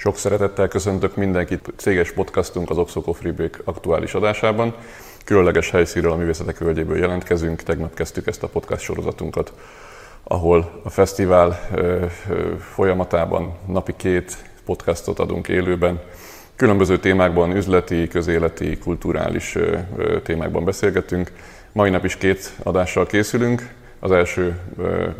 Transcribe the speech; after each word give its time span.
Sok 0.00 0.16
szeretettel 0.16 0.68
köszöntök 0.68 1.16
mindenkit 1.16 1.72
céges 1.76 2.12
podcastunk 2.12 2.70
az 2.70 2.78
Oxo 2.78 3.00
Coffee 3.00 3.32
Break 3.32 3.60
aktuális 3.64 4.14
adásában. 4.14 4.74
Különleges 5.24 5.70
helyszínről 5.70 6.12
a 6.12 6.16
művészetek 6.16 6.58
völgyéből 6.58 6.98
jelentkezünk, 6.98 7.62
tegnap 7.62 7.94
kezdtük 7.94 8.26
ezt 8.26 8.42
a 8.42 8.48
podcast 8.48 8.82
sorozatunkat, 8.82 9.52
ahol 10.22 10.80
a 10.84 10.90
fesztivál 10.90 11.60
folyamatában 12.58 13.58
napi 13.66 13.92
két 13.96 14.36
podcastot 14.64 15.18
adunk 15.18 15.48
élőben. 15.48 16.00
Különböző 16.56 16.98
témákban, 16.98 17.56
üzleti, 17.56 18.08
közéleti, 18.08 18.78
kulturális 18.78 19.56
témákban 20.22 20.64
beszélgetünk. 20.64 21.32
Mai 21.72 21.90
nap 21.90 22.04
is 22.04 22.16
két 22.16 22.52
adással 22.62 23.06
készülünk. 23.06 23.74
Az 23.98 24.10
első 24.10 24.58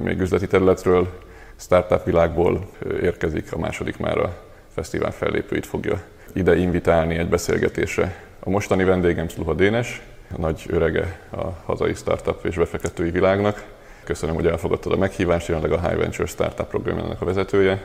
még 0.02 0.20
üzleti 0.20 0.46
területről, 0.46 1.08
startup 1.56 2.04
világból 2.04 2.68
érkezik, 3.02 3.52
a 3.52 3.58
második 3.58 3.98
már 3.98 4.18
a 4.18 4.46
fesztivál 4.78 5.12
fellépőit 5.12 5.66
fogja 5.66 6.00
ide 6.32 6.56
invitálni 6.56 7.16
egy 7.16 7.28
beszélgetésre. 7.28 8.24
A 8.40 8.50
mostani 8.50 8.84
vendégem 8.84 9.28
Sluha 9.28 9.54
Dénes, 9.54 10.02
a 10.36 10.40
nagy 10.40 10.64
örege 10.68 11.20
a 11.30 11.46
hazai 11.64 11.94
startup 11.94 12.44
és 12.44 12.56
befektetői 12.56 13.10
világnak. 13.10 13.64
Köszönöm, 14.04 14.34
hogy 14.34 14.46
elfogadtad 14.46 14.92
a 14.92 14.96
meghívást, 14.96 15.48
jelenleg 15.48 15.72
a 15.72 15.88
High 15.88 15.96
Venture 15.96 16.26
Startup 16.26 16.68
programjának 16.68 17.20
a 17.20 17.24
vezetője, 17.24 17.84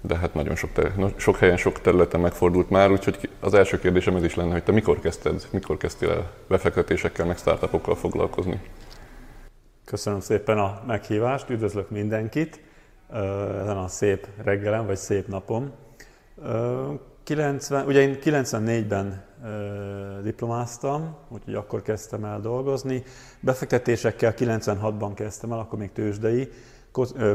de 0.00 0.16
hát 0.16 0.34
nagyon 0.34 0.56
sok, 0.56 0.72
ter- 0.72 1.14
sok 1.16 1.36
helyen, 1.36 1.56
sok 1.56 1.80
területen 1.80 2.20
megfordult 2.20 2.70
már, 2.70 2.90
úgyhogy 2.90 3.28
az 3.40 3.54
első 3.54 3.78
kérdésem 3.78 4.16
ez 4.16 4.24
is 4.24 4.34
lenne, 4.34 4.52
hogy 4.52 4.64
te 4.64 4.72
mikor 4.72 5.00
kezdted, 5.00 5.46
mikor 5.50 5.76
kezdtél 5.76 6.10
el 6.10 6.30
befektetésekkel, 6.48 7.26
meg 7.26 7.36
startupokkal 7.36 7.94
foglalkozni? 7.94 8.60
Köszönöm 9.84 10.20
szépen 10.20 10.58
a 10.58 10.82
meghívást, 10.86 11.50
üdvözlök 11.50 11.90
mindenkit 11.90 12.60
ezen 13.62 13.76
a 13.76 13.88
szép 13.88 14.26
reggelen, 14.42 14.86
vagy 14.86 14.96
szép 14.96 15.26
napom. 15.26 15.88
90, 17.24 17.86
ugye 17.86 18.00
én 18.00 18.18
94-ben 18.22 19.24
diplomáztam, 20.22 21.16
úgyhogy 21.28 21.54
akkor 21.54 21.82
kezdtem 21.82 22.24
el 22.24 22.40
dolgozni. 22.40 23.02
Befektetésekkel 23.40 24.34
96-ban 24.36 25.10
kezdtem 25.14 25.52
el, 25.52 25.58
akkor 25.58 25.78
még 25.78 25.92
tőzsdei, 25.92 26.48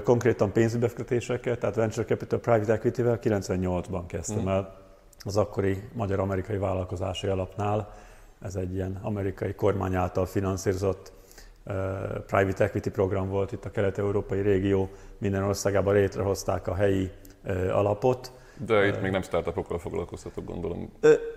konkrétan 0.03 0.51
pénzügyi 0.51 0.81
befektetésekkel, 0.81 1.57
tehát 1.57 1.75
Venture 1.75 2.05
Capital 2.05 2.39
Private 2.39 2.73
Equity-vel 2.73 3.19
98-ban 3.21 4.03
kezdtem 4.07 4.43
mm. 4.43 4.47
el 4.47 4.75
az 5.19 5.37
akkori 5.37 5.83
magyar-amerikai 5.93 6.57
vállalkozási 6.57 7.27
alapnál. 7.27 7.93
Ez 8.41 8.55
egy 8.55 8.73
ilyen 8.73 8.99
amerikai 9.01 9.53
kormány 9.53 9.95
által 9.95 10.25
finanszírozott 10.25 11.13
private 12.25 12.63
equity 12.63 12.89
program 12.89 13.29
volt 13.29 13.51
itt 13.51 13.65
a 13.65 13.71
kelet-európai 13.71 14.41
régió, 14.41 14.89
minden 15.17 15.43
országában 15.43 15.93
létrehozták 15.93 16.67
a 16.67 16.75
helyi 16.75 17.11
alapot. 17.71 18.31
De 18.57 18.87
itt 18.87 19.01
még 19.01 19.11
nem 19.11 19.21
startupokkal 19.21 19.79
foglalkoztatok, 19.79 20.45
gondolom. 20.45 20.89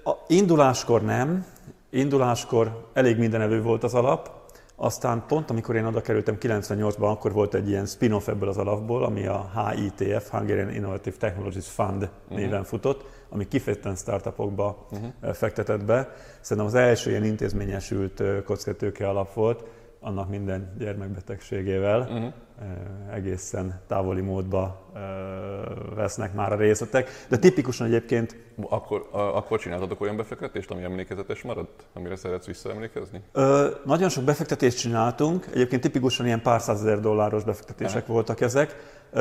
A 0.05 0.13
induláskor 0.27 1.03
nem. 1.03 1.47
Induláskor 1.91 2.91
elég 2.93 3.19
mindenevő 3.19 3.63
volt 3.63 3.85
az 3.85 3.95
alap, 3.95 4.39
aztán 4.81 5.25
pont 5.27 5.51
amikor 5.51 5.77
én 5.77 5.85
oda 5.85 6.01
kerültem 6.01 6.37
98-ban, 6.41 7.11
akkor 7.11 7.33
volt 7.33 7.55
egy 7.55 7.69
ilyen 7.69 7.87
spin-off 7.87 8.29
ebből 8.29 8.49
az 8.49 8.57
alapból, 8.57 9.05
ami 9.05 9.27
a 9.27 9.51
HITF, 9.75 10.29
Hungarian 10.31 10.75
Innovative 10.75 11.17
Technologies 11.17 11.69
Fund 11.69 12.03
uh-huh. 12.03 12.39
néven 12.39 12.65
futott, 12.65 13.05
ami 13.29 13.49
kifejezetten 13.49 13.95
startupokba 13.95 14.87
uh-huh. 14.91 15.35
fektetett 15.35 15.85
be. 15.85 16.15
Szerintem 16.41 16.67
az 16.67 16.75
első 16.75 17.11
ilyen 17.11 17.25
intézményesült 17.25 18.23
kockatőke 18.45 19.09
alap 19.09 19.35
volt, 19.35 19.65
annak 20.01 20.29
minden 20.29 20.75
gyermekbetegségével 20.79 22.01
uh-huh. 22.01 22.33
egészen 23.13 23.81
távoli 23.87 24.21
módba 24.21 24.93
vesznek 25.95 26.35
már 26.35 26.53
a 26.53 26.57
részletek. 26.57 27.09
De 27.29 27.37
tipikusan 27.37 27.87
egyébként... 27.87 28.37
Akkor, 28.69 29.09
akkor 29.13 29.59
csináltatok 29.59 30.01
olyan 30.01 30.17
befektetést, 30.17 30.71
ami 30.71 30.83
emlékezetes 30.83 31.43
maradt, 31.43 31.87
amire 31.95 32.17
szeretsz 32.17 32.47
visszaemlékezni? 32.47 33.23
Ö, 33.33 33.69
nagyon 33.85 34.09
sok 34.09 34.25
befektetést 34.25 34.79
csináltunk, 34.79 35.47
egyébként 35.53 35.83
tipikusan 35.83 36.27
ilyen 36.27 36.43
pár 36.43 36.61
százezer 36.61 37.01
dolláros 37.01 37.45
befektetések 37.45 38.05
Aha. 38.05 38.13
voltak 38.13 38.41
ezek. 38.41 38.77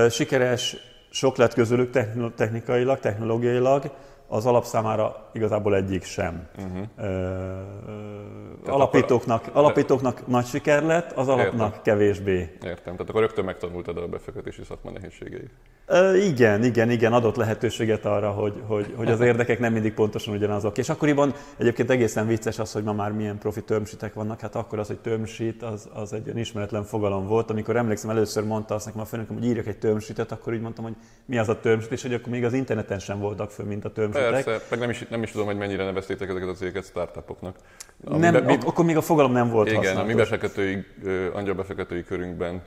Sikeres 0.10 0.78
sok 1.10 1.38
lett 1.38 1.54
közülük 1.54 1.92
technikailag, 2.36 3.00
technológiailag, 3.00 3.92
az 4.28 4.46
alap 4.46 4.64
számára 4.64 5.30
igazából 5.34 5.76
egyik 5.76 6.04
sem. 6.04 6.48
Uh-huh. 6.58 6.88
Ö, 6.98 8.72
alapítóknak, 8.72 9.42
akkor, 9.48 9.62
alapítóknak 9.62 10.28
nagy 10.28 10.46
siker 10.46 10.84
lett, 10.84 11.12
az 11.12 11.28
alapnak 11.28 11.68
értem. 11.68 11.82
kevésbé. 11.84 12.58
Értem, 12.64 12.94
tehát 12.94 13.10
akkor 13.10 13.22
rögtön 13.22 13.46
megtanultad 13.46 13.98
a 13.98 14.08
befektetési 14.08 14.64
szakma 14.64 14.92
nehézségeit. 14.92 15.52
Ö, 15.90 16.16
igen, 16.16 16.64
igen, 16.64 16.92
igen, 16.92 17.14
adott 17.14 17.36
lehetőséget 17.36 18.06
arra, 18.06 18.32
hogy, 18.32 18.62
hogy, 18.68 18.94
hogy 18.96 19.12
az 19.12 19.22
érdekek 19.22 19.60
nem 19.60 19.74
mindig 19.74 19.94
pontosan 19.94 20.34
ugyanazok. 20.34 20.78
És 20.78 20.90
akkoriban 20.90 21.34
egyébként 21.58 21.90
egészen 21.90 22.28
vicces 22.28 22.60
az, 22.60 22.72
hogy 22.72 22.84
ma 22.84 22.94
már 22.94 23.12
milyen 23.12 23.38
profi 23.38 23.64
termsítek 23.64 24.14
vannak, 24.14 24.40
hát 24.40 24.56
akkor 24.56 24.80
az, 24.80 24.88
hogy 24.88 25.00
termsít, 25.00 25.64
az, 25.64 25.90
az 25.94 26.14
egy 26.14 26.26
olyan 26.26 26.38
ismeretlen 26.38 26.84
fogalom 26.84 27.28
volt. 27.28 27.50
Amikor 27.50 27.76
emlékszem, 27.76 28.10
először 28.10 28.44
mondta 28.44 28.76
azt 28.76 28.86
nekem 28.86 29.02
a 29.02 29.06
főnököm, 29.06 29.36
hogy 29.36 29.46
írjak 29.46 29.68
egy 29.68 29.78
termsítet, 29.78 30.32
akkor 30.32 30.54
úgy 30.54 30.62
mondtam, 30.62 30.84
hogy 30.84 30.96
mi 31.26 31.38
az 31.38 31.50
a 31.50 31.60
termsít, 31.60 31.92
és 31.92 32.02
hogy 32.02 32.14
akkor 32.14 32.32
még 32.32 32.44
az 32.44 32.54
interneten 32.54 33.00
sem 33.00 33.20
voltak 33.20 33.52
föl, 33.52 33.66
mint 33.66 33.86
a 33.86 33.92
termsít 34.20 34.46
Persze, 34.46 34.66
meg 34.70 34.80
nem 34.80 34.90
is, 34.90 35.06
nem 35.10 35.24
is 35.24 35.32
tudom, 35.32 35.46
hogy 35.46 35.58
mennyire 35.58 35.84
neveztétek 35.84 36.30
ezeket 36.30 36.48
a 36.50 36.54
cégeket 36.54 36.86
startupoknak. 36.86 37.56
nem, 37.98 38.34
be, 38.34 38.42
mi, 38.42 38.58
akkor 38.66 38.86
még 38.86 38.98
a 38.98 39.02
fogalom 39.02 39.32
nem 39.32 39.50
volt 39.50 39.68
Igen, 39.68 39.78
használatos. 39.80 40.14
a 40.14 40.16
mi 40.16 40.22
befektetői, 40.22 40.86
angyalbefektetői 41.34 42.04
körünkben 42.04 42.62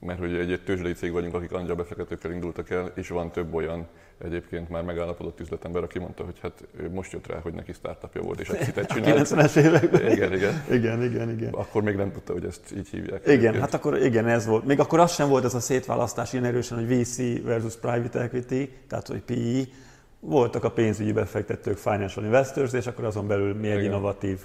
mert 0.00 0.18
hogy 0.18 0.34
egy, 0.34 0.52
egy 0.52 0.62
tőzsdei 0.62 0.92
cég 0.92 1.12
vagyunk, 1.12 1.34
akik 1.34 1.52
angyalbefektetőkkel 1.52 2.32
indultak 2.32 2.70
el, 2.70 2.92
és 2.94 3.08
van 3.08 3.30
több 3.30 3.54
olyan 3.54 3.86
egyébként 4.24 4.68
már 4.68 4.82
megállapodott 4.82 5.40
üzletember, 5.40 5.82
aki 5.82 5.98
mondta, 5.98 6.24
hogy 6.24 6.38
hát 6.42 6.64
ő 6.76 6.90
most 6.90 7.12
jött 7.12 7.26
rá, 7.26 7.38
hogy 7.42 7.52
neki 7.52 7.72
startupja 7.72 8.22
volt, 8.22 8.40
és 8.40 8.48
egy 8.48 8.64
hitet 8.64 8.88
csinált. 8.92 9.28
90-es 9.28 9.56
években. 9.56 10.10
Igen, 10.10 10.32
igen. 10.32 10.64
igen, 10.70 11.02
igen, 11.02 11.30
igen. 11.30 11.52
Akkor 11.52 11.82
még 11.82 11.96
nem 11.96 12.12
tudta, 12.12 12.32
hogy 12.32 12.44
ezt 12.44 12.72
így 12.76 12.88
hívják. 12.88 13.20
Igen, 13.22 13.36
egyébként. 13.38 13.62
hát 13.62 13.74
akkor 13.74 13.98
igen, 13.98 14.28
ez 14.28 14.46
volt. 14.46 14.64
Még 14.64 14.80
akkor 14.80 15.00
az 15.00 15.12
sem 15.12 15.28
volt 15.28 15.44
ez 15.44 15.54
a 15.54 15.60
szétválasztás 15.60 16.32
ilyen 16.32 16.44
erősen, 16.44 16.78
hogy 16.78 17.00
VC 17.00 17.42
versus 17.42 17.76
private 17.76 18.20
equity, 18.20 18.70
tehát 18.88 19.06
hogy 19.06 19.22
PE, 19.22 19.72
voltak 20.20 20.64
a 20.64 20.70
pénzügyi 20.70 21.12
befektetők, 21.12 21.76
financial 21.76 22.24
investors, 22.24 22.72
és 22.72 22.86
akkor 22.86 23.04
azon 23.04 23.26
belül 23.26 23.54
mi 23.54 23.66
egy 23.66 23.72
Igen. 23.72 23.84
innovatív, 23.84 24.38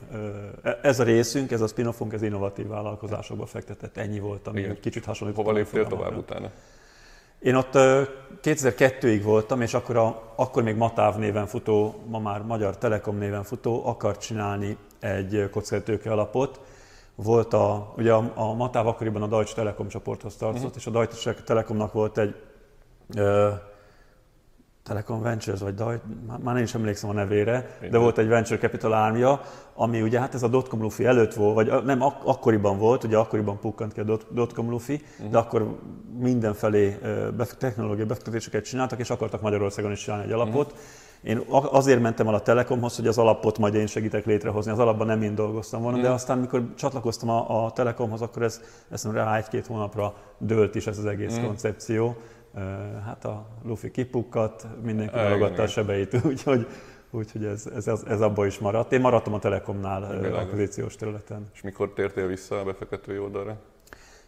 ez 0.81 0.99
a 0.99 1.03
részünk, 1.03 1.51
ez 1.51 1.61
a 1.61 1.67
spin 1.67 1.93
ez 2.11 2.21
innovatív 2.21 2.67
vállalkozásokba 2.67 3.45
fektetett, 3.45 3.97
ennyi 3.97 4.19
volt, 4.19 4.47
ami 4.47 4.59
Igen. 4.59 4.79
kicsit 4.79 5.05
hasonlít. 5.05 5.35
Hova 5.35 5.51
léptél 5.51 5.87
tovább 5.87 6.17
utána? 6.17 6.51
Én 7.39 7.55
ott 7.55 7.71
2002-ig 8.43 9.21
voltam, 9.23 9.61
és 9.61 9.73
akkor, 9.73 9.97
a, 9.97 10.33
akkor 10.35 10.63
még 10.63 10.75
Matáv 10.75 11.15
néven 11.17 11.45
futó, 11.45 12.03
ma 12.07 12.19
már 12.19 12.41
Magyar 12.41 12.77
Telekom 12.77 13.17
néven 13.17 13.43
futó 13.43 13.85
akart 13.85 14.21
csinálni 14.21 14.77
egy 14.99 15.49
kockázatőke 15.51 16.11
alapot. 16.11 16.59
Volt 17.15 17.53
a, 17.53 17.93
ugye 17.97 18.13
a, 18.13 18.31
a 18.35 18.53
Matáv 18.53 18.87
akkoriban 18.87 19.21
a 19.21 19.27
Deutsche 19.27 19.55
Telekom 19.55 19.87
csoporthoz 19.87 20.35
tartozott, 20.35 20.75
uh-huh. 20.75 20.81
és 20.81 20.87
a 20.87 20.91
Deutsche 20.91 21.33
Telekomnak 21.33 21.93
volt 21.93 22.17
egy 22.17 22.35
Telecom 24.83 25.21
Ventures, 25.21 25.59
vagy 25.59 25.73
Daj, 25.73 25.99
már 26.43 26.53
nem 26.53 26.63
is 26.63 26.73
emlékszem 26.73 27.09
a 27.09 27.13
nevére, 27.13 27.77
de 27.91 27.97
volt 27.97 28.17
egy 28.17 28.27
Venture 28.27 28.59
Capital 28.59 28.93
ármja, 28.93 29.41
ami 29.73 30.01
ugye 30.01 30.19
hát 30.19 30.33
ez 30.33 30.43
a 30.43 30.47
dotcom 30.47 30.81
lufi 30.81 31.05
előtt 31.05 31.33
volt, 31.33 31.55
vagy 31.55 31.83
nem, 31.85 32.01
ak- 32.01 32.25
akkoriban 32.25 32.77
volt, 32.77 33.03
ugye 33.03 33.17
akkoriban 33.17 33.59
pukkant 33.59 33.93
ki 33.93 33.99
a 33.99 34.17
dotcom 34.31 34.69
lufi, 34.69 35.01
uh-huh. 35.17 35.31
de 35.31 35.37
akkor 35.37 35.79
mindenfelé 36.19 36.97
bef- 37.37 37.57
technológiai 37.57 38.07
befektetéseket 38.07 38.63
csináltak, 38.63 38.99
és 38.99 39.09
akartak 39.09 39.41
Magyarországon 39.41 39.91
is 39.91 39.99
csinálni 39.99 40.25
egy 40.25 40.31
alapot. 40.31 40.65
Uh-huh. 40.65 40.81
Én 41.23 41.41
azért 41.49 42.01
mentem 42.01 42.27
el 42.27 42.33
a 42.33 42.41
Telekomhoz, 42.41 42.95
hogy 42.95 43.07
az 43.07 43.17
alapot 43.17 43.57
majd 43.57 43.73
én 43.73 43.87
segítek 43.87 44.25
létrehozni. 44.25 44.71
Az 44.71 44.79
alapban 44.79 45.07
nem 45.07 45.21
én 45.21 45.35
dolgoztam 45.35 45.81
volna, 45.81 45.97
uh-huh. 45.97 46.11
de 46.11 46.15
aztán, 46.15 46.37
mikor 46.37 46.63
csatlakoztam 46.75 47.29
a, 47.29 47.65
a 47.65 47.71
Telekomhoz, 47.71 48.21
akkor 48.21 48.41
ez, 48.41 48.61
ez 48.89 49.05
rá 49.11 49.37
egy-két 49.37 49.67
hónapra 49.67 50.13
dőlt 50.37 50.75
is 50.75 50.87
ez 50.87 50.97
az 50.97 51.05
egész 51.05 51.31
uh-huh. 51.31 51.45
koncepció 51.45 52.15
hát 53.05 53.25
a 53.25 53.45
lufi 53.63 53.91
kipukkat, 53.91 54.67
mindenki 54.81 55.15
megragadta 55.15 55.61
a 55.61 55.67
sebeit, 55.67 56.13
úgyhogy, 56.25 56.67
úgyhogy 57.11 57.45
ez, 57.45 57.67
ez, 57.75 57.87
ez, 57.87 58.03
ez 58.07 58.21
abban 58.21 58.45
is 58.45 58.59
maradt. 58.59 58.91
Én 58.91 59.01
maradtam 59.01 59.33
a 59.33 59.39
Telekomnál 59.39 60.03
a 60.03 60.39
akvizíciós 60.39 60.95
területen. 60.95 61.49
És 61.53 61.61
mikor 61.61 61.93
tértél 61.93 62.27
vissza 62.27 62.59
a 62.59 62.63
befektetői 62.63 63.17
oldalra? 63.17 63.57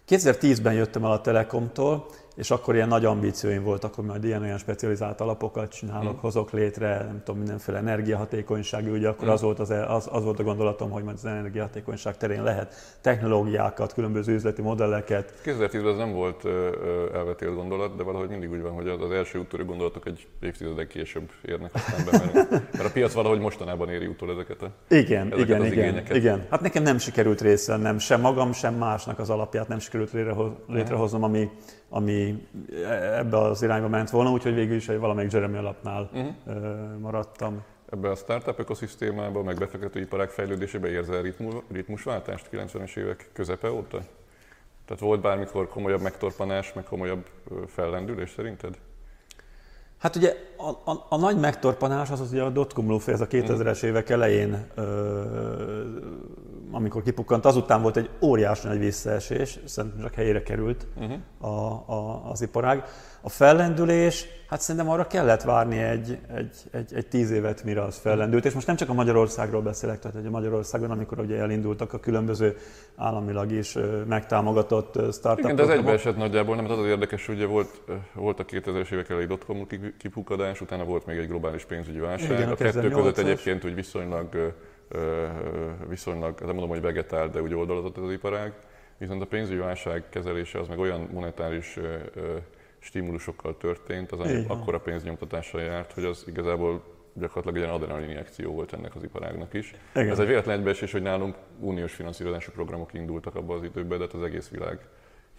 2010-ben 0.07 0.73
jöttem 0.73 1.03
el 1.03 1.11
a 1.11 1.21
Telekomtól, 1.21 2.05
és 2.35 2.51
akkor 2.51 2.75
ilyen 2.75 2.87
nagy 2.87 3.05
ambícióim 3.05 3.63
voltak, 3.63 3.93
hogy 3.93 4.05
majd 4.05 4.23
ilyen-olyan 4.23 4.57
specializált 4.57 5.21
alapokat 5.21 5.71
csinálok, 5.71 6.15
mm. 6.15 6.19
hozok 6.19 6.51
létre, 6.51 6.97
nem 6.97 7.21
tudom, 7.23 7.39
mindenféle 7.39 7.77
energiahatékonyság, 7.77 8.91
ugye 8.91 9.07
akkor 9.07 9.27
mm. 9.27 9.31
az, 9.31 9.41
volt 9.41 9.59
az, 9.59 9.69
az, 9.69 10.07
az 10.11 10.23
volt 10.23 10.39
a 10.39 10.43
gondolatom, 10.43 10.89
hogy 10.89 11.03
majd 11.03 11.15
az 11.15 11.25
energiahatékonyság 11.25 12.17
terén 12.17 12.43
lehet 12.43 12.97
technológiákat, 13.01 13.93
különböző 13.93 14.33
üzleti 14.33 14.61
modelleket. 14.61 15.33
2010-ben 15.45 15.87
ez 15.87 15.97
nem 15.97 16.11
volt 16.11 16.45
elvetélt 17.13 17.55
gondolat, 17.55 17.95
de 17.95 18.03
valahogy 18.03 18.29
mindig 18.29 18.51
úgy 18.51 18.61
van, 18.61 18.71
hogy 18.71 18.87
az, 18.87 19.11
első 19.11 19.39
úttörő 19.39 19.65
gondolatok 19.65 20.05
egy 20.05 20.27
évtizedek 20.39 20.87
később 20.87 21.29
érnek 21.41 21.73
aztán 21.73 22.05
be, 22.05 22.31
mert, 22.33 22.49
mert 22.49 22.85
a 22.85 22.91
piac 22.91 23.13
valahogy 23.13 23.39
mostanában 23.39 23.89
éri 23.89 24.07
utol 24.07 24.31
ezeket 24.31 24.61
a 24.61 24.71
Igen, 24.87 25.25
ezeket 25.25 25.45
igen, 25.45 25.61
az 25.61 25.67
igen, 25.67 25.83
igényeket. 25.83 26.15
igen. 26.15 26.45
Hát 26.49 26.61
nekem 26.61 26.83
nem 26.83 26.97
sikerült 26.97 27.41
részt 27.41 27.67
vennem, 27.67 27.97
sem 27.97 28.21
magam, 28.21 28.51
sem 28.51 28.75
másnak 28.75 29.19
az 29.19 29.29
alapját 29.29 29.67
nem 29.67 29.79
sikerült 29.79 30.11
létrehoznom, 30.67 31.23
ami 31.23 31.49
ami 31.89 32.47
ebbe 33.15 33.37
az 33.37 33.61
irányba 33.61 33.87
ment 33.87 34.09
volna, 34.09 34.31
úgyhogy 34.31 34.53
végül 34.53 34.75
is 34.75 34.89
egy 34.89 34.99
valamelyik 34.99 35.31
Jeremy 35.31 35.57
alapnál 35.57 36.09
uh-huh. 36.13 36.99
maradtam. 36.99 37.63
Ebben 37.91 38.11
a 38.11 38.15
startup 38.15 38.59
ökoszisztémában, 38.59 39.43
meg 39.43 39.57
befektető 39.57 39.99
iparák 39.99 40.29
fejlődésében 40.29 40.91
érzel 40.91 41.23
ritmusváltást 41.71 42.49
90-es 42.51 42.97
évek 42.97 43.29
közepe 43.33 43.71
óta? 43.71 43.99
Tehát 44.85 45.01
volt 45.01 45.21
bármikor 45.21 45.67
komolyabb 45.67 46.01
megtorpanás, 46.01 46.73
meg 46.73 46.83
komolyabb 46.83 47.29
fellendülés 47.67 48.29
szerinted? 48.29 48.77
Hát 49.97 50.15
ugye 50.15 50.35
a, 50.57 50.91
a, 50.91 51.05
a 51.09 51.17
nagy 51.17 51.39
megtorpanás 51.39 52.09
az, 52.09 52.19
az 52.19 52.31
ugye 52.31 52.41
a 52.41 52.49
dotcom 52.49 52.87
lufi, 52.87 53.11
ez 53.11 53.21
a 53.21 53.27
2000-es 53.27 53.83
évek 53.83 54.09
elején, 54.09 54.67
ö, 54.75 55.23
amikor 56.71 57.03
kipukkant, 57.03 57.45
azután 57.45 57.81
volt 57.81 57.97
egy 57.97 58.09
óriási 58.21 58.67
nagy 58.67 58.79
visszaesés, 58.79 59.59
szerintem 59.65 60.01
csak 60.01 60.13
helyére 60.13 60.43
került 60.43 60.87
uh-huh. 60.95 61.17
a, 61.37 61.93
a, 61.93 62.29
az 62.31 62.41
iparág. 62.41 62.83
A 63.21 63.29
fellendülés, 63.29 64.25
hát 64.49 64.61
szerintem 64.61 64.91
arra 64.91 65.07
kellett 65.07 65.41
várni 65.41 65.77
egy, 65.77 66.17
egy, 66.35 66.55
egy, 66.71 66.93
egy 66.93 67.07
tíz 67.07 67.31
évet, 67.31 67.63
mire 67.63 67.81
az 67.81 67.97
fellendült. 67.97 68.45
És 68.45 68.53
most 68.53 68.67
nem 68.67 68.75
csak 68.75 68.89
a 68.89 68.93
Magyarországról 68.93 69.61
beszélek, 69.61 69.99
tehát 69.99 70.17
hogy 70.17 70.25
a 70.25 70.29
Magyarországon, 70.29 70.91
amikor 70.91 71.19
ugye 71.19 71.37
elindultak 71.37 71.93
a 71.93 71.99
különböző 71.99 72.57
államilag 72.95 73.51
is 73.51 73.77
megtámogatott 74.07 74.93
startupok. 74.93 75.39
Igen, 75.39 75.55
de 75.55 75.61
ez 75.61 75.69
egybeesett 75.69 76.17
nagyjából, 76.17 76.55
nem, 76.55 76.65
az 76.65 76.79
az 76.79 76.85
érdekes, 76.85 77.25
hogy 77.25 77.35
ugye 77.35 77.45
volt, 77.45 77.81
volt 78.13 78.39
a 78.39 78.45
2000-es 78.45 78.91
évek 78.91 79.09
elejé 79.09 79.25
dotcom 79.25 79.67
kipukadás, 79.97 80.61
utána 80.61 80.83
volt 80.83 81.05
még 81.05 81.17
egy 81.17 81.27
globális 81.27 81.65
pénzügyi 81.65 81.99
válság. 81.99 82.31
Igen, 82.31 82.49
a 82.49 82.55
kettő 82.55 82.89
között 82.89 83.17
egyébként 83.17 83.65
úgy 83.65 83.75
viszonylag, 83.75 84.53
viszonylag, 85.87 86.39
nem 86.39 86.49
mondom, 86.49 86.69
hogy 86.69 86.81
vegetál, 86.81 87.29
de 87.29 87.41
úgy 87.41 87.53
oldalazott 87.53 87.97
az 87.97 88.11
iparág. 88.11 88.53
Viszont 88.97 89.21
a 89.21 89.25
pénzügyi 89.25 89.59
válság 89.59 90.09
kezelése 90.09 90.59
az 90.59 90.67
meg 90.67 90.79
olyan 90.79 91.09
monetáris 91.11 91.79
stimulusokkal 92.79 93.57
történt, 93.57 94.11
az 94.11 94.19
annyi 94.19 94.45
akkora 94.47 94.79
pénznyomtatással 94.79 95.61
járt, 95.61 95.93
hogy 95.93 96.03
az 96.03 96.23
igazából 96.27 96.83
gyakorlatilag 97.13 97.55
egy 97.55 97.61
ilyen 97.61 97.75
adrenalin 97.75 98.09
injekció 98.09 98.51
volt 98.51 98.73
ennek 98.73 98.95
az 98.95 99.03
iparágnak 99.03 99.53
is. 99.53 99.73
Igen. 99.95 100.09
Ez 100.09 100.19
egy 100.19 100.27
véletlen 100.27 100.57
egybeesés, 100.57 100.91
hogy 100.91 101.01
nálunk 101.01 101.35
uniós 101.59 101.93
finanszírozási 101.93 102.51
programok 102.51 102.93
indultak 102.93 103.35
abban 103.35 103.57
az 103.57 103.63
időben, 103.63 103.97
de 103.97 104.03
hát 104.03 104.13
az 104.13 104.23
egész 104.23 104.49
világ 104.49 104.79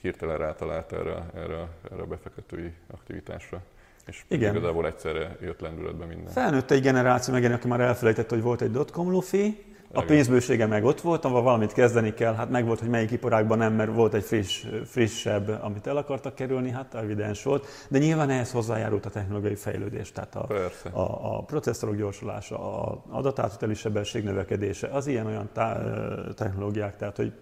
hirtelen 0.01 0.39
rátalált 0.39 0.93
erre, 0.93 1.27
erre, 1.35 1.69
erre 1.93 2.03
a 2.03 2.07
befektetői 2.07 2.73
aktivitásra. 2.87 3.63
És 4.07 4.25
Igen. 4.29 4.55
igazából 4.55 4.87
egyszerre 4.87 5.37
jött 5.41 5.61
lendületbe 5.61 6.05
minden. 6.05 6.33
Felnőtt 6.33 6.71
egy 6.71 6.83
generáció, 6.83 7.35
meg 7.35 7.53
aki 7.53 7.69
már 7.69 7.81
elfelejtett, 7.81 8.31
hogy 8.31 8.43
volt 8.43 8.61
egy 8.61 8.71
dotcom 8.71 9.11
lufi, 9.11 9.67
a 9.93 10.03
pénzbősége 10.03 10.67
meg 10.67 10.85
ott 10.85 11.01
volt, 11.01 11.25
ahol 11.25 11.43
valamit 11.43 11.73
kezdeni 11.73 12.15
kell, 12.15 12.35
hát 12.35 12.51
meg 12.51 12.67
volt, 12.67 12.79
hogy 12.79 12.89
melyik 12.89 13.11
iparágban 13.11 13.59
nem, 13.59 13.73
mert 13.73 13.95
volt 13.95 14.15
egy 14.15 14.25
friss, 14.25 14.65
frissebb, 14.85 15.59
amit 15.63 15.87
el 15.87 15.97
akartak 15.97 16.35
kerülni, 16.35 16.71
hát 16.71 16.95
evidens 16.95 17.43
volt. 17.43 17.67
De 17.89 17.99
nyilván 17.99 18.31
ehhez 18.31 18.53
hozzájárult 18.53 19.07
a 19.07 19.11
technológiai 19.11 19.55
fejlődés, 19.55 20.13
tehát 20.13 20.35
a, 20.35 20.49
a, 20.93 21.37
a 21.37 21.43
processzorok 21.43 21.97
gyorsulása, 21.97 22.83
a 22.83 23.03
adatátuteli 23.09 23.75
sebesség 23.75 24.25
növekedése, 24.25 24.87
az 24.87 25.07
ilyen-olyan 25.07 25.49
tá- 25.53 26.35
technológiák, 26.35 26.97
tehát 26.97 27.17
hogy 27.17 27.33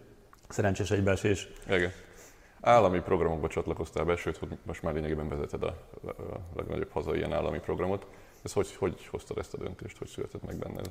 szerencsés 0.49 0.91
egybeesés. 0.91 1.49
Igen. 1.69 1.91
Állami 2.65 3.01
programokba 3.01 3.49
csatlakoztál 3.49 4.05
be, 4.05 4.17
sőt, 4.17 4.37
hogy 4.37 4.59
most 4.67 4.83
már 4.83 4.95
lényegében 4.95 5.29
vezeted 5.29 5.63
a, 5.63 5.77
legnagyobb 6.57 6.91
hazai 6.91 7.17
ilyen 7.17 7.33
állami 7.33 7.59
programot. 7.59 8.07
Ez 8.43 8.53
hogy, 8.53 8.75
hogy 8.77 9.07
hoztad 9.11 9.39
ezt 9.39 9.55
a 9.55 9.59
döntést, 9.59 9.99
hogy 9.99 10.09
született 10.09 10.47
meg 10.47 10.59
benned? 10.59 10.91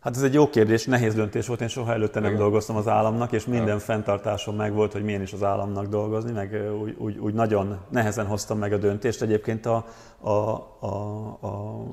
Hát 0.00 0.16
ez 0.16 0.22
egy 0.22 0.34
jó 0.34 0.48
kérdés, 0.50 0.84
nehéz 0.84 1.14
döntés 1.14 1.46
volt, 1.46 1.60
én 1.60 1.68
soha 1.68 1.92
előtte 1.92 2.20
nem 2.20 2.28
Igen. 2.28 2.40
dolgoztam 2.40 2.76
az 2.76 2.88
államnak, 2.88 3.32
és 3.32 3.44
minden 3.44 3.64
Igen. 3.64 3.78
fenntartásom 3.78 4.56
meg 4.56 4.72
volt, 4.72 4.92
hogy 4.92 5.02
milyen 5.02 5.22
is 5.22 5.32
az 5.32 5.42
államnak 5.42 5.86
dolgozni, 5.86 6.32
meg 6.32 6.72
úgy, 6.80 6.94
úgy, 6.98 7.18
úgy 7.18 7.34
nagyon 7.34 7.78
nehezen 7.90 8.26
hoztam 8.26 8.58
meg 8.58 8.72
a 8.72 8.76
döntést. 8.76 9.22
Egyébként 9.22 9.66
a, 9.66 9.84
a, 10.20 10.30
a, 10.30 11.26
a 11.40 11.84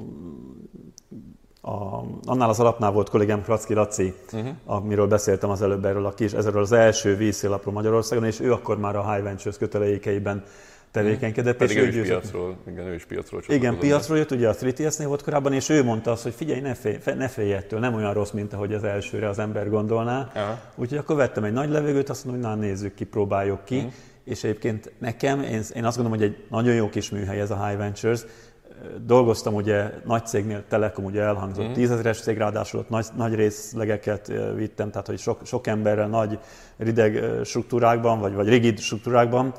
a, 1.68 2.06
annál 2.26 2.50
az 2.50 2.60
alapnál 2.60 2.92
volt 2.92 3.10
kollégám 3.10 3.42
Kracki 3.42 3.74
Laci, 3.74 4.14
uh-huh. 4.34 4.50
amiről 4.66 5.08
beszéltem 5.08 5.50
az 5.50 5.62
előbb 5.62 5.86
erről 5.86 6.06
a 6.06 6.14
kis, 6.14 6.34
ezerről 6.34 6.62
az 6.62 6.72
első 6.72 7.16
vízszélapról 7.16 7.74
Magyarországon, 7.74 8.26
és 8.26 8.40
ő 8.40 8.52
akkor 8.52 8.80
már 8.80 8.96
a 8.96 9.12
High 9.12 9.24
Ventures 9.24 9.58
kötelékeiben 9.58 10.44
tevékenykedett. 10.92 11.58
Pedig 11.58 11.78
és 11.78 11.84
ő, 11.84 11.88
is 11.88 12.08
piacról, 12.08 12.58
igen, 12.68 12.86
ő 12.86 12.94
is 12.94 13.06
piacról 13.06 13.42
Igen, 13.48 13.78
piacról 13.80 14.18
jött, 14.18 14.32
ugye 14.32 14.50
a 14.50 14.54
3TS-nél 14.54 15.06
volt 15.08 15.24
korábban, 15.24 15.54
és 15.54 15.70
ő 15.70 15.84
mondta 15.84 16.12
azt, 16.12 16.24
hogy 16.24 16.34
figyelj, 16.34 16.60
ne 16.60 16.74
félj, 16.74 16.98
ne 17.18 17.28
félj 17.28 17.54
ettől, 17.54 17.80
nem 17.80 17.94
olyan 17.94 18.14
rossz, 18.14 18.32
mint 18.32 18.54
ahogy 18.54 18.74
az 18.74 18.84
elsőre 18.84 19.30
az 19.30 19.40
ember 19.40 19.70
gondolná. 19.70 20.32
Aha. 20.36 20.60
Úgyhogy 20.76 20.98
akkor 20.98 21.16
vettem 21.16 21.44
egy 21.44 21.54
nagy 21.54 21.70
levegőt, 21.70 22.10
azt 22.10 22.26
mondom, 22.26 22.44
hogy 22.44 22.60
na 22.60 22.66
nézzük 22.66 22.94
ki, 22.94 23.04
próbáljuk 23.04 23.66
ki. 23.66 23.78
Uh-huh. 23.78 23.92
És 24.24 24.44
egyébként 24.44 24.92
nekem, 24.98 25.42
én, 25.42 25.62
én 25.74 25.86
azt 25.86 25.98
gondolom, 25.98 26.20
hogy 26.20 26.22
egy 26.22 26.44
nagyon 26.50 26.74
jó 26.74 26.90
kis 26.90 27.10
műhely 27.10 27.40
ez 27.40 27.52
a 27.52 27.66
High 27.68 27.78
Ventures, 27.78 28.22
dolgoztam 29.06 29.54
ugye 29.54 29.92
nagy 30.06 30.26
cégnél, 30.26 30.64
Telekom 30.68 31.06
ugye 31.06 31.22
elhangzott, 31.22 31.68
mm. 31.68 31.74
tízezeres 31.74 32.22
cég, 32.22 32.38
ráadásul 32.38 32.80
ott 32.80 32.90
nagy, 32.90 33.06
nagy 33.16 33.36
részlegeket 33.36 34.32
vittem, 34.56 34.92
tehát 34.92 35.08
hogy 35.08 35.20
sok, 35.20 35.40
sok 35.46 35.68
emberrel 35.68 36.08
nagy 36.08 36.40
rideg 36.78 37.24
struktúrákban, 37.44 38.20
vagy, 38.20 38.34
vagy 38.34 38.48
rigid 38.48 38.80
struktúrákban. 38.80 39.54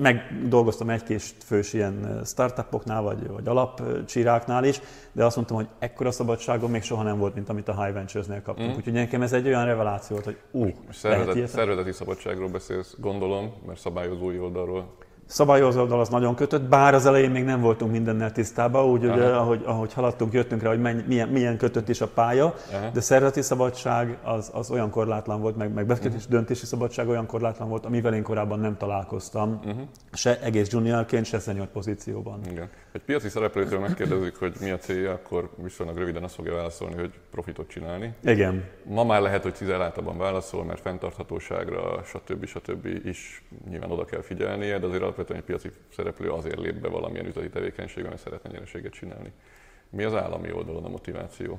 Meg 0.00 0.22
dolgoztam 0.48 0.90
egy-két 0.90 1.22
fős 1.44 1.72
ilyen 1.72 2.20
startupoknál, 2.24 3.02
vagy, 3.02 3.28
vagy 3.28 3.48
alapcsiráknál 3.48 4.64
is, 4.64 4.80
de 5.12 5.24
azt 5.24 5.36
mondtam, 5.36 5.56
hogy 5.56 5.68
ekkora 5.78 6.10
szabadságom 6.10 6.70
még 6.70 6.82
soha 6.82 7.02
nem 7.02 7.18
volt, 7.18 7.34
mint 7.34 7.48
amit 7.48 7.68
a 7.68 7.82
High 7.82 7.94
Ventures-nél 7.94 8.42
kaptunk. 8.42 8.72
Mm. 8.72 8.76
Úgyhogy 8.76 8.92
nekem 8.92 9.22
ez 9.22 9.32
egy 9.32 9.46
olyan 9.46 9.64
reveláció 9.64 10.16
volt, 10.16 10.24
hogy 10.24 10.38
ú, 10.50 10.70
Szervezet, 10.90 11.48
szervezeti 11.48 11.92
szabadságról 11.92 12.48
beszélsz, 12.48 12.96
gondolom, 12.98 13.52
mert 13.66 13.78
szabályozói 13.78 14.38
oldalról 14.38 14.94
szabályozó 15.26 15.80
oldal 15.80 16.00
az 16.00 16.08
nagyon 16.08 16.34
kötött, 16.34 16.62
bár 16.62 16.94
az 16.94 17.06
elején 17.06 17.30
még 17.30 17.44
nem 17.44 17.60
voltunk 17.60 17.90
mindennel 17.90 18.32
tisztában, 18.32 18.84
úgy, 18.84 19.04
ugye, 19.04 19.24
ahogy, 19.24 19.62
ahogy 19.64 19.92
haladtunk, 19.92 20.32
jöttünk 20.32 20.62
rá, 20.62 20.68
hogy 20.68 20.80
menny, 20.80 20.98
milyen, 21.06 21.28
milyen 21.28 21.56
kötött 21.56 21.88
is 21.88 22.00
a 22.00 22.08
pálya, 22.08 22.54
Aha. 22.72 22.90
de 22.92 23.00
szervezeti 23.00 23.42
szabadság 23.42 24.18
az, 24.22 24.50
az 24.52 24.70
olyan 24.70 24.90
korlátlan 24.90 25.40
volt, 25.40 25.56
meg, 25.56 25.72
meg 25.72 25.86
befektetési 25.86 26.24
uh-huh. 26.24 26.32
döntési 26.32 26.66
szabadság 26.66 27.08
olyan 27.08 27.26
korlátlan 27.26 27.68
volt, 27.68 27.86
amivel 27.86 28.14
én 28.14 28.22
korábban 28.22 28.60
nem 28.60 28.76
találkoztam, 28.76 29.60
uh-huh. 29.64 29.80
se 30.12 30.40
egész 30.40 30.70
juniorként, 30.70 31.24
se 31.24 31.38
senior 31.38 31.66
pozícióban. 31.66 32.40
Igen. 32.50 32.68
Egy 32.92 33.02
piaci 33.02 33.28
szereplőtől 33.28 33.78
megkérdezik, 33.78 34.36
hogy 34.36 34.54
mi 34.60 34.70
a 34.70 34.78
célja, 34.78 35.12
akkor 35.12 35.50
viszonylag 35.62 35.98
röviden 35.98 36.22
azt 36.22 36.34
fogja 36.34 36.54
válaszolni, 36.54 36.94
hogy 36.94 37.12
profitot 37.34 37.68
csinálni. 37.68 38.14
Igen. 38.24 38.64
Ma 38.82 39.04
már 39.04 39.20
lehet, 39.20 39.42
hogy 39.42 39.54
cizelláltabban 39.54 40.18
válaszol, 40.18 40.64
mert 40.64 40.80
fenntarthatóságra, 40.80 42.02
stb. 42.04 42.46
stb. 42.46 42.86
is 43.04 43.42
nyilván 43.68 43.90
oda 43.90 44.04
kell 44.04 44.22
figyelnie, 44.22 44.78
de 44.78 44.86
azért 44.86 45.02
alapvetően 45.02 45.38
egy 45.38 45.44
piaci 45.44 45.70
szereplő 45.96 46.30
azért 46.30 46.58
lép 46.58 46.74
be 46.74 46.88
valamilyen 46.88 47.26
üzleti 47.26 47.48
tevékenységben, 47.48 48.10
mert 48.10 48.22
szeretne 48.22 48.50
nyereséget 48.50 48.92
csinálni. 48.92 49.32
Mi 49.90 50.04
az 50.04 50.14
állami 50.14 50.52
oldalon 50.52 50.84
a 50.84 50.88
motiváció? 50.88 51.58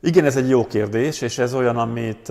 Igen, 0.00 0.24
ez 0.24 0.36
egy 0.36 0.48
jó 0.48 0.66
kérdés, 0.66 1.20
és 1.20 1.38
ez 1.38 1.54
olyan, 1.54 1.76
amit, 1.76 2.28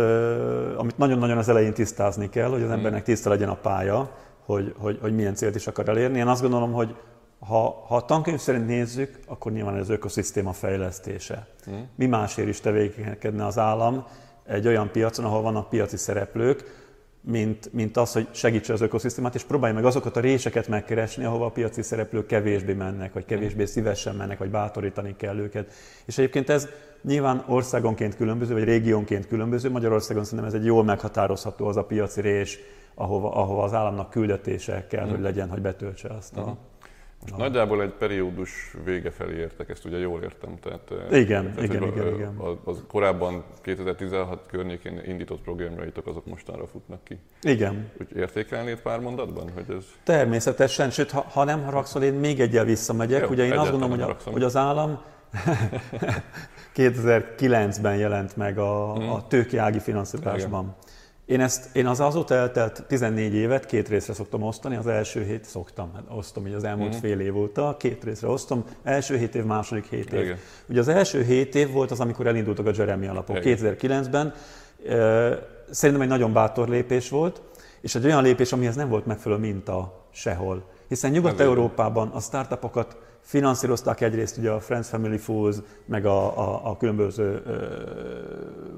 amit 0.77 0.98
nagyon-nagyon 0.98 1.38
az 1.38 1.50
elején 1.50 1.74
tisztázni 1.74 2.29
kell, 2.29 2.50
hogy 2.50 2.62
az 2.62 2.67
hmm. 2.67 2.77
embernek 2.77 3.03
tiszta 3.03 3.29
legyen 3.29 3.50
a 3.50 3.55
pálya, 3.55 4.15
hogy, 4.45 4.74
hogy, 4.77 4.98
hogy 5.01 5.15
milyen 5.15 5.36
célt 5.36 5.55
is 5.55 5.67
akar 5.67 5.89
elérni. 5.89 6.17
Én 6.17 6.27
azt 6.27 6.41
gondolom, 6.41 6.71
hogy 6.71 6.95
ha, 7.48 7.83
ha 7.88 7.95
a 7.95 8.05
tankönyv 8.05 8.39
szerint 8.39 8.67
nézzük, 8.67 9.19
akkor 9.27 9.51
nyilván 9.51 9.75
ez 9.77 9.89
ökoszisztéma 9.89 10.53
fejlesztése. 10.53 11.48
Hmm. 11.65 11.88
Mi 11.95 12.05
másért 12.05 12.48
is 12.48 12.60
tevékenykedne 12.60 13.45
az 13.45 13.57
állam 13.57 14.05
egy 14.45 14.67
olyan 14.67 14.91
piacon, 14.91 15.25
ahol 15.25 15.41
vannak 15.41 15.69
piaci 15.69 15.98
szereplők, 15.98 16.79
mint, 17.21 17.74
mint 17.74 17.98
az, 17.98 18.13
hogy 18.13 18.27
segítse 18.31 18.74
az 18.74 18.81
ökoszisztémát, 18.81 19.36
és 19.36 19.43
próbálja 19.43 19.75
meg 19.75 19.86
azokat 19.86 20.17
a 20.17 20.19
réseket 20.19 20.67
megkeresni, 20.67 21.24
ahova 21.24 21.45
a 21.45 21.50
piaci 21.50 21.81
szereplők 21.81 22.25
kevésbé 22.25 22.74
mennek, 22.74 23.13
vagy 23.13 23.25
kevésbé 23.25 23.65
szívesen 23.65 24.15
mennek, 24.15 24.38
vagy 24.38 24.50
bátorítani 24.50 25.15
kell 25.15 25.38
őket. 25.38 25.71
És 26.05 26.17
egyébként 26.17 26.50
ez 26.50 26.67
nyilván 27.03 27.43
országonként 27.48 28.15
különböző, 28.15 28.53
vagy 28.53 28.63
régiónként 28.63 29.27
különböző. 29.27 29.69
Magyarországon 29.69 30.24
szerintem 30.24 30.48
ez 30.48 30.53
egy 30.53 30.65
jól 30.65 30.83
meghatározható 30.83 31.67
az 31.67 31.77
a 31.77 31.83
piaci 31.83 32.21
rés, 32.21 32.60
ahova, 32.95 33.33
ahova 33.33 33.63
az 33.63 33.74
államnak 33.74 34.10
küldetése 34.10 34.86
kell, 34.89 35.10
hogy 35.10 35.19
legyen, 35.19 35.50
hogy 35.50 35.62
betöltse 35.62 36.10
azt 36.10 36.38
a, 36.38 36.57
most 37.22 37.34
Aha. 37.34 37.44
nagyjából 37.44 37.82
egy 37.82 37.90
periódus 37.90 38.75
vége 38.84 39.12
felé 39.12 39.38
értek, 39.38 39.70
ezt 39.70 39.86
ugye 39.86 39.98
jól 39.98 40.22
értem. 40.22 40.60
Tehát, 40.62 40.92
igen, 41.12 41.54
tehát, 41.54 41.63
igen, 41.63 41.84
igen, 41.84 42.08
a, 42.08 42.16
igen. 42.16 42.36
Az, 42.38 42.56
az 42.63 42.84
korábban 42.88 43.44
2016 43.62 44.46
környékén 44.48 45.01
indított 45.06 45.42
programjaitok 45.42 46.08
azok 46.08 46.25
mostanra 46.25 46.68
futnak 46.68 47.04
ki. 47.04 47.20
Igen. 47.42 47.92
Úgy 48.00 48.16
értékelnéd 48.16 48.80
pár 48.80 49.00
mondatban, 49.00 49.50
hogy 49.54 49.75
ez... 49.78 49.86
Természetesen, 50.04 50.90
sőt, 50.90 51.12
ha, 51.12 51.25
ha 51.30 51.44
nem 51.44 51.63
haragszol, 51.63 52.04
én 52.04 52.13
még 52.13 52.40
egyel 52.40 52.66
visszamegyek. 52.66 53.22
Jó, 53.22 53.28
ugye 53.30 53.46
én 53.46 53.51
azt 53.51 53.72
gondolom, 53.72 54.00
hogy, 54.00 54.10
a, 54.10 54.18
hogy 54.32 54.44
az 54.44 54.56
állam 54.56 55.01
2009-ben 56.75 57.96
jelent 57.96 58.36
meg 58.36 58.58
a, 58.58 58.96
mm. 59.00 59.10
a 59.10 59.28
tőkeági 59.28 59.80
finanszírozásban. 59.80 60.63
Igen. 60.63 60.75
Én, 61.32 61.42
ezt, 61.42 61.76
én 61.76 61.88
az 61.88 62.00
azóta 62.00 62.36
eltelt 62.36 62.84
14 62.88 63.34
évet 63.34 63.66
két 63.66 63.90
részre 63.90 64.14
szoktam 64.14 64.44
osztani, 64.44 64.76
az 64.76 64.88
első 64.88 65.24
hét 65.24 65.46
szoktam, 65.46 65.92
hát 65.94 66.04
osztom 66.10 66.48
így 66.48 66.54
az 66.54 66.64
elmúlt 66.64 66.96
mm. 66.96 67.00
fél 67.00 67.20
év 67.20 67.38
óta, 67.38 67.76
két 67.80 68.04
részre 68.04 68.28
osztom, 68.28 68.64
első 68.84 69.18
hét 69.18 69.36
év, 69.36 69.44
második 69.44 69.86
hét 69.90 70.14
év. 70.14 70.22
Igen. 70.22 70.38
Ugye 70.70 70.80
az 70.80 70.88
első 70.88 71.24
hét 71.24 71.56
év 71.56 71.72
volt 71.72 71.92
az, 71.92 72.00
amikor 72.00 72.28
elindultak 72.28 72.66
a 72.68 72.72
Jeremy 72.76 73.08
alapok, 73.08 73.46
Igen. 73.46 73.58
2009-ben. 73.80 74.34
Szerintem 75.70 76.04
egy 76.04 76.10
nagyon 76.10 76.34
bátor 76.34 76.70
lépés 76.70 77.10
volt, 77.10 77.42
és 77.82 77.96
egy 77.96 78.06
olyan 78.06 78.24
lépés, 78.24 78.52
amihez 78.52 78.76
nem 78.76 78.90
volt 78.90 79.06
megfelelő 79.06 79.42
minta 79.42 80.06
sehol. 80.12 80.64
Hiszen 80.88 81.12
Nyugat-Európában 81.12 82.08
a 82.08 82.20
startupokat 82.20 82.98
finanszírozták 83.22 84.01
egyrészt 84.01 84.38
ugye 84.38 84.50
a 84.51 84.60
Friends 84.60 84.88
Family 84.88 85.18
Fools, 85.18 85.56
meg 85.86 86.06
a, 86.06 86.38
a, 86.38 86.70
a 86.70 86.78
különböző 86.78 87.42
ö, 87.46 87.56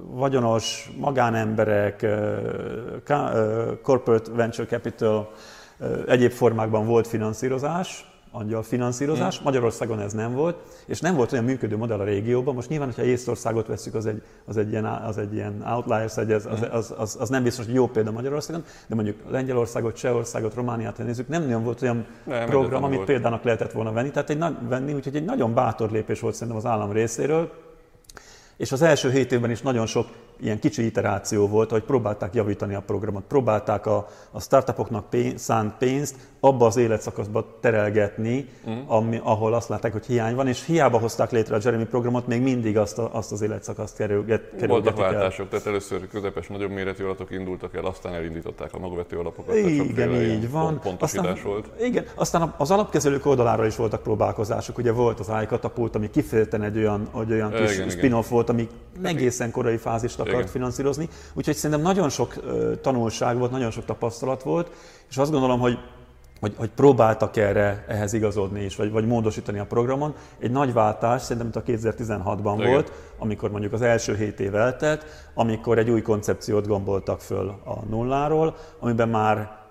vagyonos 0.07 0.91
magánemberek, 0.97 2.01
ö, 2.01 3.73
corporate 3.81 4.31
venture 4.31 4.67
capital, 4.67 5.31
ö, 5.79 6.01
egyéb 6.07 6.31
formákban 6.31 6.85
volt 6.85 7.07
finanszírozás, 7.07 8.12
angyal 8.35 8.63
finanszírozás. 8.63 9.39
Mm. 9.39 9.43
Magyarországon 9.43 9.99
ez 9.99 10.13
nem 10.13 10.33
volt, 10.33 10.57
és 10.85 10.99
nem 10.99 11.15
volt 11.15 11.31
olyan 11.31 11.43
működő 11.43 11.77
modell 11.77 11.99
a 11.99 12.03
régióban. 12.03 12.55
Most 12.55 12.69
nyilván, 12.69 12.87
hogyha 12.87 13.03
Észtországot 13.03 13.67
veszük, 13.67 13.95
az 13.95 14.05
egy, 14.05 14.21
az 14.45 14.57
egy, 14.57 14.71
ilyen, 14.71 14.85
az 14.85 15.17
egy 15.17 15.33
ilyen 15.33 15.63
outliers, 15.65 16.17
egy, 16.17 16.31
az, 16.31 16.45
az, 16.45 16.67
az, 16.71 16.93
az, 16.97 17.17
az, 17.19 17.29
nem 17.29 17.43
biztos, 17.43 17.65
hogy 17.65 17.73
jó 17.73 17.87
példa 17.87 18.11
Magyarországon, 18.11 18.63
de 18.87 18.95
mondjuk 18.95 19.17
Lengyelországot, 19.29 19.95
Csehországot, 19.95 20.53
Romániát, 20.53 20.97
nézzük, 20.97 21.27
nem 21.27 21.41
nagyon 21.41 21.63
volt 21.63 21.81
olyan 21.81 22.05
nem, 22.23 22.45
program, 22.45 22.83
amit 22.83 22.95
volt. 22.95 23.07
példának 23.07 23.43
lehetett 23.43 23.71
volna 23.71 23.91
venni. 23.91 24.11
Tehát 24.11 24.29
egy, 24.29 24.43
venni, 24.67 24.93
úgyhogy 24.93 25.15
egy 25.15 25.25
nagyon 25.25 25.53
bátor 25.53 25.91
lépés 25.91 26.19
volt 26.19 26.33
szerintem 26.33 26.57
az 26.57 26.65
állam 26.65 26.91
részéről. 26.91 27.51
És 28.57 28.71
az 28.71 28.81
első 28.81 29.11
hét 29.11 29.31
évben 29.31 29.51
is 29.51 29.61
nagyon 29.61 29.85
sok 29.85 30.07
ilyen 30.43 30.59
kicsi 30.59 30.85
iteráció 30.85 31.47
volt, 31.47 31.69
hogy 31.69 31.83
próbálták 31.83 32.33
javítani 32.33 32.75
a 32.75 32.81
programot, 32.81 33.23
próbálták 33.27 33.85
a, 33.85 34.07
a 34.31 34.41
startupoknak 34.41 35.09
pénz, 35.09 35.41
szánt 35.41 35.73
pénzt 35.77 36.15
abba 36.39 36.65
az 36.65 36.77
életszakaszba 36.77 37.57
terelgetni, 37.59 38.49
mm. 38.69 38.79
ami, 38.87 39.19
ahol 39.23 39.53
azt 39.53 39.69
látták, 39.69 39.91
hogy 39.91 40.05
hiány 40.05 40.35
van, 40.35 40.47
és 40.47 40.65
hiába 40.65 40.97
hozták 40.97 41.31
létre 41.31 41.55
a 41.55 41.59
Jeremy 41.63 41.85
programot, 41.85 42.27
még 42.27 42.41
mindig 42.41 42.77
azt, 42.77 42.99
a, 42.99 43.09
azt 43.13 43.31
az 43.31 43.41
életszakaszt 43.41 43.95
kerülget, 43.95 44.41
kerülgetik 44.41 44.67
Voltak 44.67 44.97
váltások, 44.97 45.43
el. 45.43 45.49
tehát 45.49 45.65
először 45.65 46.07
közepes, 46.07 46.47
nagyobb 46.47 46.71
méretű 46.71 47.03
alapok 47.03 47.31
indultak 47.31 47.75
el, 47.75 47.85
aztán 47.85 48.13
elindították 48.13 48.73
a 48.73 48.79
magvető 48.79 49.17
alapokat. 49.17 49.55
Igen, 49.55 50.13
így 50.13 50.51
van. 50.51 50.79
Pontosítás 50.79 51.29
aztán, 51.29 51.43
volt. 51.43 51.69
Igen, 51.81 52.05
aztán 52.15 52.53
az 52.57 52.71
alapkezelők 52.71 53.25
oldalára 53.25 53.65
is 53.65 53.75
voltak 53.75 54.03
próbálkozások. 54.03 54.77
Ugye 54.77 54.91
volt 54.91 55.19
az 55.19 55.31
iCatapult, 55.43 55.95
ami 55.95 56.09
kifejezetten 56.09 56.63
egy 56.63 56.77
olyan, 56.77 57.09
egy 57.21 57.31
olyan 57.31 57.51
kis 57.51 57.75
igen, 57.75 57.89
spin-off 57.89 58.25
igen. 58.25 58.35
volt, 58.35 58.49
ami 58.49 58.67
egészen 59.01 59.51
korai 59.51 59.77
fázist 59.77 60.19
akart 60.19 60.32
Igen. 60.39 60.51
finanszírozni. 60.51 61.09
Úgyhogy 61.33 61.55
szerintem 61.55 61.81
nagyon 61.81 62.09
sok 62.09 62.33
tanulság 62.81 63.37
volt, 63.37 63.51
nagyon 63.51 63.71
sok 63.71 63.85
tapasztalat 63.85 64.43
volt, 64.43 64.71
és 65.09 65.17
azt 65.17 65.31
gondolom, 65.31 65.59
hogy 65.59 65.77
hogy, 66.43 66.53
hogy 66.57 66.69
próbáltak 66.69 67.37
erre 67.37 67.85
ehhez 67.87 68.13
igazodni 68.13 68.63
is, 68.63 68.75
vagy, 68.75 68.91
vagy 68.91 69.05
módosítani 69.05 69.59
a 69.59 69.65
programon. 69.65 70.13
Egy 70.39 70.51
nagy 70.51 70.73
váltás 70.73 71.21
szerintem 71.21 71.47
itt 71.47 71.55
a 71.55 71.63
2016-ban 71.63 72.55
Igen. 72.57 72.71
volt, 72.71 72.91
amikor 73.17 73.51
mondjuk 73.51 73.73
az 73.73 73.81
első 73.81 74.15
7 74.15 74.39
év 74.39 74.55
eltelt, 74.55 75.05
amikor 75.33 75.77
egy 75.77 75.89
új 75.89 76.01
koncepciót 76.01 76.67
gomboltak 76.67 77.21
föl 77.21 77.49
a 77.49 77.85
nulláról, 77.89 78.55
amiben 78.79 79.09
már 79.09 79.62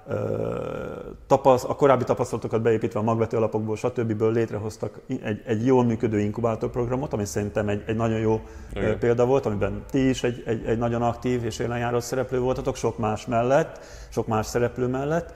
tapasz, 1.27 1.65
a 1.65 1.75
korábbi 1.75 2.05
tapasztalatokat 2.05 2.63
beépítve 2.63 3.01
a 3.01 3.03
magvető 3.03 3.37
alapokból, 3.37 3.77
stb. 3.77 4.23
létrehoztak 4.23 5.01
egy, 5.07 5.43
egy 5.47 5.67
jól 5.67 5.85
működő 5.85 6.21
inkubátorprogramot, 6.21 7.13
ami 7.13 7.25
szerintem 7.25 7.69
egy, 7.69 7.83
egy 7.87 7.97
nagyon 7.97 8.19
jó 8.19 8.41
Igen. 8.73 8.99
példa 8.99 9.27
volt, 9.27 9.47
amiben 9.47 9.85
ti 9.91 10.09
is 10.09 10.23
egy, 10.23 10.43
egy, 10.47 10.65
egy 10.67 10.79
nagyon 10.79 11.03
aktív 11.03 11.45
és 11.45 11.59
élenjáró 11.59 12.01
szereplő 12.01 12.41
voltatok, 12.41 12.77
sok 12.77 12.99
más 12.99 13.27
mellett, 13.27 13.85
sok 14.09 14.27
más 14.27 14.47
szereplő 14.47 14.87
mellett. 14.87 15.35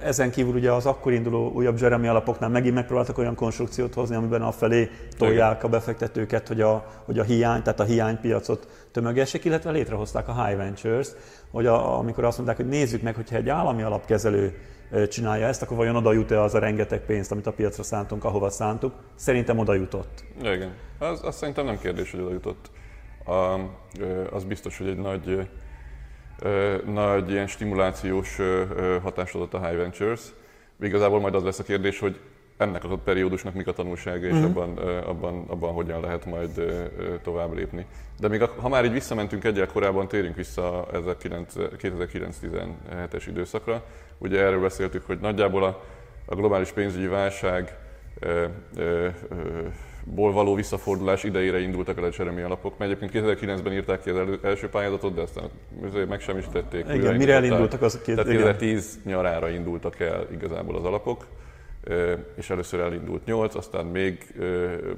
Ezen 0.00 0.30
kívül 0.30 0.54
ugye 0.54 0.72
az 0.72 0.86
akkor 0.86 1.12
induló 1.12 1.50
újabb 1.50 1.80
Jeremy 1.80 2.08
alapoknál 2.08 2.50
megint 2.50 2.74
megpróbáltak 2.74 3.18
olyan 3.18 3.34
konstrukciót 3.34 3.94
hozni, 3.94 4.16
amiben 4.16 4.42
a 4.42 4.52
felé 4.52 4.90
tolják 5.18 5.64
a 5.64 5.68
befektetőket, 5.68 6.48
hogy 6.48 6.60
a, 6.60 6.86
hogy 7.04 7.18
a 7.18 7.22
hiány, 7.22 7.62
tehát 7.62 7.80
a 7.80 7.84
hiánypiacot 7.84 8.68
tömögessék, 8.92 9.44
illetve 9.44 9.70
létrehozták 9.70 10.28
a 10.28 10.44
High 10.44 10.56
Ventures, 10.56 11.08
hogy 11.50 11.66
a, 11.66 11.98
amikor 11.98 12.24
azt 12.24 12.36
mondták, 12.36 12.56
hogy 12.56 12.68
nézzük 12.68 13.02
meg, 13.02 13.14
hogyha 13.14 13.36
egy 13.36 13.48
állami 13.48 13.82
alapkezelő 13.82 14.54
csinálja 15.08 15.46
ezt, 15.46 15.62
akkor 15.62 15.76
vajon 15.76 15.96
oda 15.96 16.12
jut-e 16.12 16.42
az 16.42 16.54
a 16.54 16.58
rengeteg 16.58 17.00
pénzt, 17.00 17.32
amit 17.32 17.46
a 17.46 17.52
piacra 17.52 17.82
szántunk, 17.82 18.24
ahova 18.24 18.50
szántuk? 18.50 18.92
Szerintem 19.14 19.58
oda 19.58 19.74
jutott. 19.74 20.24
Igen, 20.40 20.74
az, 20.98 21.24
az 21.24 21.36
szerintem 21.36 21.64
nem 21.64 21.78
kérdés, 21.78 22.10
hogy 22.10 22.20
oda 22.20 22.32
jutott. 22.32 22.70
A, 23.24 23.60
az 24.30 24.44
biztos, 24.44 24.78
hogy 24.78 24.88
egy 24.88 24.98
nagy 24.98 25.48
nagy 26.84 27.30
ilyen 27.30 27.46
stimulációs 27.46 28.38
hatást 29.02 29.34
adott 29.34 29.54
a 29.54 29.66
High 29.66 29.76
Ventures. 29.76 30.20
Igazából 30.80 31.20
majd 31.20 31.34
az 31.34 31.42
lesz 31.42 31.58
a 31.58 31.62
kérdés, 31.62 31.98
hogy 31.98 32.18
ennek 32.56 32.84
a 32.84 32.96
periódusnak 32.96 33.54
mik 33.54 33.66
a 33.66 33.72
tanulsága, 33.72 34.26
és 34.26 34.32
uh-huh. 34.32 34.48
abban, 34.48 34.78
abban, 35.02 35.44
abban 35.48 35.72
hogyan 35.72 36.00
lehet 36.00 36.26
majd 36.26 36.50
tovább 37.22 37.54
lépni. 37.54 37.86
De 38.18 38.28
még 38.28 38.42
ha 38.42 38.68
már 38.68 38.84
így 38.84 38.92
visszamentünk 38.92 39.44
egyel 39.44 39.66
korábban, 39.66 40.08
térjünk 40.08 40.36
vissza 40.36 40.86
2009-17-es 40.92 43.24
időszakra. 43.26 43.84
Ugye 44.18 44.40
erről 44.40 44.60
beszéltük, 44.60 45.06
hogy 45.06 45.18
nagyjából 45.18 45.64
a, 45.64 45.82
a 46.24 46.34
globális 46.34 46.70
pénzügyi 46.70 47.06
válság 47.06 47.76
ból 50.14 50.32
való 50.32 50.54
visszafordulás 50.54 51.24
idejére 51.24 51.60
indultak 51.60 51.98
el 51.98 52.04
a 52.04 52.10
cseremi 52.10 52.42
alapok, 52.42 52.78
mert 52.78 52.90
egyébként 52.90 53.26
2009-ben 53.26 53.72
írták 53.72 54.02
ki 54.02 54.10
az 54.10 54.16
elő, 54.16 54.38
első 54.42 54.68
pályázatot, 54.68 55.14
de 55.14 55.20
aztán 55.20 55.50
meg 56.08 56.20
sem 56.20 56.38
is 56.38 56.44
tették. 56.52 56.84
Igen, 56.94 57.16
mire 57.16 57.34
elindultak 57.34 57.82
az 57.82 58.00
két, 58.04 58.14
Tehát 58.14 58.30
2010 58.30 58.98
igen. 59.04 59.16
nyarára 59.16 59.48
indultak 59.48 60.00
el 60.00 60.26
igazából 60.32 60.76
az 60.76 60.84
alapok, 60.84 61.26
és 62.34 62.50
először 62.50 62.80
elindult 62.80 63.24
8, 63.24 63.54
aztán 63.54 63.86
még, 63.86 64.34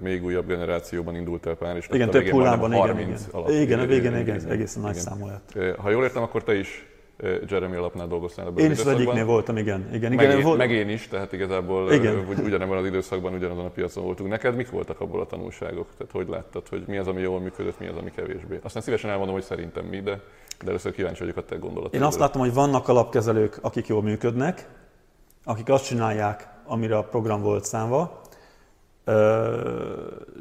még 0.00 0.24
újabb 0.24 0.46
generációban 0.46 1.16
indult 1.16 1.46
el 1.46 1.54
pár, 1.54 1.76
és 1.76 1.88
igen, 1.92 2.10
több 2.10 2.26
hullámban, 2.28 2.72
igen, 2.72 2.98
igen. 2.98 3.18
Alap, 3.30 3.50
igen, 3.50 3.78
a 3.78 3.86
végén 3.86 4.14
egészen, 4.14 4.50
egészen 4.50 4.82
nagy 4.82 4.94
számú 4.94 5.26
lett. 5.26 5.76
Ha 5.76 5.90
jól 5.90 6.04
értem, 6.04 6.22
akkor 6.22 6.42
te 6.42 6.54
is 6.54 6.86
Jeremy 7.48 7.76
alapnál 7.76 8.06
dolgoztál 8.06 8.46
ebben 8.46 8.64
Én 8.64 8.70
is 8.70 8.80
az 8.80 8.86
egyiknél 8.86 9.24
voltam, 9.24 9.56
igen. 9.56 9.88
igen, 9.92 10.12
igen 10.12 10.28
meg, 10.28 10.38
én, 10.38 10.44
volt... 10.44 10.58
meg 10.58 10.70
én 10.70 10.88
is, 10.88 11.08
tehát 11.08 11.32
igazából 11.32 11.92
igen. 11.92 12.26
Ugy, 12.28 12.38
ugyanebben 12.38 12.78
az 12.78 12.86
időszakban 12.86 13.34
ugyanazon 13.34 13.64
a 13.64 13.68
piacon 13.68 14.04
voltunk. 14.04 14.30
Neked 14.30 14.56
mik 14.56 14.70
voltak 14.70 15.00
abból 15.00 15.20
a 15.20 15.26
tanulságok? 15.26 15.86
Tehát 15.96 16.12
hogy 16.12 16.28
láttad, 16.28 16.68
hogy 16.68 16.82
mi 16.86 16.98
az, 16.98 17.06
ami 17.06 17.20
jól 17.20 17.40
működött, 17.40 17.78
mi 17.78 17.86
az, 17.86 17.96
ami 17.96 18.10
kevésbé? 18.10 18.60
Aztán 18.62 18.82
szívesen 18.82 19.10
elmondom, 19.10 19.34
hogy 19.34 19.44
szerintem 19.44 19.84
mi, 19.84 20.00
de, 20.00 20.20
de 20.64 20.68
először 20.68 20.92
kíváncsi 20.92 21.20
vagyok 21.20 21.36
a 21.36 21.44
te 21.44 21.56
gondolataidra. 21.56 21.98
Én 21.98 22.04
azt 22.04 22.18
látom, 22.18 22.40
hogy 22.40 22.54
vannak 22.54 22.88
alapkezelők, 22.88 23.58
akik 23.60 23.86
jól 23.86 24.02
működnek, 24.02 24.68
akik 25.44 25.68
azt 25.68 25.84
csinálják, 25.84 26.48
amire 26.64 26.96
a 26.96 27.02
program 27.02 27.42
volt 27.42 27.64
számva. 27.64 28.20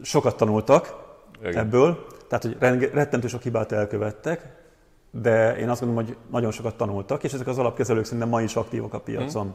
Sokat 0.01 0.37
tanultak 0.37 0.95
igen. 1.41 1.57
ebből, 1.57 2.05
tehát 2.27 2.43
hogy 2.43 2.89
rettentő 2.93 3.27
sok 3.27 3.41
hibát 3.41 3.71
elkövettek, 3.71 4.55
de 5.11 5.57
én 5.57 5.69
azt 5.69 5.81
gondolom, 5.81 6.05
hogy 6.05 6.17
nagyon 6.31 6.51
sokat 6.51 6.75
tanultak, 6.75 7.23
és 7.23 7.33
ezek 7.33 7.47
az 7.47 7.57
alapkezelők 7.57 8.03
szerintem 8.03 8.29
ma 8.29 8.41
is 8.41 8.55
aktívak 8.55 8.93
a 8.93 8.99
piacon. 8.99 9.45
Mm. 9.45 9.51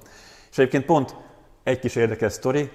És 0.51 0.59
egyébként 0.59 0.85
pont 0.85 1.17
egy 1.63 1.79
kis 1.79 1.97
érdekes 1.97 2.33
sztori, 2.33 2.71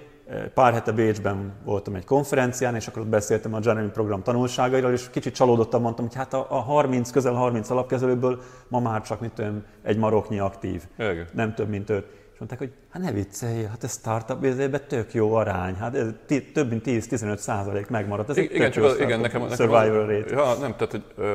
pár 0.54 0.74
hete 0.74 0.92
Bécsben 0.92 1.54
voltam 1.64 1.96
egy 1.96 2.06
konferencián, 2.06 2.76
és 2.76 2.88
akkor 2.88 3.02
ott 3.02 3.08
beszéltem 3.08 3.54
a 3.54 3.60
Jeremy 3.64 3.90
program 3.90 4.24
tanulságairól, 4.24 4.92
és 4.92 5.10
kicsit 5.10 5.36
csalódottan 5.36 5.82
mondtam, 5.82 6.06
hogy 6.06 6.16
hát 6.16 6.34
a, 6.34 6.44
30, 6.44 7.12
közel 7.12 7.34
30 7.34 7.70
alapkezelőből 7.70 8.42
ma 8.68 8.80
már 8.80 9.02
csak 9.02 9.20
mit 9.20 9.32
tudom, 9.32 9.64
egy 9.84 9.98
maroknyi 9.98 10.40
aktív, 10.40 10.84
Igen. 10.98 11.28
nem 11.34 11.54
több, 11.54 11.70
mint 11.70 11.90
öt. 11.90 12.06
És 12.34 12.44
mondták, 12.44 12.60
hogy 12.60 12.72
hát 12.90 13.02
ne 13.02 13.12
viccelj, 13.12 13.64
hát 13.64 13.84
ez 13.84 13.92
startup 13.92 14.44
ezért 14.44 14.88
tök 14.88 15.14
jó 15.14 15.34
arány, 15.34 15.76
hát 15.76 15.96
ez 15.96 16.08
t- 16.26 16.54
több 16.54 16.70
mint 16.70 16.84
10-15 16.86 17.38
százalék 17.38 17.88
megmaradt. 17.88 18.30
Ez 18.30 18.38
igen, 18.38 18.72
csak 18.72 18.84
az, 18.84 19.00
igen, 19.00 19.20
nekem, 19.20 19.42
nekem 19.42 19.56
survival 19.56 20.06
rate. 20.06 20.36
Ja, 20.36 20.54
nem, 20.60 20.76
tehát, 20.76 20.92
hogy 20.92 21.04
ö, 21.16 21.34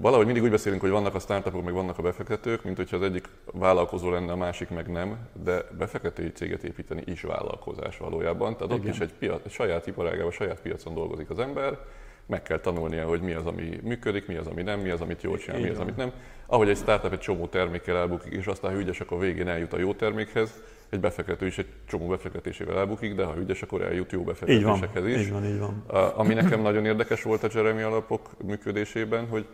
Valahogy 0.00 0.24
mindig 0.24 0.42
úgy 0.42 0.50
beszélünk, 0.50 0.80
hogy 0.80 0.90
vannak 0.90 1.14
a 1.14 1.18
startupok, 1.18 1.64
meg 1.64 1.72
vannak 1.72 1.98
a 1.98 2.02
befektetők, 2.02 2.64
mint 2.64 2.76
hogyha 2.76 2.96
az 2.96 3.02
egyik 3.02 3.28
vállalkozó 3.52 4.10
lenne, 4.10 4.32
a 4.32 4.36
másik 4.36 4.68
meg 4.68 4.90
nem, 4.90 5.18
de 5.42 5.62
befektetői 5.78 6.32
céget 6.32 6.62
építeni 6.62 7.02
is 7.06 7.22
vállalkozás 7.22 7.98
valójában. 7.98 8.56
Tehát 8.56 8.72
Igen. 8.72 8.86
ott 8.86 8.94
is 8.94 9.00
egy, 9.00 9.12
piac, 9.12 9.44
egy 9.44 9.52
saját 9.52 9.86
iparágában, 9.86 10.30
saját 10.30 10.60
piacon 10.60 10.94
dolgozik 10.94 11.30
az 11.30 11.38
ember, 11.38 11.78
meg 12.26 12.42
kell 12.42 12.58
tanulnia, 12.58 13.06
hogy 13.06 13.20
mi 13.20 13.32
az, 13.32 13.46
ami 13.46 13.80
működik, 13.82 14.26
mi 14.26 14.34
az, 14.34 14.46
ami 14.46 14.62
nem, 14.62 14.80
mi 14.80 14.90
az, 14.90 15.00
amit 15.00 15.22
jól 15.22 15.38
csinál, 15.38 15.60
mi 15.60 15.68
az, 15.68 15.78
amit 15.78 15.96
nem. 15.96 16.12
Ahogy 16.46 16.68
egy 16.68 16.76
startup 16.76 17.12
egy 17.12 17.18
csomó 17.18 17.46
termékkel 17.46 17.96
elbukik, 17.96 18.32
és 18.32 18.46
aztán 18.46 18.70
ha 18.70 18.78
ügyes, 18.78 19.00
akkor 19.00 19.18
végén 19.18 19.48
eljut 19.48 19.72
a 19.72 19.78
jó 19.78 19.94
termékhez, 19.94 20.62
egy 20.88 21.00
befektető 21.00 21.46
is 21.46 21.58
egy 21.58 21.68
csomó 21.86 22.06
befektetésével 22.06 22.78
elbukik, 22.78 23.14
de 23.14 23.24
ha 23.24 23.36
ügyes, 23.38 23.62
akkor 23.62 23.82
eljut 23.82 24.12
jó 24.12 24.22
befektetésekhez 24.22 25.06
is. 25.06 25.20
Így 25.20 25.30
van, 25.30 25.44
így 25.44 25.58
van. 25.58 25.84
Ami 26.16 26.34
nekem 26.34 26.60
nagyon 26.60 26.84
érdekes 26.84 27.22
volt 27.22 27.42
a 27.42 27.48
Jeremy 27.54 27.82
alapok 27.82 28.42
működésében, 28.42 29.28
hogy 29.28 29.46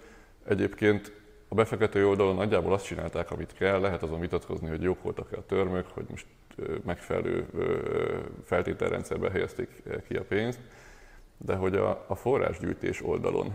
egyébként 0.47 1.13
a 1.49 1.55
befektető 1.55 2.07
oldalon 2.07 2.35
nagyjából 2.35 2.73
azt 2.73 2.85
csinálták, 2.85 3.31
amit 3.31 3.53
kell, 3.53 3.81
lehet 3.81 4.03
azon 4.03 4.21
vitatkozni, 4.21 4.69
hogy 4.69 4.83
jók 4.83 5.03
voltak-e 5.03 5.37
a 5.37 5.47
törmök, 5.47 5.87
hogy 5.95 6.05
most 6.11 6.27
megfelelő 6.85 7.47
feltételrendszerbe 8.45 9.31
helyezték 9.31 9.83
ki 10.09 10.17
a 10.17 10.25
pénzt, 10.29 10.61
de 11.37 11.55
hogy 11.55 11.75
a, 11.75 12.05
a 12.07 12.15
forrásgyűjtés 12.15 13.03
oldalon 13.03 13.55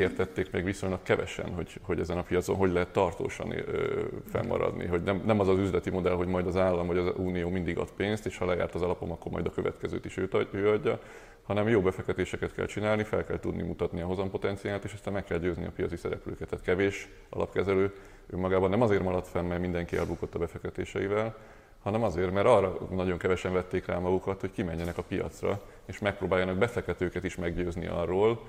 értették 0.00 0.50
még 0.50 0.64
viszonylag 0.64 1.02
kevesen, 1.02 1.54
hogy, 1.54 1.80
hogy 1.82 2.00
ezen 2.00 2.18
a 2.18 2.22
piacon 2.22 2.56
hogy 2.56 2.72
lehet 2.72 2.92
tartósan 2.92 3.52
ö, 3.52 4.02
fennmaradni. 4.30 4.86
Hogy 4.86 5.02
nem, 5.02 5.22
nem 5.26 5.40
az 5.40 5.48
az 5.48 5.58
üzleti 5.58 5.90
modell, 5.90 6.14
hogy 6.14 6.26
majd 6.26 6.46
az 6.46 6.56
állam 6.56 6.86
vagy 6.86 6.98
az 6.98 7.12
unió 7.16 7.48
mindig 7.48 7.78
ad 7.78 7.90
pénzt, 7.96 8.26
és 8.26 8.36
ha 8.36 8.46
lejárt 8.46 8.74
az 8.74 8.82
alapom, 8.82 9.10
akkor 9.10 9.32
majd 9.32 9.46
a 9.46 9.50
következőt 9.50 10.04
is 10.04 10.16
ő, 10.16 10.28
ő 10.50 10.68
adja, 10.68 10.98
hanem 11.42 11.68
jó 11.68 11.80
befektetéseket 11.80 12.54
kell 12.54 12.66
csinálni, 12.66 13.02
fel 13.02 13.24
kell 13.24 13.38
tudni 13.40 13.62
mutatni 13.62 14.00
a 14.00 14.06
hozampotenciált, 14.06 14.84
és 14.84 14.92
aztán 14.92 15.12
meg 15.12 15.24
kell 15.24 15.38
győzni 15.38 15.66
a 15.66 15.70
piaci 15.70 15.96
szereplőket. 15.96 16.48
Tehát 16.48 16.64
kevés 16.64 17.08
alapkezelő 17.30 17.94
önmagában 18.30 18.70
nem 18.70 18.82
azért 18.82 19.02
maradt 19.02 19.28
fenn, 19.28 19.46
mert 19.46 19.60
mindenki 19.60 19.96
elbukott 19.96 20.34
a 20.34 20.38
befektetéseivel, 20.38 21.36
hanem 21.82 22.02
azért, 22.02 22.32
mert 22.32 22.46
arra 22.46 22.78
nagyon 22.90 23.18
kevesen 23.18 23.52
vették 23.52 23.86
rá 23.86 23.98
magukat, 23.98 24.40
hogy 24.40 24.50
kimenjenek 24.50 24.98
a 24.98 25.02
piacra, 25.02 25.60
és 25.86 25.98
megpróbáljanak 25.98 26.56
befektetőket 26.56 27.24
is 27.24 27.36
meggyőzni 27.36 27.86
arról, 27.86 28.40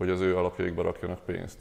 hogy 0.00 0.10
az 0.10 0.20
ő 0.20 0.36
alapjaikba 0.36 0.82
rakjanak 0.82 1.18
pénzt. 1.24 1.58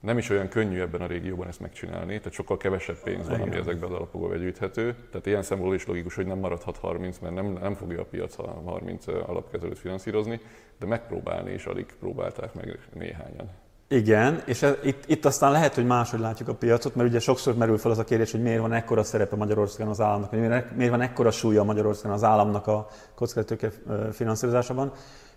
Nem 0.00 0.18
is 0.18 0.30
olyan 0.30 0.48
könnyű 0.48 0.80
ebben 0.80 1.00
a 1.00 1.06
régióban 1.06 1.48
ezt 1.48 1.60
megcsinálni, 1.60 2.18
tehát 2.18 2.32
sokkal 2.32 2.56
kevesebb 2.56 3.02
pénz 3.02 3.28
van, 3.28 3.40
ami 3.40 3.56
ezekben 3.56 3.90
az 3.90 3.94
alapokba 3.96 4.28
begyűjthető. 4.28 4.94
Tehát 5.10 5.26
ilyen 5.26 5.42
szempontból 5.42 5.74
is 5.76 5.86
logikus, 5.86 6.14
hogy 6.14 6.26
nem 6.26 6.38
maradhat 6.38 6.76
30, 6.76 7.18
mert 7.18 7.34
nem, 7.34 7.46
nem 7.46 7.74
fogja 7.74 8.00
a 8.00 8.04
piac 8.04 8.38
a 8.38 8.62
30 8.64 9.06
alapkezelőt 9.06 9.78
finanszírozni, 9.78 10.40
de 10.78 10.86
megpróbálni 10.86 11.52
is 11.52 11.64
alig 11.64 11.86
próbálták 12.00 12.54
meg 12.54 12.78
néhányan. 12.94 13.50
Igen, 13.88 14.42
és 14.46 14.62
ez, 14.62 14.74
itt, 14.82 15.04
itt 15.06 15.24
aztán 15.24 15.52
lehet, 15.52 15.74
hogy 15.74 15.86
máshogy 15.86 16.20
látjuk 16.20 16.48
a 16.48 16.54
piacot, 16.54 16.94
mert 16.94 17.08
ugye 17.08 17.18
sokszor 17.18 17.56
merül 17.56 17.78
fel 17.78 17.90
az 17.90 17.98
a 17.98 18.04
kérdés, 18.04 18.30
hogy 18.30 18.42
miért 18.42 18.60
van 18.60 18.72
ekkora 18.72 19.02
szerepe 19.02 19.36
Magyarországon 19.36 19.92
az 19.92 20.00
államnak, 20.00 20.30
hogy 20.30 20.38
miért, 20.38 20.76
miért 20.76 20.90
van 20.90 21.00
ekkora 21.00 21.30
súlya 21.30 21.62
Magyarországon 21.62 22.16
az 22.16 22.24
államnak 22.24 22.66
a 22.66 22.86
kockázatőke 23.14 23.70
finanszírozásában. 24.12 24.92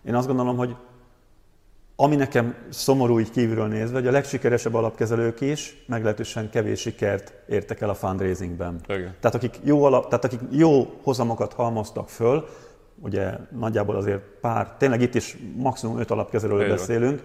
Én 0.05 0.15
azt 0.15 0.27
gondolom, 0.27 0.57
hogy 0.57 0.75
ami 1.95 2.15
nekem 2.15 2.55
szomorú 2.69 3.19
így 3.19 3.31
kívülről 3.31 3.67
nézve, 3.67 3.97
hogy 3.97 4.07
a 4.07 4.11
legsikeresebb 4.11 4.73
alapkezelők 4.73 5.41
is 5.41 5.83
meglehetősen 5.87 6.49
kevés 6.49 6.79
sikert 6.79 7.33
értek 7.47 7.81
el 7.81 7.89
a 7.89 7.93
fundraisingben. 7.93 8.79
Igen. 8.87 9.15
Tehát 9.19 9.35
akik, 9.35 9.59
jó 9.63 9.83
alap, 9.83 10.07
tehát 10.07 10.25
akik 10.25 10.39
jó 10.51 10.99
hozamokat 11.03 11.53
halmoztak 11.53 12.09
föl, 12.09 12.47
ugye 13.01 13.31
nagyjából 13.59 13.95
azért 13.95 14.21
pár, 14.41 14.75
tényleg 14.77 15.01
itt 15.01 15.15
is 15.15 15.37
maximum 15.55 15.99
öt 15.99 16.11
alapkezelőről 16.11 16.63
Igen. 16.63 16.75
beszélünk, 16.75 17.23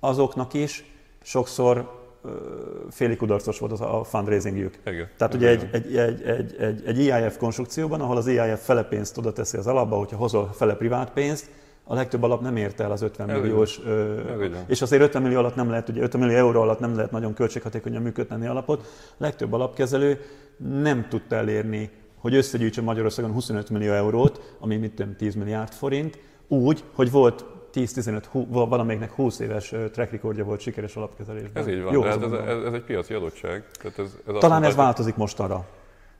azoknak 0.00 0.54
is 0.54 0.84
sokszor 1.22 1.96
félig 2.90 3.16
kudarcos 3.16 3.58
volt 3.58 3.72
az 3.72 3.80
a 3.80 4.04
fundraisingjük. 4.04 4.78
Igen. 4.86 5.08
Tehát 5.16 5.34
ugye 5.34 5.48
egy, 5.48 5.68
egy, 5.72 5.96
egy, 5.96 6.22
egy, 6.22 6.56
egy, 6.58 6.82
egy 6.86 7.08
EIF 7.08 7.36
konstrukcióban, 7.36 8.00
ahol 8.00 8.16
az 8.16 8.26
EIF 8.26 8.64
fele 8.64 8.82
pénzt 8.82 9.18
oda 9.18 9.32
teszi 9.32 9.56
az 9.56 9.66
alapba, 9.66 9.96
hogyha 9.96 10.16
hozol 10.16 10.52
fele 10.52 10.74
privát 10.74 11.10
pénzt, 11.10 11.50
a 11.90 11.94
legtöbb 11.94 12.22
alap 12.22 12.40
nem 12.40 12.56
érte 12.56 12.84
el 12.84 12.92
az 12.92 13.02
50 13.02 13.30
Ez 13.30 13.40
milliós, 13.40 13.80
ö, 13.84 14.20
és 14.66 14.82
azért 14.82 15.02
50 15.02 15.22
millió 15.22 15.38
alatt 15.38 15.54
nem 15.54 15.70
lehet, 15.70 15.88
ugye 15.88 16.02
50 16.02 16.20
millió 16.20 16.36
euró 16.36 16.60
alatt 16.60 16.80
nem 16.80 16.94
lehet 16.94 17.10
nagyon 17.10 17.34
költséghatékonyan 17.34 18.02
működni 18.02 18.46
alapot. 18.46 18.80
A 19.10 19.14
legtöbb 19.16 19.52
alapkezelő 19.52 20.20
nem 20.82 21.06
tudta 21.08 21.36
elérni, 21.36 21.90
hogy 22.18 22.34
összegyűjtse 22.34 22.82
Magyarországon 22.82 23.32
25 23.32 23.70
millió 23.70 23.92
eurót, 23.92 24.56
ami 24.60 24.76
mit 24.76 24.92
tudom, 24.92 25.16
10 25.16 25.34
milliárd 25.34 25.72
forint, 25.72 26.18
úgy, 26.48 26.84
hogy 26.94 27.10
volt 27.10 27.44
10-15, 27.74 28.22
valamelyiknek 28.48 29.12
20 29.12 29.38
éves 29.38 29.68
track 29.92 30.10
recordja 30.10 30.44
volt 30.44 30.60
sikeres 30.60 30.96
alapkezelésben. 30.96 31.62
Ez 31.62 31.68
így 31.68 31.82
van, 31.82 31.92
Jó, 31.92 32.02
de 32.02 32.08
hát 32.08 32.22
ez, 32.22 32.32
ez, 32.32 32.62
ez, 32.64 32.72
egy 32.72 32.84
piaci 32.84 33.14
adottság. 33.14 33.64
Tehát 33.82 33.98
ez, 33.98 34.16
ez 34.26 34.34
Talán 34.38 34.62
ez 34.62 34.74
változik 34.74 35.16
mostanra. 35.16 35.66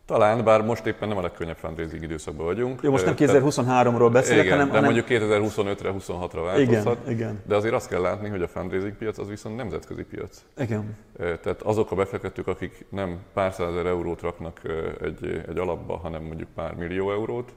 Talán, 0.09 0.45
bár 0.45 0.63
most 0.63 0.87
éppen 0.87 1.09
nem 1.09 1.17
a 1.17 1.21
legkönnyebb 1.21 1.57
fundraising 1.57 2.03
időszakban 2.03 2.47
vagyunk. 2.47 2.83
Jó, 2.83 2.91
most 2.91 3.05
nem 3.05 3.15
2023-ról 3.17 4.09
beszélek, 4.13 4.45
igen, 4.45 4.59
hanem... 4.59 4.73
de 4.73 4.81
mondjuk 4.81 5.07
2025-re, 5.09 5.91
26-ra 5.99 6.41
változhat. 6.45 6.99
Igen, 7.03 7.13
igen. 7.17 7.43
De 7.47 7.57
azért 7.57 7.75
azt 7.75 7.89
kell 7.89 8.01
látni, 8.01 8.29
hogy 8.29 8.43
a 8.43 8.49
fundraising 8.49 8.97
piac 8.97 9.19
az 9.19 9.29
viszont 9.29 9.57
nemzetközi 9.57 10.03
piac. 10.03 10.45
Igen. 10.59 10.97
Tehát 11.17 11.63
azok 11.63 11.91
a 11.91 11.95
befektetők, 11.95 12.47
akik 12.47 12.87
nem 12.91 13.19
pár 13.33 13.53
százezer 13.53 13.87
eurót 13.87 14.21
raknak 14.21 14.61
egy, 15.03 15.43
egy 15.49 15.59
alapba, 15.59 15.97
hanem 15.97 16.23
mondjuk 16.23 16.49
pár 16.55 16.75
millió 16.75 17.13
eurót, 17.13 17.55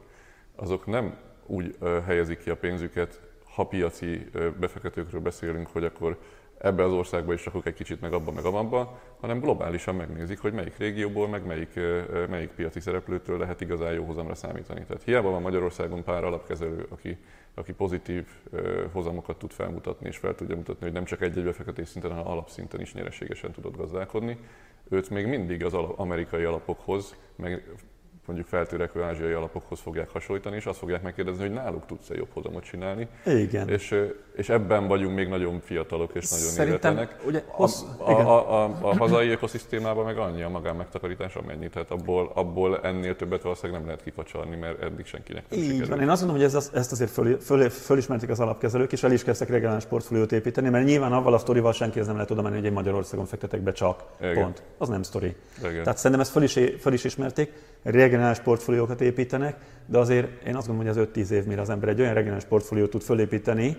azok 0.56 0.86
nem 0.86 1.16
úgy 1.46 1.76
helyezik 2.06 2.40
ki 2.44 2.50
a 2.50 2.56
pénzüket, 2.56 3.20
ha 3.56 3.64
piaci 3.64 4.30
befektetőkről 4.60 5.22
beszélünk, 5.22 5.68
hogy 5.68 5.84
akkor 5.84 6.18
ebbe 6.62 6.84
az 6.84 6.92
országba 6.92 7.34
is 7.34 7.46
rakok 7.46 7.66
egy 7.66 7.74
kicsit 7.74 8.02
meg 8.02 8.14
abba, 8.14 8.32
meg 8.32 8.46
abba, 8.46 9.00
hanem 9.20 9.40
globálisan 9.40 9.96
megnézik, 9.96 10.40
hogy 10.40 10.54
melyik 10.54 10.78
régióból, 10.78 11.28
meg 11.28 11.46
melyik, 11.46 11.80
melyik 12.30 12.50
piaci 12.50 12.80
szereplőtől 12.80 13.38
lehet 13.38 13.62
igazán 13.62 13.94
jó 13.94 14.04
hozamra 14.04 14.36
számítani. 14.36 14.84
Tehát 14.88 15.04
hiába 15.04 15.30
van 15.30 15.42
Magyarországon 15.42 16.04
pár 16.04 16.24
alapkezelő, 16.24 16.86
aki, 16.90 17.18
aki 17.54 17.74
pozitív 17.74 18.26
hozamokat 18.92 19.38
tud 19.38 19.52
felmutatni, 19.52 20.08
és 20.08 20.18
fel 20.18 20.36
tudja 20.36 20.56
mutatni, 20.56 20.86
hogy 20.86 20.94
nem 20.94 21.06
csak 21.06 21.22
egy-egy 21.22 21.44
befektetés 21.44 21.88
szinten, 21.88 22.12
hanem 22.12 22.28
alapszinten 22.28 22.82
is 22.82 22.94
nyereségesen 22.94 23.52
tudod 23.52 23.78
gazdálkodni, 23.78 24.38
őt 24.90 25.10
még 25.10 25.26
mindig 25.26 25.66
az 25.66 25.74
amerikai 25.96 26.44
alapokhoz, 26.44 27.16
meg 27.36 27.76
mondjuk 28.26 28.48
feltörekvő 28.48 29.02
ázsiai 29.02 29.32
alapokhoz 29.32 29.80
fogják 29.80 30.10
hasonlítani, 30.10 30.56
és 30.56 30.66
azt 30.66 30.78
fogják 30.78 31.02
megkérdezni, 31.02 31.42
hogy 31.42 31.52
náluk 31.52 31.86
tudsz-e 31.86 32.16
jobb 32.16 32.30
hozamot 32.34 32.64
csinálni. 32.64 33.08
Igen. 33.26 33.70
És, 33.70 33.96
és 34.36 34.50
ebben 34.50 34.88
vagyunk 34.88 35.16
még 35.16 35.28
nagyon 35.28 35.60
fiatalok 35.60 36.16
és 36.16 36.30
nagyon 36.30 36.46
Szerintem. 36.46 37.10
Ugye, 37.26 37.44
hossz, 37.48 37.82
a, 37.98 38.12
a, 38.12 38.64
a, 38.64 38.78
a, 38.82 38.98
hazai 38.98 39.30
ökoszisztémában 39.30 40.06
meg 40.06 40.18
annyi 40.18 40.42
a 40.42 40.50
magánmegtakarítás 40.50 41.36
amennyi, 41.36 41.70
tehát 41.70 41.92
abból, 41.92 42.32
abból 42.34 42.80
ennél 42.84 43.16
többet 43.16 43.42
valószínűleg 43.42 43.78
nem 43.78 43.86
lehet 43.86 44.04
kifacsarni, 44.04 44.56
mert 44.56 44.82
eddig 44.82 45.06
senkinek 45.06 45.44
nem 45.50 45.60
Így 45.60 45.66
sikerült. 45.66 45.90
van. 45.90 46.02
Én 46.02 46.10
azt 46.10 46.22
mondom, 46.22 46.42
hogy 46.42 46.56
ez, 46.56 46.70
ezt 46.74 46.92
azért 46.92 47.10
föl, 47.10 47.40
föl, 47.40 47.70
fölismerték 47.70 48.30
az 48.30 48.40
alapkezelők, 48.40 48.92
és 48.92 49.04
el 49.04 49.12
is 49.12 49.24
kezdtek 49.24 49.50
regionális 49.50 49.86
portfóliót 49.86 50.32
építeni, 50.32 50.70
mert 50.70 50.86
nyilván 50.86 51.14
avval 51.14 51.34
a 51.34 51.38
sztorival 51.38 51.74
senki 51.74 52.00
ez 52.00 52.06
nem 52.06 52.16
lehet 52.16 52.32
oda 52.32 52.42
menni, 52.42 52.56
hogy 52.56 52.66
egy 52.66 52.72
Magyarországon 52.72 53.26
fektetek 53.26 53.62
be 53.62 53.72
csak. 53.72 54.04
Igen. 54.22 54.34
Pont. 54.34 54.64
Az 54.78 54.90
nem 54.90 55.04
sztori. 55.04 55.36
Igen. 55.60 55.84
Tehát 55.84 55.98
szerintem 55.98 56.20
ezt 56.20 56.32
föl 56.32 56.44
is, 56.44 56.60
föl 56.80 56.94
is 56.94 57.04
ismerték, 57.04 57.52
regionális 57.84 58.20
portfóliókat 58.44 59.02
építenek, 59.02 59.56
de 59.86 59.98
azért 59.98 60.48
én 60.48 60.56
azt 60.56 60.68
gondolom, 60.68 60.94
hogy 60.94 61.02
az 61.02 61.10
5-10 61.14 61.30
év, 61.30 61.46
mire 61.46 61.62
az 61.62 61.70
ember 61.70 61.90
egy 61.90 62.02
olyan 62.02 62.14
regionális 62.14 62.44
portfóliót 62.44 62.90
tud 62.90 63.02
fölépíteni, 63.02 63.78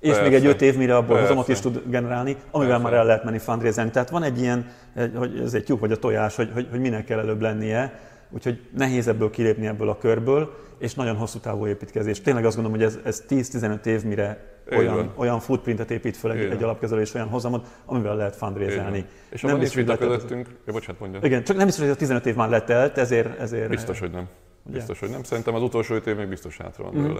és 0.00 0.08
Persze. 0.08 0.22
még 0.22 0.34
egy 0.34 0.46
5 0.46 0.62
év, 0.62 0.76
mire 0.76 0.96
abból 0.96 1.20
hozamot 1.20 1.48
is 1.48 1.60
tud 1.60 1.82
generálni, 1.86 2.36
amivel 2.50 2.76
Persze. 2.76 2.90
már 2.90 3.00
el 3.00 3.06
lehet 3.06 3.24
menni 3.24 3.38
fundraising. 3.38 3.90
Tehát 3.90 4.10
van 4.10 4.22
egy 4.22 4.40
ilyen, 4.40 4.66
hogy 5.14 5.40
ez 5.44 5.54
egy 5.54 5.64
tyúk 5.64 5.80
vagy 5.80 5.92
a 5.92 5.96
tojás, 5.96 6.36
hogy, 6.36 6.50
hogy, 6.52 6.66
hogy 6.70 6.80
minek 6.80 7.04
kell 7.04 7.18
előbb 7.18 7.40
lennie, 7.40 8.00
úgyhogy 8.30 8.60
nehéz 8.76 9.08
ebből 9.08 9.30
kilépni 9.30 9.66
ebből 9.66 9.88
a 9.88 9.98
körből, 9.98 10.54
és 10.78 10.94
nagyon 10.94 11.16
hosszú 11.16 11.38
távú 11.38 11.66
építkezés. 11.66 12.20
Tényleg 12.20 12.44
azt 12.44 12.56
gondolom, 12.56 12.78
hogy 12.80 12.88
ez, 12.88 12.98
ez 13.04 13.24
10-15 13.28 13.84
év, 13.84 14.04
mire 14.04 14.55
olyan, 14.70 15.12
olyan 15.14 15.40
footprintet 15.40 15.90
épít 15.90 16.16
fel 16.16 16.32
egy, 16.32 16.50
egy 16.50 16.62
alapkezelő 16.62 17.00
és 17.00 17.14
olyan 17.14 17.28
hozamot, 17.28 17.66
amivel 17.84 18.16
lehet 18.16 18.36
fundraiselni. 18.36 19.04
És 19.28 19.42
nem 19.42 19.60
is 19.60 19.74
vita 19.74 19.98
közöttünk, 19.98 20.48
ja, 20.66 20.72
bocsánat, 20.72 21.00
mondja. 21.00 21.20
Igen, 21.22 21.44
csak 21.44 21.56
nem 21.56 21.66
biztos, 21.66 21.84
hogy 21.84 21.92
a 21.92 21.96
15 21.96 22.26
év 22.26 22.34
már 22.34 22.48
letelt, 22.48 22.98
ezért... 22.98 23.38
ezért 23.38 23.68
biztos, 23.68 23.98
hogy 23.98 24.10
nem. 24.10 24.28
Biztos, 24.62 25.00
hogy 25.00 25.10
nem. 25.10 25.22
Szerintem 25.22 25.54
az 25.54 25.62
utolsó 25.62 25.94
öt 25.94 26.06
év 26.06 26.16
még 26.16 26.28
biztos 26.28 26.56
hátra 26.56 26.84
van 26.84 26.94
mm. 26.94 27.16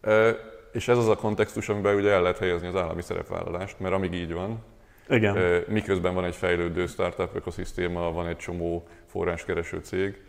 E, 0.00 0.36
és 0.72 0.88
ez 0.88 0.98
az 0.98 1.08
a 1.08 1.16
kontextus, 1.16 1.68
amiben 1.68 1.94
ugye 1.94 2.10
el 2.10 2.22
lehet 2.22 2.38
helyezni 2.38 2.66
az 2.66 2.76
állami 2.76 3.02
szerepvállalást, 3.02 3.80
mert 3.80 3.94
amíg 3.94 4.12
így 4.12 4.32
van, 4.32 4.62
Igen. 5.08 5.64
Miközben 5.68 6.14
van 6.14 6.24
egy 6.24 6.34
fejlődő 6.34 6.86
startup 6.86 7.30
ökoszisztéma, 7.34 8.12
van 8.12 8.26
egy 8.26 8.36
csomó 8.36 8.86
forráskereső 9.06 9.78
cég, 9.82 10.22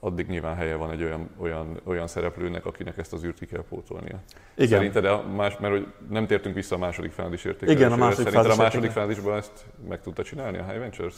addig 0.00 0.26
nyilván 0.26 0.56
helye 0.56 0.74
van 0.74 0.90
egy 0.90 1.02
olyan, 1.02 1.30
olyan, 1.36 1.80
olyan 1.84 2.06
szereplőnek, 2.06 2.66
akinek 2.66 2.98
ezt 2.98 3.12
az 3.12 3.24
űrt 3.24 3.38
ki 3.38 3.46
kell 3.46 3.64
pótolnia. 3.68 4.18
Igen. 4.54 4.78
Szerinted, 4.78 5.04
a 5.04 5.24
más, 5.36 5.58
mert 5.58 5.72
hogy 5.72 5.86
nem 6.08 6.26
tértünk 6.26 6.54
vissza 6.54 6.74
a 6.74 6.78
második 6.78 7.12
fázis 7.12 7.44
értékelésére. 7.44 7.86
Igen, 7.86 7.92
a 7.92 8.04
második 8.04 8.28
Szerinted 8.28 8.58
a 8.58 8.62
második 8.62 8.90
fázisban 8.90 9.36
ezt 9.36 9.64
meg 9.88 10.00
tudta 10.00 10.22
csinálni 10.22 10.58
a 10.58 10.64
High 10.64 10.78
Ventures? 10.78 11.14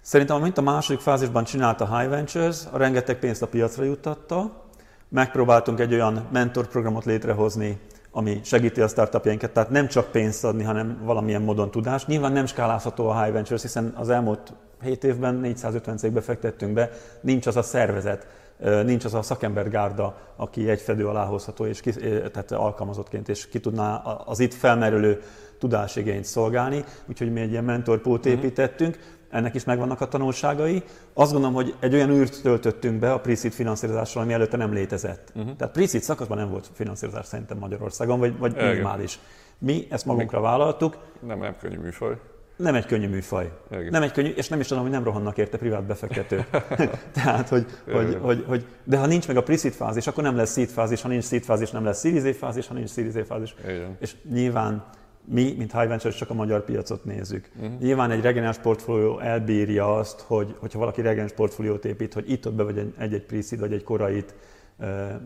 Szerintem, 0.00 0.36
amint 0.36 0.58
a 0.58 0.62
második 0.62 1.00
fázisban 1.00 1.44
csinálta 1.44 1.84
a 1.84 1.98
High 1.98 2.10
Ventures, 2.10 2.58
a 2.72 2.76
rengeteg 2.76 3.18
pénzt 3.18 3.42
a 3.42 3.46
piacra 3.46 3.84
juttatta, 3.84 4.64
megpróbáltunk 5.08 5.80
egy 5.80 5.92
olyan 5.92 6.28
mentorprogramot 6.32 7.04
létrehozni, 7.04 7.78
ami 8.10 8.40
segíti 8.44 8.80
a 8.80 8.88
startupjainkat, 8.88 9.50
tehát 9.50 9.70
nem 9.70 9.88
csak 9.88 10.10
pénzt 10.10 10.44
adni, 10.44 10.62
hanem 10.62 11.00
valamilyen 11.02 11.42
módon 11.42 11.70
tudást. 11.70 12.06
Nyilván 12.06 12.32
nem 12.32 12.46
skálázható 12.46 13.08
a 13.08 13.22
High 13.22 13.32
Ventures, 13.32 13.62
hiszen 13.62 13.94
az 13.96 14.10
elmúlt 14.10 14.52
7 14.82 15.04
évben 15.04 15.34
450 15.34 15.96
cégbe 15.96 16.20
fektettünk 16.20 16.72
be, 16.72 16.90
nincs 17.20 17.46
az 17.46 17.56
a 17.56 17.62
szervezet, 17.62 18.26
nincs 18.84 19.04
az 19.04 19.14
a 19.14 19.22
szakembergárda, 19.22 20.16
aki 20.36 20.68
egy 20.68 20.80
fedő 20.80 21.08
alá 21.08 21.24
hozható, 21.24 21.66
és 21.66 21.80
ki, 21.80 21.92
tehát 22.32 22.52
alkalmazottként, 22.52 23.28
és 23.28 23.48
ki 23.48 23.60
tudná 23.60 23.96
az 24.24 24.40
itt 24.40 24.54
felmerülő 24.54 25.22
tudásigényt 25.58 26.24
szolgálni. 26.24 26.84
Úgyhogy 27.06 27.32
mi 27.32 27.40
egy 27.40 27.50
ilyen 27.50 27.64
mentorpót 27.64 28.24
mhm. 28.24 28.32
építettünk, 28.32 28.98
ennek 29.30 29.54
is 29.54 29.64
megvannak 29.64 30.00
a 30.00 30.08
tanulságai. 30.08 30.82
Azt 31.12 31.32
gondolom, 31.32 31.54
hogy 31.54 31.74
egy 31.80 31.94
olyan 31.94 32.10
űrt 32.10 32.42
töltöttünk 32.42 32.98
be 32.98 33.12
a 33.12 33.20
pre-seed 33.20 33.52
finanszírozással, 33.52 34.22
ami 34.22 34.32
előtte 34.32 34.56
nem 34.56 34.72
létezett. 34.72 35.32
Uh-huh. 35.34 35.56
Tehát 35.56 35.72
pre-seed 35.72 36.02
szakaszban 36.02 36.38
nem 36.38 36.50
volt 36.50 36.70
finanszírozás 36.72 37.26
szerintem 37.26 37.58
Magyarországon, 37.58 38.18
vagy, 38.18 38.38
vagy 38.38 38.54
minimális. 38.56 39.18
Mi 39.58 39.86
ezt 39.90 40.06
magunkra 40.06 40.40
vállaltuk. 40.40 40.98
Nem, 41.26 41.38
nem 41.38 41.56
könnyű 41.60 41.78
műfaj. 41.78 42.16
Nem 42.60 42.74
egy 42.74 42.86
könnyű 42.86 43.08
műfaj. 43.08 43.50
Igen. 43.70 43.86
Nem 43.90 44.02
egy 44.02 44.12
könnyű, 44.12 44.28
és 44.28 44.48
nem 44.48 44.60
is 44.60 44.66
tudom, 44.66 44.82
hogy 44.82 44.92
nem 44.92 45.04
rohannak 45.04 45.38
érte 45.38 45.58
privát 45.58 45.84
befektetők. 45.84 46.50
Tehát, 47.12 47.48
hogy, 47.48 47.66
hogy, 47.92 48.18
hogy, 48.20 48.44
hogy, 48.48 48.66
de 48.84 48.98
ha 48.98 49.06
nincs 49.06 49.26
meg 49.26 49.36
a 49.36 49.42
pre 49.42 49.56
fázis, 49.56 50.06
akkor 50.06 50.22
nem 50.22 50.36
lesz 50.36 50.52
seed 50.52 50.68
fázis, 50.68 51.02
ha 51.02 51.08
nincs 51.08 51.24
seed 51.24 51.42
fázis, 51.42 51.70
nem 51.70 51.84
lesz 51.84 52.00
series 52.00 52.36
fázis, 52.36 52.66
ha 52.66 52.74
nincs 52.74 52.90
series 52.90 53.26
fázis. 53.26 53.54
Igen. 53.64 53.96
És 54.00 54.14
nyilván 54.32 54.84
mi, 55.32 55.54
mint 55.58 55.72
High 55.72 55.88
Ventures, 55.88 56.16
csak 56.16 56.30
a 56.30 56.34
magyar 56.34 56.64
piacot 56.64 57.04
nézzük. 57.04 57.50
Uh-huh. 57.60 57.78
Nyilván 57.80 58.10
egy 58.10 58.20
regenerás 58.20 58.58
portfólió 58.58 59.18
elbírja 59.18 59.96
azt, 59.96 60.20
hogy 60.20 60.54
hogyha 60.58 60.78
valaki 60.78 61.00
regenerás 61.00 61.32
portfóliót 61.32 61.84
épít, 61.84 62.14
hogy 62.14 62.30
itt-ott 62.30 62.54
be 62.54 62.62
vagy 62.62 62.92
egy-egy 62.98 63.22
pre 63.22 63.56
vagy 63.58 63.72
egy 63.72 63.82
korait, 63.82 64.34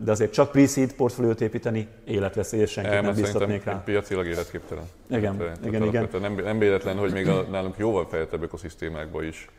de 0.03 0.11
azért 0.11 0.33
csak 0.33 0.51
pre-seed 0.51 0.93
portfóliót 0.93 1.41
építeni 1.41 1.87
életveszélyes, 2.05 2.71
senkit 2.71 3.01
nem 3.01 3.15
biztatnék 3.15 3.63
rá. 3.63 3.81
piacilag 3.85 4.25
életképtelen. 4.25 4.83
Igen, 5.09 5.37
Tehát, 5.37 5.65
igen, 5.65 5.83
igen. 5.83 6.09
Nem, 6.21 6.35
nem 6.35 6.59
véletlen, 6.59 6.97
hogy 6.97 7.11
még 7.11 7.27
a, 7.27 7.41
nálunk 7.41 7.77
jóval 7.77 8.07
fejlettebb 8.07 8.43
ökoszisztémákban 8.43 9.23
is 9.23 9.49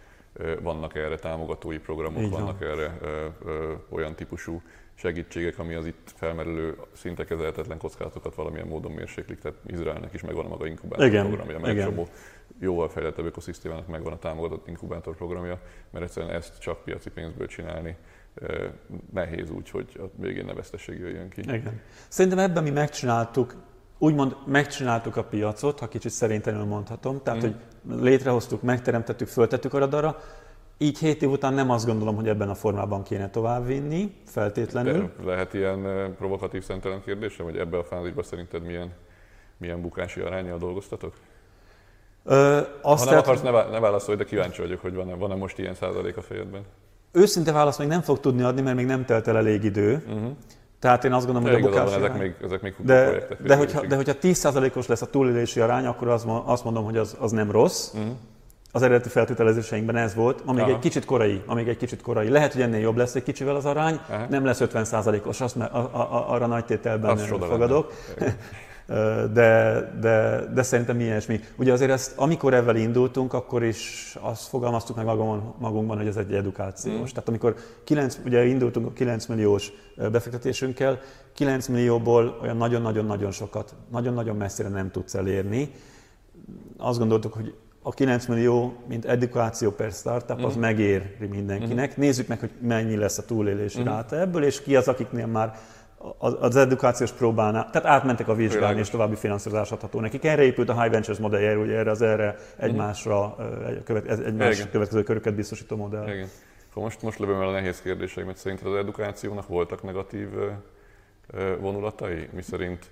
vannak 0.62 0.96
erre 0.96 1.16
támogatói 1.16 1.78
programok, 1.78 2.22
Így 2.22 2.30
vannak 2.30 2.59
van. 2.59 2.68
erre 2.68 2.98
ö, 3.02 3.26
ö, 3.46 3.72
olyan 3.88 4.14
típusú 4.14 4.62
segítségek, 4.98 5.59
ami 5.59 5.74
az 5.74 5.87
itt 5.87 6.12
felmerülő 6.14 6.76
szinte 6.92 7.24
kezelhetetlen 7.24 7.78
kockázatokat 7.78 8.35
valamilyen 8.35 8.66
módon 8.66 8.92
mérséklik. 8.92 9.38
Tehát 9.38 9.59
Izraelnek 9.66 10.12
is 10.12 10.22
megvan 10.22 10.44
a 10.44 10.48
maga 10.48 10.66
inkubátor 10.66 11.06
igen, 11.06 11.26
programja, 11.26 11.59
meg 11.59 11.74
igen. 11.74 11.87
csomó 11.87 12.09
jóval 12.61 12.88
fejlettebb 12.88 13.24
ökoszisztémának 13.24 13.87
megvan 13.87 14.12
a 14.12 14.18
támogatott 14.18 14.68
inkubátor 14.68 15.16
programja, 15.16 15.61
mert 15.90 16.04
egyszerűen 16.04 16.32
ezt 16.32 16.59
csak 16.59 16.85
piaci 16.85 17.11
pénzből 17.11 17.46
csinálni 17.46 17.96
nehéz 19.12 19.50
úgy, 19.50 19.70
hogy 19.70 19.87
a 19.98 20.20
végén 20.20 20.44
ne 20.44 20.52
veszteség 20.52 20.98
jöjjön 20.98 21.28
ki. 21.28 21.40
Igen. 21.40 21.80
Szerintem 22.09 22.38
ebben 22.38 22.62
mi 22.62 22.70
megcsináltuk, 22.70 23.54
úgymond 23.98 24.37
megcsináltuk 24.46 25.16
a 25.16 25.24
piacot, 25.24 25.78
ha 25.78 25.88
kicsit 25.88 26.11
szerintelenül 26.11 26.66
mondhatom, 26.66 27.22
tehát 27.22 27.38
mm. 27.38 27.42
hogy 27.42 27.56
létrehoztuk, 28.02 28.62
megteremtettük, 28.62 29.28
föltettük 29.28 29.74
a 29.74 29.78
radarra, 29.78 30.16
így 30.78 30.98
hét 30.98 31.22
év 31.22 31.30
után 31.30 31.54
nem 31.54 31.70
azt 31.70 31.86
gondolom, 31.86 32.14
hogy 32.14 32.28
ebben 32.28 32.48
a 32.48 32.54
formában 32.54 33.02
kéne 33.02 33.30
továbbvinni, 33.30 34.14
feltétlenül. 34.26 35.10
De 35.18 35.24
lehet 35.24 35.54
ilyen 35.54 36.14
provokatív 36.18 36.62
szentelen 36.62 37.02
kérdésem, 37.04 37.44
hogy 37.44 37.56
ebben 37.56 37.80
a 37.80 37.84
fázisban 37.84 38.24
szerinted 38.24 38.62
milyen, 38.62 38.92
milyen 39.56 39.80
bukási 39.80 40.20
arányjal 40.20 40.58
dolgoztatok? 40.58 41.14
Ö, 42.24 42.60
azt 42.82 43.04
ha 43.04 43.10
nem 43.10 43.18
akarsz, 43.18 43.42
ne, 43.42 43.50
ne 43.50 43.80
válaszolj, 43.80 44.16
de 44.16 44.24
kíváncsi 44.24 44.60
vagyok, 44.60 44.80
hogy 44.80 44.94
van-e, 44.94 45.14
van-e 45.14 45.34
most 45.34 45.58
ilyen 45.58 45.74
százalék 45.74 46.16
a 46.16 46.22
fejedben. 46.22 46.62
Őszinte 47.12 47.52
választ 47.52 47.78
még 47.78 47.88
nem 47.88 48.00
fog 48.00 48.20
tudni 48.20 48.42
adni, 48.42 48.60
mert 48.60 48.76
még 48.76 48.86
nem 48.86 49.04
telt 49.04 49.28
el 49.28 49.36
elég 49.36 49.64
idő. 49.64 50.02
Uh-huh. 50.06 50.30
Tehát 50.78 51.04
én 51.04 51.12
azt 51.12 51.26
gondolom, 51.26 51.50
hogy 51.50 51.62
a 51.62 51.66
bukás... 51.66 51.90
Van, 51.90 51.98
ezek 51.98 52.18
még, 52.18 52.34
ezek 52.42 52.62
még 52.62 52.74
de, 52.78 53.04
projektek. 53.04 53.42
De 53.42 53.56
hogyha, 53.56 53.86
de 53.86 53.96
hogyha 53.96 54.12
10%-os 54.22 54.86
lesz 54.86 55.02
a 55.02 55.06
túlélési 55.06 55.60
arány, 55.60 55.86
akkor 55.86 56.08
az, 56.08 56.26
azt 56.44 56.64
mondom, 56.64 56.84
hogy 56.84 56.96
az, 56.96 57.16
az 57.20 57.30
nem 57.30 57.50
rossz. 57.50 57.92
Uh-huh. 57.94 58.12
Az 58.76 58.82
eredeti 58.82 59.08
feltételezéseinkben 59.08 59.96
ez 59.96 60.14
volt, 60.14 60.44
ma 60.44 60.52
még 60.52 60.62
Aha. 60.62 60.72
egy 60.72 60.78
kicsit 60.78 61.04
korai, 61.04 61.42
amíg 61.46 61.68
egy 61.68 61.76
kicsit 61.76 62.02
korai. 62.02 62.28
Lehet, 62.28 62.52
hogy 62.52 62.62
ennél 62.62 62.80
jobb 62.80 62.96
lesz 62.96 63.14
egy 63.14 63.22
kicsivel 63.22 63.56
az 63.56 63.64
arány, 63.64 64.00
Aha. 64.08 64.26
nem 64.30 64.44
lesz 64.44 64.60
50%-os, 64.62 65.40
azt, 65.40 65.56
a, 65.56 65.62
a, 65.62 65.98
a, 65.98 66.30
arra 66.32 66.46
nagy 66.46 66.64
tételben 66.64 67.16
fogadok. 67.16 67.92
de, 69.32 69.80
de, 70.00 70.46
de 70.54 70.62
szerintem 70.62 71.00
ilyesmi. 71.00 71.40
Ugye 71.56 71.72
azért 71.72 71.90
ezt, 71.90 72.18
amikor 72.18 72.54
ezzel 72.54 72.76
indultunk, 72.76 73.32
akkor 73.32 73.64
is 73.64 74.14
azt 74.20 74.48
fogalmaztuk 74.48 74.96
meg 74.96 75.06
magunkban, 75.58 75.96
hogy 75.96 76.06
ez 76.06 76.16
egy 76.16 76.32
edukációs. 76.32 77.10
Mm. 77.10 77.14
Tehát 77.14 77.28
amikor 77.28 77.54
9, 77.84 78.18
ugye 78.24 78.44
indultunk 78.44 78.86
a 78.86 78.92
9 78.92 79.26
milliós 79.26 79.72
befektetésünkkel, 79.96 81.00
9 81.34 81.66
millióból 81.66 82.38
olyan 82.42 82.56
nagyon-nagyon-nagyon 82.56 83.30
sokat, 83.30 83.74
nagyon-nagyon 83.90 84.36
messzire 84.36 84.68
nem 84.68 84.90
tudsz 84.90 85.14
elérni. 85.14 85.70
Azt 86.76 86.98
gondoltuk, 86.98 87.32
hogy 87.32 87.54
a 87.87 87.90
9 87.90 88.27
millió, 88.27 88.77
mint 88.88 89.05
edukáció 89.05 89.70
per 89.70 89.90
startup, 89.90 90.44
az 90.44 90.57
mm. 90.57 90.61
megéri 90.61 91.16
mindenkinek. 91.31 91.90
Mm. 91.90 92.01
Nézzük 92.01 92.27
meg, 92.27 92.40
hogy 92.40 92.51
mennyi 92.61 92.96
lesz 92.96 93.18
a 93.18 93.25
túlélési 93.25 93.81
mm. 93.81 93.85
ráta 93.85 94.20
ebből, 94.20 94.44
és 94.44 94.62
ki 94.62 94.77
az, 94.77 94.88
akiknél 94.88 95.27
már 95.27 95.59
az 96.38 96.57
edukációs 96.57 97.12
próbánál, 97.12 97.70
tehát 97.70 97.88
átmentek 97.88 98.29
a 98.29 98.35
vizsgálni, 98.35 98.81
és 98.81 98.90
további 98.90 99.14
finanszírozás 99.14 99.72
adható 99.72 100.01
nekik. 100.01 100.25
Erre 100.25 100.42
épült 100.42 100.68
a 100.68 100.81
High 100.81 100.92
Ventures 100.92 101.20
modellje, 101.20 101.57
ugye 101.57 101.77
erre 101.77 101.90
az 101.90 102.03
erre 102.03 102.37
egymásra, 102.57 103.37
egymás 104.07 104.57
Igen. 104.57 104.70
következő 104.70 105.03
köröket 105.03 105.35
biztosító 105.35 105.77
modell. 105.77 106.09
Igen. 106.09 106.29
Most, 106.75 107.03
most 107.03 107.18
lövöm 107.18 107.40
el 107.40 107.49
a 107.49 107.53
nehéz 107.53 107.81
kérdéseimet. 107.81 108.37
Szerinted 108.37 108.66
az 108.66 108.75
edukációnak 108.75 109.49
voltak 109.49 109.83
negatív 109.83 110.29
vonulatai? 111.61 112.29
Mi 112.33 112.42
szerint 112.42 112.87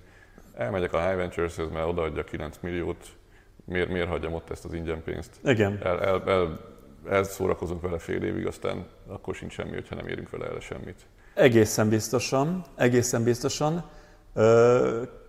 elmegyek 0.56 0.92
a 0.92 1.06
High 1.06 1.16
Ventures-hez, 1.16 1.68
mert 1.72 1.86
odaadja 1.86 2.24
9 2.24 2.58
milliót, 2.60 3.16
miért, 3.64 3.88
miért 3.88 4.08
hagyjam 4.08 4.34
ott 4.34 4.50
ezt 4.50 4.64
az 4.64 4.72
ingyen 4.72 5.02
pénzt? 5.02 5.30
Igen. 5.44 5.78
El, 5.82 6.00
el, 6.02 6.22
el, 6.26 6.60
elszórakozunk 7.08 7.80
vele 7.80 7.98
fél 7.98 8.22
évig, 8.22 8.46
aztán 8.46 8.86
akkor 9.06 9.34
sincs 9.34 9.52
semmi, 9.52 9.72
hogyha 9.74 9.94
nem 9.94 10.06
érünk 10.06 10.30
vele 10.30 10.46
el 10.46 10.60
semmit. 10.60 11.06
Egészen 11.34 11.88
biztosan, 11.88 12.64
egészen 12.76 13.24
biztosan. 13.24 13.84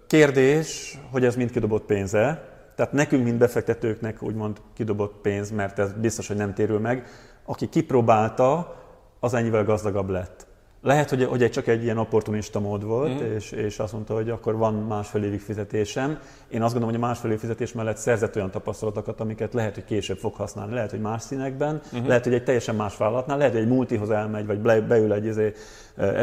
Kérdés, 0.07 0.99
hogy 1.11 1.25
ez 1.25 1.35
mind 1.35 1.51
kidobott 1.51 1.85
pénze. 1.85 2.53
Tehát 2.75 2.91
nekünk, 2.91 3.23
mint 3.23 3.37
befektetőknek 3.37 4.21
úgymond 4.21 4.57
kidobott 4.73 5.21
pénz, 5.21 5.51
mert 5.51 5.79
ez 5.79 5.93
biztos, 5.93 6.27
hogy 6.27 6.35
nem 6.35 6.53
térül 6.53 6.79
meg. 6.79 7.07
Aki 7.45 7.69
kipróbálta, 7.69 8.75
az 9.19 9.33
ennyivel 9.33 9.63
gazdagabb 9.63 10.09
lett. 10.09 10.47
Lehet, 10.85 11.09
hogy, 11.09 11.23
hogy 11.23 11.43
egy, 11.43 11.51
csak 11.51 11.67
egy 11.67 11.83
ilyen 11.83 11.97
opportunista 11.97 12.59
mód 12.59 12.83
volt, 12.83 13.21
mm. 13.21 13.35
és, 13.35 13.51
és 13.51 13.79
azt 13.79 13.93
mondta, 13.93 14.13
hogy 14.13 14.29
akkor 14.29 14.55
van 14.55 14.73
másfél 14.73 15.23
évig 15.23 15.39
fizetésem. 15.39 16.19
Én 16.47 16.61
azt 16.61 16.73
gondolom, 16.73 16.95
hogy 16.95 17.03
a 17.03 17.07
másfél 17.07 17.31
év 17.31 17.39
fizetés 17.39 17.73
mellett 17.73 17.97
szerzett 17.97 18.35
olyan 18.35 18.51
tapasztalatokat, 18.51 19.19
amiket 19.19 19.53
lehet, 19.53 19.73
hogy 19.73 19.85
később 19.85 20.17
fog 20.17 20.33
használni. 20.33 20.73
Lehet, 20.73 20.91
hogy 20.91 20.99
más 20.99 21.21
színekben, 21.21 21.81
mm-hmm. 21.95 22.07
lehet, 22.07 22.23
hogy 22.23 22.33
egy 22.33 22.43
teljesen 22.43 22.75
más 22.75 22.97
vállalatnál, 22.97 23.37
lehet, 23.37 23.53
hogy 23.53 23.61
egy 23.61 23.67
multihoz 23.67 24.09
elmegy, 24.09 24.45
vagy 24.45 24.83
beül 24.83 25.13
egy 25.13 25.25
izé, 25.25 25.53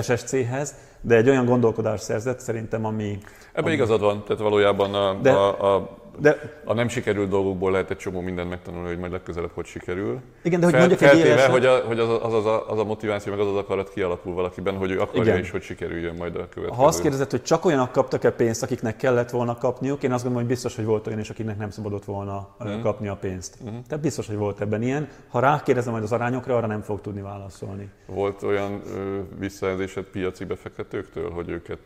SSC-hez, 0.03 0.75
de 1.01 1.17
egy 1.17 1.29
olyan 1.29 1.45
gondolkodás 1.45 2.01
szerzett 2.01 2.41
szerintem, 2.41 2.85
ami... 2.85 3.19
Ebben 3.53 3.65
ami... 3.65 3.73
igazad 3.73 4.01
van, 4.01 4.25
tehát 4.27 4.43
valójában 4.43 4.95
a, 4.95 5.15
de, 5.23 5.31
a, 5.31 5.75
a 5.75 6.02
de, 6.19 6.61
a 6.65 6.75
nem 6.75 6.89
sikerült 6.89 7.29
dolgokból 7.29 7.71
lehet 7.71 7.91
egy 7.91 7.97
csomó 7.97 8.21
mindent 8.21 8.49
megtanulni, 8.49 8.89
hogy 8.89 8.99
majd 8.99 9.13
legközelebb 9.13 9.51
hogy 9.55 9.67
sikerül. 9.67 10.21
Igen, 10.43 10.61
de 10.61 10.67
hogy 10.67 10.75
mondjuk 10.75 11.03
egy 11.03 11.19
élesen... 11.19 11.51
hogy, 11.51 11.67
a, 11.67 11.79
hogy 11.79 11.99
az, 11.99 12.09
az, 12.23 12.35
az, 12.35 12.47
a, 12.47 12.71
az 12.71 12.79
a 12.79 12.85
motiváció, 12.85 13.33
meg 13.33 13.41
az 13.41 13.47
az 13.47 13.57
akarat 13.57 13.93
kialakul 13.93 14.35
valakiben, 14.35 14.77
hogy 14.77 14.91
ő 14.91 15.01
akarja 15.01 15.23
Igen. 15.23 15.39
is, 15.39 15.51
hogy 15.51 15.63
sikerüljön 15.63 16.15
majd 16.15 16.37
a 16.37 16.49
következő. 16.49 16.83
Ha 16.83 16.87
azt 16.87 17.01
kérdezett, 17.01 17.31
hogy 17.31 17.43
csak 17.43 17.65
olyanok 17.65 17.93
kaptak-e 17.93 18.31
pénzt, 18.31 18.63
akiknek 18.63 18.97
kellett 18.97 19.31
volna 19.31 19.59
kapniuk, 19.59 20.03
én 20.03 20.13
azt 20.13 20.23
gondolom, 20.23 20.47
hogy 20.47 20.55
biztos, 20.55 20.77
hogy 20.77 20.85
volt 20.85 21.07
olyan 21.07 21.19
is, 21.19 21.31
akiknek 21.31 21.59
nem 21.59 21.71
szabadott 21.71 22.05
volna 22.05 22.49
mm. 22.65 22.81
kapni 22.81 23.09
a 23.09 23.17
pénzt. 23.17 23.59
Mm. 23.65 23.67
Tehát 23.67 24.01
biztos, 24.01 24.27
hogy 24.27 24.37
volt 24.37 24.61
ebben 24.61 24.83
ilyen. 24.83 25.09
Ha 25.29 25.41
rákérdezem 25.41 25.93
majd 25.93 26.05
az 26.05 26.13
arányokra, 26.13 26.57
arra 26.57 26.67
nem 26.67 26.81
fog 26.81 27.01
tudni 27.01 27.21
válaszolni. 27.21 27.91
Volt 28.07 28.43
olyan 28.43 28.83
ö, 28.97 29.19
visszajelzésed 29.39 30.05
piaci 30.05 30.45
befektetőktől, 30.45 31.31
hogy 31.31 31.49
őket 31.49 31.79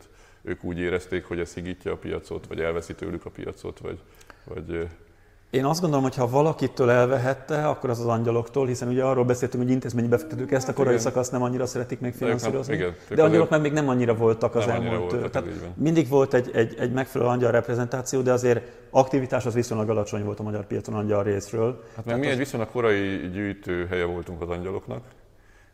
ők 0.47 0.63
úgy 0.63 0.79
érezték, 0.79 1.25
hogy 1.25 1.39
ez 1.39 1.49
szigítja 1.49 1.91
a 1.91 1.95
piacot, 1.95 2.47
vagy 2.47 2.59
elveszi 2.59 2.95
tőlük 2.95 3.25
a 3.25 3.29
piacot, 3.29 3.79
vagy, 3.79 3.99
vagy 4.43 4.87
én 5.49 5.65
azt 5.65 5.81
gondolom, 5.81 6.03
hogy 6.03 6.15
ha 6.15 6.29
valakitől 6.29 6.89
elvehette, 6.89 7.67
akkor 7.67 7.89
az 7.89 7.99
az 7.99 8.05
angyaloktól, 8.05 8.67
hiszen 8.67 8.87
ugye 8.87 9.03
arról 9.03 9.25
beszéltünk, 9.25 9.63
hogy 9.63 9.71
intézményi 9.71 10.07
befektetők 10.07 10.51
ezt 10.51 10.67
a 10.67 10.73
korai 10.73 10.91
igen. 10.91 11.03
szakaszt 11.03 11.31
nem 11.31 11.41
annyira 11.41 11.65
szeretik 11.65 11.99
még 11.99 12.13
finanszírozni. 12.13 12.73
Igen, 12.73 12.95
de 13.09 13.23
angyalok 13.23 13.49
meg 13.49 13.61
még 13.61 13.71
nem 13.71 13.89
annyira 13.89 14.15
voltak 14.15 14.55
az 14.55 14.67
elmúlt. 14.67 15.11
Voltak, 15.11 15.29
tehát 15.29 15.49
mindig 15.75 16.07
volt 16.07 16.33
egy, 16.33 16.49
egy, 16.53 16.75
egy 16.79 16.91
megfelelő 16.91 17.29
angyal 17.29 17.51
reprezentáció, 17.51 18.21
de 18.21 18.31
azért 18.31 18.61
aktivitás 18.89 19.45
az 19.45 19.53
viszonylag 19.53 19.89
alacsony 19.89 20.23
volt 20.23 20.39
a 20.39 20.43
magyar 20.43 20.65
piacon 20.65 20.95
angyal 20.95 21.23
részről. 21.23 21.83
Hát 21.95 22.05
mert 22.05 22.19
mi 22.19 22.25
az... 22.25 22.31
egy 22.31 22.37
viszonylag 22.37 22.69
korai 22.69 23.29
gyűjtő 23.29 23.85
helye 23.85 24.05
voltunk 24.05 24.41
az 24.41 24.49
angyaloknak. 24.49 25.03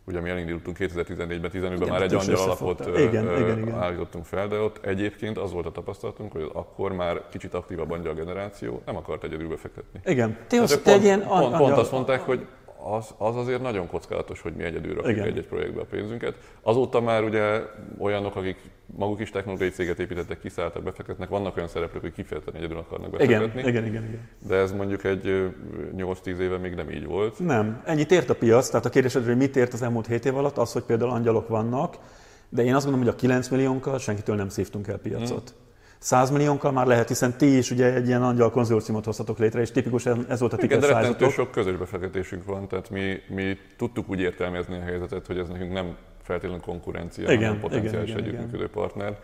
Ugye 0.06 0.20
mi 0.20 0.30
elindultunk 0.30 0.78
2014-ben, 0.80 1.52
15-ben 1.54 1.90
már 1.90 2.02
egy 2.02 2.14
angyal 2.14 2.38
alapot 2.38 2.80
igen, 2.98 3.28
ö, 3.28 3.40
igen, 3.40 3.60
igen. 3.60 3.80
állítottunk 3.80 4.26
fel, 4.26 4.48
de 4.48 4.60
ott 4.60 4.86
egyébként 4.86 5.38
az 5.38 5.52
volt 5.52 5.66
a 5.66 5.72
tapasztalatunk, 5.72 6.32
hogy 6.32 6.50
akkor 6.54 6.94
már 6.94 7.22
kicsit 7.32 7.54
aktívabb 7.54 7.92
angyal 7.92 8.14
generáció 8.14 8.82
nem 8.86 8.96
akart 8.96 9.24
egyedül 9.24 9.48
befektetni. 9.48 10.00
Igen. 10.06 10.38
Ti 10.48 10.58
te 10.58 10.66
pont, 10.66 10.88
egy 10.88 11.04
ilyen 11.04 11.20
pont, 11.20 11.44
angyal... 11.44 11.60
pont 11.60 11.78
azt 11.78 11.92
mondták, 11.92 12.22
hogy 12.22 12.48
az, 12.84 13.14
az 13.18 13.36
azért 13.36 13.62
nagyon 13.62 13.88
kockázatos, 13.88 14.42
hogy 14.42 14.54
mi 14.54 14.64
egyedül 14.64 14.94
rakjuk 14.94 15.26
egy-egy 15.26 15.48
projektbe 15.48 15.82
a 15.82 15.86
pénzünket. 15.86 16.36
Azóta 16.62 17.02
már 17.02 17.24
ugye 17.24 17.62
olyanok, 17.98 18.36
akik 18.36 18.58
maguk 18.98 19.20
is 19.20 19.30
technológiai 19.30 19.70
céget 19.70 20.00
építettek, 20.00 20.40
kiszálltak, 20.40 20.84
befektetnek, 20.84 21.30
vannak 21.30 21.56
olyan 21.56 21.68
szereplők, 21.68 22.02
hogy 22.02 22.14
kifejezetten 22.14 22.56
egyedül 22.56 22.78
akarnak 22.78 23.12
befektetni. 23.12 23.60
Igen, 23.60 23.70
igen, 23.70 23.86
igen, 23.86 24.04
igen. 24.04 24.30
De 24.48 24.56
ez 24.56 24.72
mondjuk 24.72 25.04
egy 25.04 25.54
8-10 25.98 26.26
éve 26.26 26.58
még 26.58 26.74
nem 26.74 26.90
így 26.90 27.06
volt. 27.06 27.40
Nem, 27.40 27.82
ennyit 27.86 28.12
ért 28.12 28.30
a 28.30 28.36
piac, 28.36 28.70
tehát 28.70 28.86
a 28.86 28.90
kérdés, 28.90 29.14
hogy 29.14 29.38
mit 29.38 29.56
ért 29.56 29.74
az 29.74 29.82
elmúlt 29.82 30.08
7 30.08 30.26
év 30.26 30.38
alatt, 30.38 30.58
az, 30.58 30.72
hogy 30.72 30.84
például 30.84 31.12
angyalok 31.12 31.48
vannak, 31.48 31.98
de 32.50 32.64
én 32.64 32.76
azt 32.76 32.86
gondolom, 32.86 33.08
hogy 33.08 33.16
a 33.16 33.20
9 33.20 33.48
milliónkkal 33.48 34.00
senkitől 34.00 34.36
nem 34.36 34.50
szívtunk 34.50 34.88
el 34.88 34.98
piacot. 34.98 35.50
Hmm. 35.50 35.63
100 36.04 36.30
milliónkkal 36.30 36.72
már 36.72 36.86
lehet, 36.86 37.08
hiszen 37.08 37.38
ti 37.38 37.58
is 37.58 37.72
ugye 37.72 37.94
egy 37.94 38.08
ilyen 38.08 38.24
angyal 38.24 38.52
konzorciumot 38.52 39.06
hoztatok 39.06 39.38
létre, 39.38 39.62
és 39.62 39.72
tipikus 39.72 40.06
ez 40.06 40.40
volt 40.40 40.54
a 40.54 40.58
ticket 40.58 40.84
Igen, 40.84 41.16
de 41.18 41.30
sok 41.30 41.52
közös 41.52 41.76
befektetésünk 41.76 42.46
van, 42.46 42.68
tehát 42.68 42.90
mi, 42.90 43.22
mi 43.28 43.58
tudtuk 43.78 44.10
úgy 44.10 44.20
értelmezni 44.20 44.76
a 44.76 44.82
helyzetet, 44.82 45.28
hogy 45.28 45.38
ez 45.38 45.48
nekünk 45.48 45.74
nem 45.74 45.96
feltétlenül 46.22 46.62
konkurencia, 46.64 47.32
igen, 47.32 47.46
hanem 47.46 47.60
potenciális 47.60 48.10
igen, 48.10 48.24
együttműködő 48.24 48.70
partner. 48.70 49.20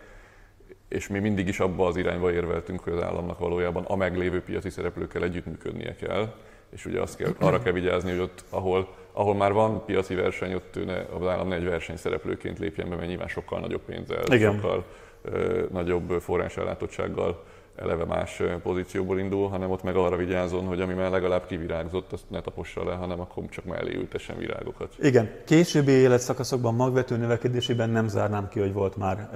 És 0.87 1.07
mi 1.07 1.19
mindig 1.19 1.47
is 1.47 1.59
abba 1.59 1.87
az 1.87 1.97
irányba 1.97 2.31
érveltünk, 2.31 2.79
hogy 2.79 2.93
az 2.93 3.03
államnak 3.03 3.39
valójában 3.39 3.83
a 3.83 3.95
meglévő 3.95 4.41
piaci 4.41 4.69
szereplőkkel 4.69 5.23
együttműködnie 5.23 5.95
kell. 5.95 6.33
És 6.69 6.85
ugye 6.85 7.01
azt 7.01 7.17
kell, 7.17 7.31
arra 7.39 7.61
kell 7.61 7.73
vigyázni, 7.73 8.09
hogy 8.09 8.19
ott, 8.19 8.43
ahol, 8.49 8.95
ahol 9.11 9.35
már 9.35 9.53
van 9.53 9.85
piaci 9.85 10.15
verseny, 10.15 10.53
ott 10.53 10.85
ne, 10.85 10.97
az 11.19 11.27
állam 11.27 11.47
ne 11.47 11.55
egy 11.55 11.63
versenyszereplőként 11.63 12.59
lépjen 12.59 12.89
be, 12.89 12.95
mert 12.95 13.07
nyilván 13.07 13.27
sokkal 13.27 13.59
nagyobb 13.59 13.81
pénzzel, 13.81 14.23
Igen. 14.31 14.53
sokkal 14.53 14.85
ö, 15.21 15.65
nagyobb 15.71 16.21
forrásellátottsággal 16.21 17.43
eleve 17.75 18.05
más 18.05 18.41
pozícióból 18.63 19.19
indul, 19.19 19.47
hanem 19.47 19.71
ott 19.71 19.83
meg 19.83 19.95
arra 19.95 20.15
vigyázzon, 20.15 20.65
hogy 20.65 20.81
ami 20.81 20.93
már 20.93 21.11
legalább 21.11 21.45
kivirágzott, 21.45 22.11
azt 22.11 22.29
ne 22.29 22.41
tapossa 22.41 22.83
le, 22.83 22.93
hanem 22.93 23.19
akkor 23.19 23.43
csak 23.49 23.65
mellé 23.65 23.95
ültessen 23.95 24.37
virágokat. 24.37 24.95
Igen, 24.99 25.29
későbbi 25.45 25.91
életszakaszokban 25.91 26.75
magvető 26.75 27.17
növekedésében 27.17 27.89
nem 27.89 28.07
zárnám 28.07 28.47
ki, 28.47 28.59
hogy 28.59 28.73
volt 28.73 28.95
már 28.97 29.29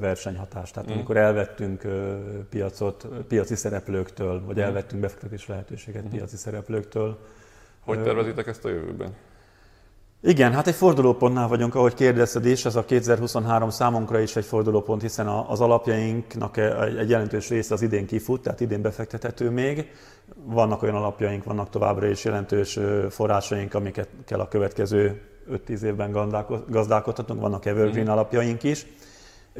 versenyhatás. 0.00 0.70
Tehát 0.70 0.90
mm. 0.90 0.94
amikor 0.94 1.16
elvettünk 1.16 1.82
piacot 2.50 3.06
piaci 3.28 3.54
szereplőktől, 3.54 4.42
vagy 4.44 4.56
mm. 4.56 4.60
elvettünk 4.60 5.02
befektetés 5.02 5.46
lehetőséget 5.46 6.04
mm. 6.04 6.10
piaci 6.10 6.36
szereplőktől. 6.36 7.18
Hogy 7.84 8.02
tervezitek 8.02 8.46
ezt 8.46 8.64
a 8.64 8.68
jövőben? 8.68 9.14
Igen, 10.22 10.52
hát 10.52 10.66
egy 10.66 10.74
fordulópontnál 10.74 11.48
vagyunk, 11.48 11.74
ahogy 11.74 11.94
kérdezted 11.94 12.44
is, 12.46 12.64
ez 12.64 12.76
a 12.76 12.84
2023 12.84 13.70
számunkra 13.70 14.20
is 14.20 14.36
egy 14.36 14.44
fordulópont, 14.44 15.02
hiszen 15.02 15.26
az 15.26 15.60
alapjainknak 15.60 16.56
egy 16.98 17.10
jelentős 17.10 17.48
része 17.48 17.74
az 17.74 17.82
idén 17.82 18.06
kifut, 18.06 18.42
tehát 18.42 18.60
idén 18.60 18.82
befektethető 18.82 19.50
még. 19.50 19.90
Vannak 20.44 20.82
olyan 20.82 20.94
alapjaink, 20.94 21.44
vannak 21.44 21.70
továbbra 21.70 22.06
is 22.06 22.24
jelentős 22.24 22.78
forrásaink, 23.10 23.74
amiket 23.74 24.08
kell 24.24 24.40
a 24.40 24.48
következő 24.48 25.20
5-10 25.52 25.82
évben 25.82 26.36
gazdálkodhatunk, 26.68 27.40
vannak 27.40 27.66
evergreen 27.66 28.06
mm. 28.06 28.10
alapjaink 28.10 28.62
is. 28.62 28.86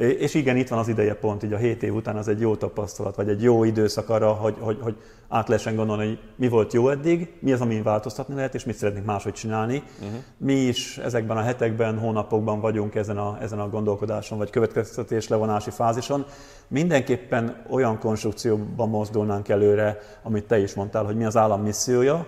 És 0.01 0.33
igen, 0.33 0.57
itt 0.57 0.67
van 0.67 0.79
az 0.79 0.87
ideje 0.87 1.13
pont, 1.13 1.43
így 1.43 1.53
a 1.53 1.57
7 1.57 1.83
év 1.83 1.95
után 1.95 2.15
az 2.15 2.27
egy 2.27 2.39
jó 2.39 2.55
tapasztalat, 2.55 3.15
vagy 3.15 3.29
egy 3.29 3.41
jó 3.41 3.63
időszak 3.63 4.09
arra, 4.09 4.31
hogy, 4.31 4.55
hogy, 4.59 4.77
hogy 4.81 4.95
át 5.27 5.47
lehessen 5.47 5.75
gondolni, 5.75 6.05
hogy 6.05 6.19
mi 6.35 6.47
volt 6.47 6.73
jó 6.73 6.89
eddig, 6.89 7.33
mi 7.39 7.51
az, 7.51 7.61
amin 7.61 7.83
változtatni 7.83 8.35
lehet, 8.35 8.55
és 8.55 8.63
mit 8.63 8.75
szeretnénk 8.75 9.05
máshogy 9.05 9.33
csinálni. 9.33 9.83
Uh-huh. 9.99 10.19
Mi 10.37 10.53
is 10.53 10.97
ezekben 10.97 11.37
a 11.37 11.41
hetekben, 11.41 11.99
hónapokban 11.99 12.59
vagyunk 12.59 12.95
ezen 12.95 13.17
a, 13.17 13.37
ezen 13.41 13.59
a 13.59 13.69
gondolkodáson, 13.69 14.37
vagy 14.37 14.49
következtetés 14.49 15.27
levonási 15.27 15.69
fázison. 15.69 16.25
Mindenképpen 16.67 17.65
olyan 17.69 17.99
konstrukcióban 17.99 18.89
mozdulnánk 18.89 19.49
előre, 19.49 19.97
amit 20.23 20.47
te 20.47 20.59
is 20.59 20.73
mondtál, 20.73 21.03
hogy 21.03 21.15
mi 21.15 21.25
az 21.25 21.37
állam 21.37 21.61
missziója, 21.61 22.25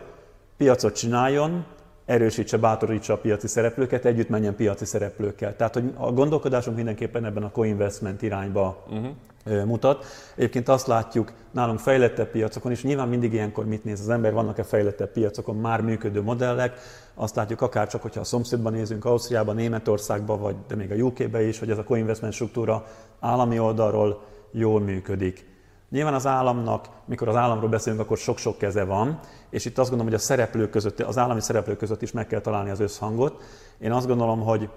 piacot 0.57 0.95
csináljon, 0.95 1.65
erősítse, 2.05 2.57
bátorítsa 2.57 3.13
a 3.13 3.17
piaci 3.17 3.47
szereplőket, 3.47 4.05
együtt 4.05 4.29
menjen 4.29 4.55
piaci 4.55 4.85
szereplőkkel. 4.85 5.55
Tehát, 5.55 5.73
hogy 5.73 5.93
a 5.95 6.11
gondolkodásunk 6.11 6.75
mindenképpen 6.75 7.25
ebben 7.25 7.43
a 7.43 7.51
co-investment 7.51 8.21
irányba 8.21 8.83
uh-huh. 8.89 9.65
mutat. 9.65 10.05
Egyébként 10.35 10.69
azt 10.69 10.87
látjuk 10.87 11.33
nálunk 11.51 11.79
fejlettebb 11.79 12.27
piacokon, 12.27 12.71
és 12.71 12.83
nyilván 12.83 13.07
mindig 13.07 13.33
ilyenkor 13.33 13.65
mit 13.65 13.83
néz 13.83 13.99
az 13.99 14.09
ember, 14.09 14.33
vannak-e 14.33 14.63
fejlettebb 14.63 15.11
piacokon 15.11 15.55
már 15.55 15.81
működő 15.81 16.21
modellek, 16.21 16.77
azt 17.15 17.35
látjuk 17.35 17.61
akár 17.61 17.87
csak, 17.87 18.01
hogyha 18.01 18.19
a 18.19 18.23
szomszédban 18.23 18.73
nézünk, 18.73 19.05
Ausztriában, 19.05 19.55
Németországban, 19.55 20.39
vagy 20.39 20.55
de 20.67 20.75
még 20.75 20.91
a 20.91 20.95
UK-be 20.95 21.43
is, 21.43 21.59
hogy 21.59 21.69
ez 21.69 21.77
a 21.77 21.83
co-investment 21.83 22.33
struktúra 22.33 22.85
állami 23.19 23.59
oldalról 23.59 24.23
jól 24.51 24.81
működik. 24.81 25.52
Nyilván 25.93 26.13
az 26.13 26.25
államnak, 26.25 26.89
mikor 27.06 27.27
az 27.27 27.36
államról 27.36 27.69
beszélünk, 27.69 28.01
akkor 28.01 28.17
sok-sok 28.17 28.58
keze 28.58 28.84
van, 28.84 29.19
és 29.49 29.65
itt 29.65 29.77
azt 29.77 29.89
gondolom, 29.89 30.12
hogy 30.12 30.21
a 30.21 30.25
szereplők 30.25 30.69
között, 30.69 30.99
az 30.99 31.17
állami 31.17 31.41
szereplők 31.41 31.77
között 31.77 32.01
is 32.01 32.12
meg 32.12 32.27
kell 32.27 32.41
találni 32.41 32.69
az 32.69 32.79
összhangot. 32.79 33.41
Én 33.79 33.91
azt 33.91 34.08
gondolom, 34.08 34.41
hogy 34.41 34.69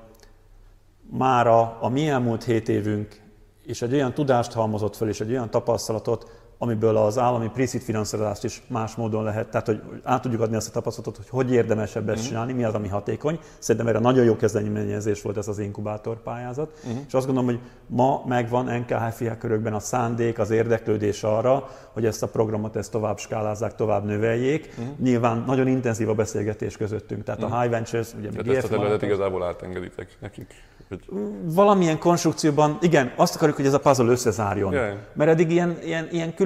már 1.11 1.46
a, 1.46 1.88
mi 1.92 2.09
elmúlt 2.09 2.44
hét 2.44 2.68
évünk 2.68 3.20
és 3.62 3.83
egy 3.83 3.92
olyan 3.92 4.14
tudást 4.14 4.52
halmozott 4.52 4.96
fel, 4.96 5.09
és 5.09 5.20
egy 5.20 5.31
olyan 5.31 5.50
tapasztalatot, 5.50 6.45
amiből 6.58 6.96
az 6.96 7.18
állami 7.18 7.50
pre 7.54 7.66
finanszírozást 7.66 8.44
is 8.44 8.62
más 8.66 8.94
módon 8.94 9.24
lehet, 9.24 9.48
tehát 9.48 9.66
hogy 9.66 9.82
át 10.02 10.22
tudjuk 10.22 10.40
adni 10.40 10.56
azt 10.56 10.68
a 10.68 10.70
tapasztalatot, 10.70 11.16
hogy 11.16 11.28
hogy 11.28 11.52
érdemesebb 11.52 12.02
ezt 12.02 12.16
uh-huh. 12.16 12.28
csinálni, 12.28 12.52
mi 12.52 12.64
az, 12.64 12.74
ami 12.74 12.88
hatékony. 12.88 13.38
Szerintem 13.58 13.90
erre 13.90 13.98
nagyon 13.98 14.24
jó 14.24 14.36
kezdeményezés 14.36 15.22
volt 15.22 15.36
ez 15.36 15.48
az 15.48 15.58
inkubátor 15.58 16.22
pályázat, 16.22 16.72
uh-huh. 16.84 17.00
és 17.06 17.14
azt 17.14 17.26
gondolom, 17.26 17.50
hogy 17.50 17.60
ma 17.86 18.22
megvan 18.26 18.64
NKHFIA 18.64 19.38
körökben 19.38 19.74
a 19.74 19.78
szándék, 19.78 20.38
az 20.38 20.50
érdeklődés 20.50 21.22
arra, 21.22 21.68
hogy 21.92 22.06
ezt 22.06 22.22
a 22.22 22.28
programot 22.28 22.76
ezt 22.76 22.90
tovább 22.90 23.18
skálázzák, 23.18 23.74
tovább 23.74 24.04
növeljék. 24.04 24.74
Uh-huh. 24.78 24.98
Nyilván 24.98 25.44
nagyon 25.46 25.66
intenzív 25.66 26.08
a 26.08 26.14
beszélgetés 26.14 26.76
közöttünk, 26.76 27.24
tehát 27.24 27.42
uh-huh. 27.42 27.56
a 27.56 27.60
High 27.60 27.72
Ventures, 27.72 28.08
ugye 28.18 28.30
hát 28.36 28.48
ezt 28.48 28.64
a 28.64 28.68
területet 28.68 29.02
igazából 29.02 29.44
átengeditek 29.44 30.16
nekik. 30.20 30.54
Hogy... 30.88 31.00
Valamilyen 31.42 31.98
konstrukcióban, 31.98 32.78
igen, 32.80 33.12
azt 33.16 33.34
akarjuk, 33.34 33.56
hogy 33.56 33.66
ez 33.66 33.74
a 33.74 33.80
puzzle 33.80 34.10
összezárjon. 34.10 34.72
Yeah. 34.72 34.94
Mert 35.12 35.30
eddig 35.30 35.50
ilyen, 35.50 35.78
ilyen, 35.84 36.08
ilyen 36.10 36.34
külön 36.34 36.45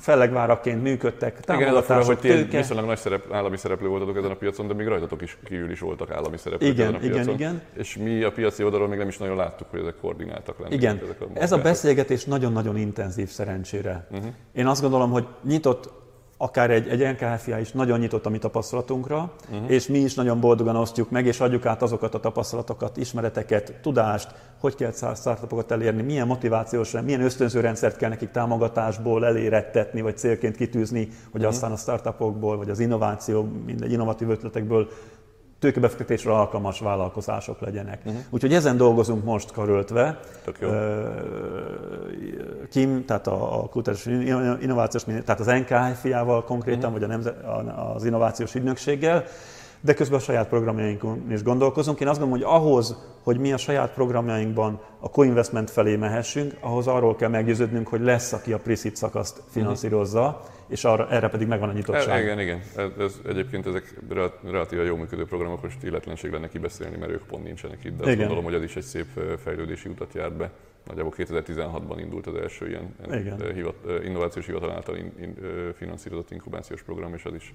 fellegváraként 0.00 0.82
működtek. 0.82 1.38
Igen, 1.48 1.68
ez 1.68 1.74
a 1.74 1.82
fura, 1.82 2.04
hogy 2.04 2.18
ti 2.18 2.42
viszonylag 2.56 2.86
nagy 2.86 2.98
szerep, 2.98 3.32
állami 3.32 3.56
szereplő 3.56 3.88
voltatok 3.88 4.16
ezen 4.16 4.30
a 4.30 4.34
piacon, 4.34 4.66
de 4.66 4.74
még 4.74 4.86
rajtatok 4.86 5.22
is 5.22 5.38
kívül 5.44 5.70
is 5.70 5.80
voltak 5.80 6.10
állami 6.10 6.36
szereplők 6.36 6.72
igen, 6.72 6.86
ezen 6.86 6.94
a 6.94 6.98
piacon. 6.98 7.34
Igen, 7.34 7.34
igen. 7.34 7.62
És 7.76 7.96
mi 7.96 8.22
a 8.22 8.32
piaci 8.32 8.64
oldalról 8.64 8.88
még 8.88 8.98
nem 8.98 9.08
is 9.08 9.18
nagyon 9.18 9.36
láttuk, 9.36 9.66
hogy 9.70 9.80
ezek 9.80 9.94
koordináltak 10.00 10.58
lennének. 10.58 10.80
Igen, 10.80 11.00
ezek 11.04 11.20
a 11.20 11.26
ez 11.32 11.52
a 11.52 11.58
beszélgetés 11.58 12.24
nagyon-nagyon 12.24 12.76
intenzív 12.76 13.28
szerencsére. 13.28 14.06
Uh-huh. 14.10 14.26
Én 14.52 14.66
azt 14.66 14.80
gondolom, 14.80 15.10
hogy 15.10 15.26
nyitott 15.42 15.92
akár 16.40 16.70
egy, 16.70 16.88
egy 16.88 17.12
NKFIA 17.12 17.58
is 17.58 17.72
nagyon 17.72 17.98
nyitott 17.98 18.26
a 18.26 18.30
mi 18.30 18.38
tapasztalatunkra, 18.38 19.32
uh-huh. 19.50 19.70
és 19.70 19.86
mi 19.86 19.98
is 19.98 20.14
nagyon 20.14 20.40
boldogan 20.40 20.76
osztjuk 20.76 21.10
meg, 21.10 21.26
és 21.26 21.40
adjuk 21.40 21.66
át 21.66 21.82
azokat 21.82 22.14
a 22.14 22.20
tapasztalatokat, 22.20 22.96
ismereteket, 22.96 23.74
tudást, 23.82 24.34
hogy 24.60 24.74
kell 24.74 24.92
startupokat 25.14 25.70
elérni, 25.70 26.02
milyen 26.02 26.26
motivációs, 26.26 26.92
milyen 27.04 27.20
ösztönző 27.20 27.60
rendszert 27.60 27.96
kell 27.96 28.08
nekik 28.08 28.30
támogatásból 28.30 29.26
elérettetni, 29.26 30.00
vagy 30.00 30.16
célként 30.16 30.56
kitűzni, 30.56 31.08
hogy 31.30 31.40
uh-huh. 31.40 31.54
aztán 31.54 31.72
a 31.72 31.76
startupokból, 31.76 32.56
vagy 32.56 32.70
az 32.70 32.78
innováció, 32.78 33.48
mindegy 33.66 33.92
innovatív 33.92 34.30
ötletekből 34.30 34.88
tőkebefektetésre 35.58 36.32
alkalmas 36.32 36.80
vállalkozások 36.80 37.60
legyenek. 37.60 38.00
Uh-huh. 38.04 38.22
Úgyhogy 38.30 38.54
ezen 38.54 38.76
dolgozunk 38.76 39.24
most 39.24 39.52
karöltve. 39.52 40.20
Kim, 42.70 43.04
tehát 43.04 43.26
a, 43.26 43.62
a 43.62 43.68
Kutatás 43.68 44.06
Innovációs, 44.60 45.02
tehát 45.04 45.40
az 45.40 45.46
NKFI-ával 45.46 46.44
konkrétan, 46.44 46.78
uh-huh. 46.78 46.92
vagy 46.92 47.02
a 47.02 47.06
nemzet, 47.06 47.44
az 47.94 48.04
Innovációs 48.04 48.54
Ügynökséggel, 48.54 49.24
de 49.80 49.94
közben 49.94 50.18
a 50.18 50.22
saját 50.22 50.48
programjainkon 50.48 51.26
is 51.30 51.42
gondolkozunk. 51.42 52.00
Én 52.00 52.08
azt 52.08 52.18
gondolom, 52.18 52.42
hogy 52.44 52.60
ahhoz, 52.60 52.96
hogy 53.22 53.38
mi 53.38 53.52
a 53.52 53.56
saját 53.56 53.92
programjainkban 53.92 54.80
a 55.00 55.06
co-investment 55.06 55.70
felé 55.70 55.96
mehessünk, 55.96 56.56
ahhoz 56.60 56.86
arról 56.86 57.16
kell 57.16 57.28
meggyőződnünk, 57.28 57.88
hogy 57.88 58.00
lesz, 58.00 58.32
aki 58.32 58.52
a 58.52 58.58
pre 58.58 58.74
szakaszt 58.74 59.42
finanszírozza, 59.50 60.26
uh-huh 60.26 60.56
és 60.68 60.84
arra, 60.84 61.08
erre 61.08 61.28
pedig 61.28 61.46
megvan 61.46 61.68
a 61.68 61.72
nyitottság. 61.72 62.20
E, 62.20 62.22
igen, 62.22 62.40
igen. 62.40 62.60
Ez, 62.76 62.90
ez, 62.98 63.20
egyébként 63.26 63.66
ezek 63.66 63.94
relatíve 64.44 64.82
jó 64.82 64.96
működő 64.96 65.24
programok, 65.24 65.62
most 65.62 65.82
illetlenség 65.82 66.32
lenne 66.32 66.48
kibeszélni, 66.48 66.96
mert 66.96 67.12
ők 67.12 67.26
pont 67.26 67.44
nincsenek 67.44 67.84
itt, 67.84 67.96
de 67.96 68.02
azt 68.02 68.06
igen. 68.06 68.18
gondolom, 68.18 68.44
hogy 68.44 68.54
ez 68.54 68.62
is 68.62 68.76
egy 68.76 68.82
szép 68.82 69.06
fejlődési 69.42 69.88
utat 69.88 70.14
járt 70.14 70.36
be. 70.36 70.50
Nagyjából 70.86 71.12
2016-ban 71.16 71.96
indult 71.98 72.26
az 72.26 72.34
első 72.34 72.68
ilyen 72.68 72.94
igen. 73.10 73.52
Hivat, 73.54 73.74
innovációs 74.04 74.46
hivatal 74.46 74.70
által 74.70 74.96
in, 74.96 75.12
in, 75.20 75.36
finanszírozott 75.74 76.30
inkubációs 76.30 76.82
program, 76.82 77.14
és 77.14 77.24
az 77.24 77.34
is, 77.34 77.54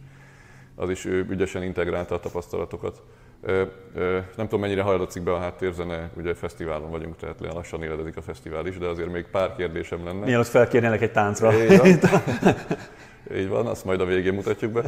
az 0.76 0.90
is 0.90 1.06
ügyesen 1.06 1.64
integrálta 1.64 2.16
a 2.16 2.20
tapasztalatokat. 2.20 3.02
Ö, 3.46 3.64
ö, 3.96 4.12
nem 4.36 4.46
tudom, 4.46 4.60
mennyire 4.60 4.82
hallatszik 4.82 5.24
be 5.24 5.34
a 5.34 5.40
háttérzene, 5.40 6.10
ugye 6.18 6.34
fesztiválon 6.34 6.90
vagyunk, 6.90 7.16
tehát 7.16 7.36
lassan 7.54 7.84
éledezik 7.84 8.18
a 8.18 8.22
fesztivál 8.22 8.66
is, 8.66 8.78
de 8.78 8.86
azért 8.86 9.12
még 9.12 9.26
pár 9.32 9.56
kérdésem 9.56 10.06
lenne. 10.06 10.26
Mielőtt 10.26 10.48
felkérnélek 10.48 11.02
egy 11.02 11.12
táncra. 11.12 11.54
Így 13.36 13.48
van, 13.48 13.68
azt 13.74 13.86
majd 13.86 14.02
a 14.02 14.06
végén 14.06 14.34
mutatjuk 14.34 14.72
be. 14.72 14.82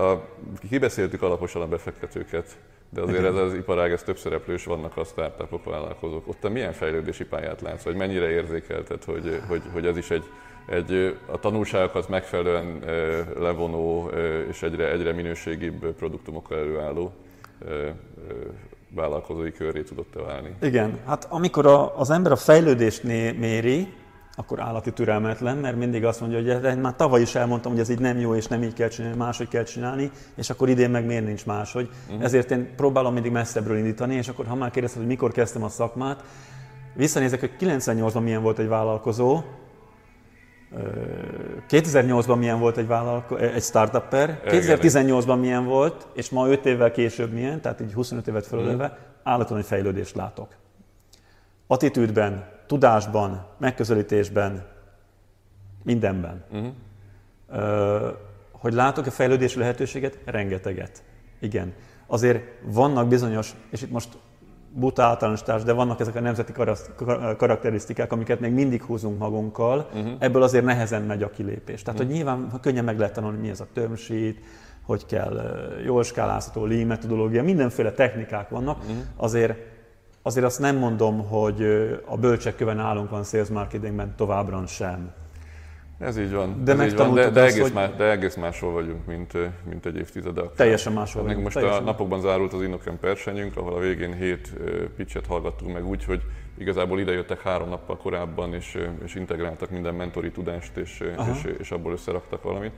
A, 0.00 0.28
kibeszéltük 0.68 1.22
alaposan 1.22 1.62
a 1.62 1.66
befektetőket, 1.66 2.56
de 2.90 3.00
azért 3.00 3.24
ez 3.24 3.34
az 3.34 3.54
iparág, 3.54 3.92
ez 3.92 4.02
több 4.02 4.18
szereplős, 4.18 4.64
vannak 4.64 4.96
a 4.96 5.04
startupok, 5.04 5.64
vállalkozók. 5.64 6.28
Ott 6.28 6.40
te 6.40 6.48
milyen 6.48 6.72
fejlődési 6.72 7.24
pályát 7.24 7.60
látsz, 7.60 7.82
vagy 7.82 7.96
mennyire 7.96 8.30
érzékelted, 8.30 9.04
hogy, 9.04 9.40
hogy, 9.48 9.62
hogy 9.72 9.86
ez 9.86 9.96
is 9.96 10.10
egy, 10.10 10.24
egy 10.66 11.16
a 11.26 11.38
tanulságokat 11.38 12.08
megfelelően 12.08 12.82
levonó 13.38 14.10
és 14.48 14.62
egyre, 14.62 14.90
egyre 14.90 15.12
minőségibb 15.12 15.86
produktumokkal 15.94 16.58
előálló 16.58 17.12
vállalkozói 18.94 19.52
köré 19.52 19.82
tudott 19.82 20.14
válni. 20.26 20.54
Igen, 20.62 20.98
hát 21.06 21.26
amikor 21.30 21.66
a, 21.66 21.98
az 21.98 22.10
ember 22.10 22.32
a 22.32 22.36
fejlődést 22.36 23.02
méri, 23.02 23.92
akkor 24.34 24.60
állati 24.60 24.92
türelmetlen, 24.92 25.56
mert 25.56 25.76
mindig 25.76 26.04
azt 26.04 26.20
mondja, 26.20 26.60
hogy 26.60 26.78
már 26.80 26.96
tavaly 26.96 27.20
is 27.20 27.34
elmondtam, 27.34 27.72
hogy 27.72 27.80
ez 27.80 27.88
így 27.88 27.98
nem 27.98 28.18
jó, 28.18 28.34
és 28.34 28.46
nem 28.46 28.62
így 28.62 28.72
kell 28.72 28.88
csinálni, 28.88 29.16
máshogy 29.16 29.48
kell 29.48 29.62
csinálni, 29.62 30.10
és 30.36 30.50
akkor 30.50 30.68
idén 30.68 30.90
meg 30.90 31.06
miért 31.06 31.24
nincs 31.24 31.46
máshogy. 31.46 31.88
Uh-huh. 32.06 32.24
Ezért 32.24 32.50
én 32.50 32.74
próbálom 32.76 33.12
mindig 33.12 33.32
messzebbről 33.32 33.76
indítani, 33.76 34.14
és 34.14 34.28
akkor 34.28 34.46
ha 34.46 34.54
már 34.54 34.70
kérdezted, 34.70 35.00
hogy 35.00 35.10
mikor 35.10 35.32
kezdtem 35.32 35.62
a 35.62 35.68
szakmát, 35.68 36.24
visszanézek, 36.94 37.40
hogy 37.40 37.52
98-ban 37.60 38.22
milyen 38.22 38.42
volt 38.42 38.58
egy 38.58 38.68
vállalkozó, 38.68 39.40
2008-ban 41.68 42.38
milyen 42.38 42.58
volt 42.58 42.76
egy, 42.76 42.86
vállalko- 42.86 43.40
egy 43.40 43.62
startupper, 43.62 44.40
2018-ban 44.44 45.40
milyen 45.40 45.64
volt, 45.64 46.06
és 46.14 46.30
ma 46.30 46.48
5 46.48 46.66
évvel 46.66 46.90
később 46.90 47.32
milyen, 47.32 47.60
tehát 47.60 47.80
így 47.80 47.92
25 47.92 48.26
évet 48.26 48.46
fölölve, 48.46 48.84
uh-huh. 48.84 48.98
állatlan 49.22 49.58
egy 49.58 49.64
fejlődést 49.64 50.14
látok. 50.14 50.48
Attitűdben, 51.66 52.48
tudásban, 52.66 53.46
megközelítésben, 53.58 54.66
mindenben. 55.82 56.44
Uh-huh. 56.50 56.72
Hogy 58.52 58.72
látok-e 58.72 59.10
fejlődési 59.10 59.58
lehetőséget? 59.58 60.18
Rengeteget. 60.24 61.02
Igen. 61.40 61.72
Azért 62.06 62.42
vannak 62.62 63.08
bizonyos, 63.08 63.54
és 63.70 63.82
itt 63.82 63.90
most 63.90 64.08
buta 64.74 65.02
általánosítás, 65.02 65.62
de 65.62 65.72
vannak 65.72 66.00
ezek 66.00 66.14
a 66.14 66.20
nemzeti 66.20 66.52
karakterisztikák, 67.36 68.12
amiket 68.12 68.40
még 68.40 68.52
mindig 68.52 68.82
húzunk 68.82 69.18
magunkkal, 69.18 69.88
uh-huh. 69.94 70.12
ebből 70.18 70.42
azért 70.42 70.64
nehezen 70.64 71.02
megy 71.02 71.22
a 71.22 71.30
kilépés. 71.30 71.82
Tehát, 71.82 72.00
uh-huh. 72.00 72.16
hogy 72.16 72.24
nyilván 72.24 72.60
könnyen 72.60 72.84
meg 72.84 72.98
lehet 72.98 73.14
tanulni, 73.14 73.38
mi 73.38 73.48
ez 73.48 73.60
a 73.60 73.66
term 73.72 73.94
sheet, 73.94 74.36
hogy 74.82 75.06
kell 75.06 75.40
jól 75.84 76.02
skálázható 76.02 76.64
lean 76.64 76.86
metodológia, 76.86 77.42
mindenféle 77.42 77.92
technikák 77.92 78.48
vannak, 78.48 78.78
uh-huh. 78.78 78.96
azért 79.16 79.70
azért 80.22 80.46
azt 80.46 80.58
nem 80.58 80.76
mondom, 80.76 81.28
hogy 81.28 81.62
a 82.06 82.16
bölcsek 82.16 82.56
köven 82.56 82.78
állunk 82.78 83.10
van 83.10 83.24
sales 83.24 83.48
marketingben 83.48 84.14
továbbra 84.16 84.66
sem. 84.66 85.12
Ez 86.02 86.18
így 86.18 86.32
van. 86.32 86.64
De, 86.64 86.72
ez 86.72 86.92
így 86.92 86.96
van, 86.96 87.14
de, 87.14 87.30
de, 87.30 87.42
egész 87.42 87.60
hogy... 87.60 87.72
más, 87.72 87.90
de 87.96 88.10
egész 88.10 88.34
máshol 88.34 88.72
vagyunk, 88.72 89.06
mint, 89.06 89.32
mint 89.68 89.86
egy 89.86 89.96
évtizede. 89.96 90.42
Teljesen 90.42 90.92
máshol 90.92 91.22
vagyunk. 91.22 91.42
Most 91.42 91.54
teljesen. 91.54 91.82
a 91.82 91.84
napokban 91.84 92.20
zárult 92.20 92.52
az 92.52 92.62
Innocam 92.62 92.98
persenyünk, 92.98 93.56
ahol 93.56 93.74
a 93.74 93.78
végén 93.78 94.14
hét 94.14 94.52
pitchet 94.96 95.26
hallgattunk 95.26 95.72
meg 95.72 95.86
úgy, 95.86 96.04
hogy 96.04 96.22
igazából 96.58 97.00
ide 97.00 97.12
jöttek 97.12 97.40
három 97.42 97.68
nappal 97.68 97.96
korábban, 97.96 98.54
és, 98.54 98.78
és 99.04 99.14
integráltak 99.14 99.70
minden 99.70 99.94
mentori 99.94 100.30
tudást, 100.30 100.76
és, 100.76 101.02
és, 101.32 101.52
és 101.58 101.70
abból 101.70 101.92
összeraktak 101.92 102.42
valamit. 102.42 102.72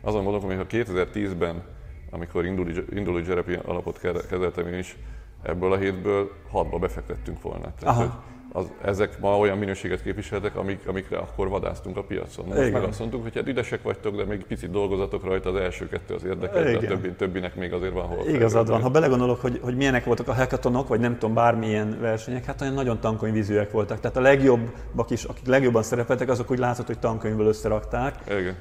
Azon 0.00 0.24
gondolom, 0.24 0.46
hogy 0.46 0.56
ha 0.56 0.92
2010-ben, 0.92 1.62
amikor 2.10 2.44
induló, 2.90 3.18
Jerepi 3.18 3.58
alapot 3.64 4.00
kezeltem 4.28 4.66
én 4.66 4.78
is, 4.78 4.96
ebből 5.42 5.72
a 5.72 5.76
hétből 5.76 6.30
hatba 6.50 6.78
befektettünk 6.78 7.42
volna. 7.42 7.72
Tehát, 7.78 7.96
Aha. 7.96 8.00
hogy 8.00 8.10
az, 8.52 8.72
ezek 8.82 9.20
ma 9.20 9.38
olyan 9.38 9.58
minőséget 9.58 10.02
képviseltek, 10.02 10.56
amik, 10.56 10.80
amikre 10.86 11.18
akkor 11.18 11.48
vadásztunk 11.48 11.96
a 11.96 12.02
piacon. 12.02 12.44
Most 12.44 12.58
Igen. 12.58 12.72
meg 12.72 12.82
azt 12.82 12.98
mondtuk, 12.98 13.22
hogy 13.22 13.34
hát 13.34 13.46
üdesek 13.46 13.82
vagytok, 13.82 14.16
de 14.16 14.24
még 14.24 14.44
picit 14.44 14.70
dolgozatok 14.70 15.24
rajta, 15.24 15.48
az 15.48 15.56
első 15.56 15.88
kettő 15.88 16.14
az 16.14 16.24
érdekel, 16.24 16.62
de 16.62 16.76
a 16.76 16.80
többi, 16.80 17.12
többinek 17.12 17.54
még 17.54 17.72
azért 17.72 17.92
van 17.92 18.06
hol. 18.06 18.28
Igazad 18.28 18.68
van. 18.68 18.82
Ha 18.82 18.88
belegondolok, 18.88 19.40
hogy, 19.40 19.60
hogy 19.62 19.76
milyenek 19.76 20.04
voltak 20.04 20.28
a 20.28 20.34
hackathonok, 20.34 20.88
vagy 20.88 21.00
nem 21.00 21.18
tudom, 21.18 21.34
bármilyen 21.34 21.98
versenyek, 22.00 22.44
hát 22.44 22.60
olyan 22.60 22.74
nagyon 22.74 23.00
tankönyvízűek 23.00 23.70
voltak. 23.70 24.00
Tehát 24.00 24.16
a 24.16 24.20
legjobbak 24.20 25.10
is, 25.10 25.24
akik 25.24 25.46
legjobban 25.46 25.82
szerepeltek, 25.82 26.28
azok 26.28 26.50
úgy 26.50 26.58
látszott, 26.58 26.86
hogy 26.86 26.98
tankönyvből 26.98 27.46
összerakták. 27.46 28.14
Igen. 28.30 28.56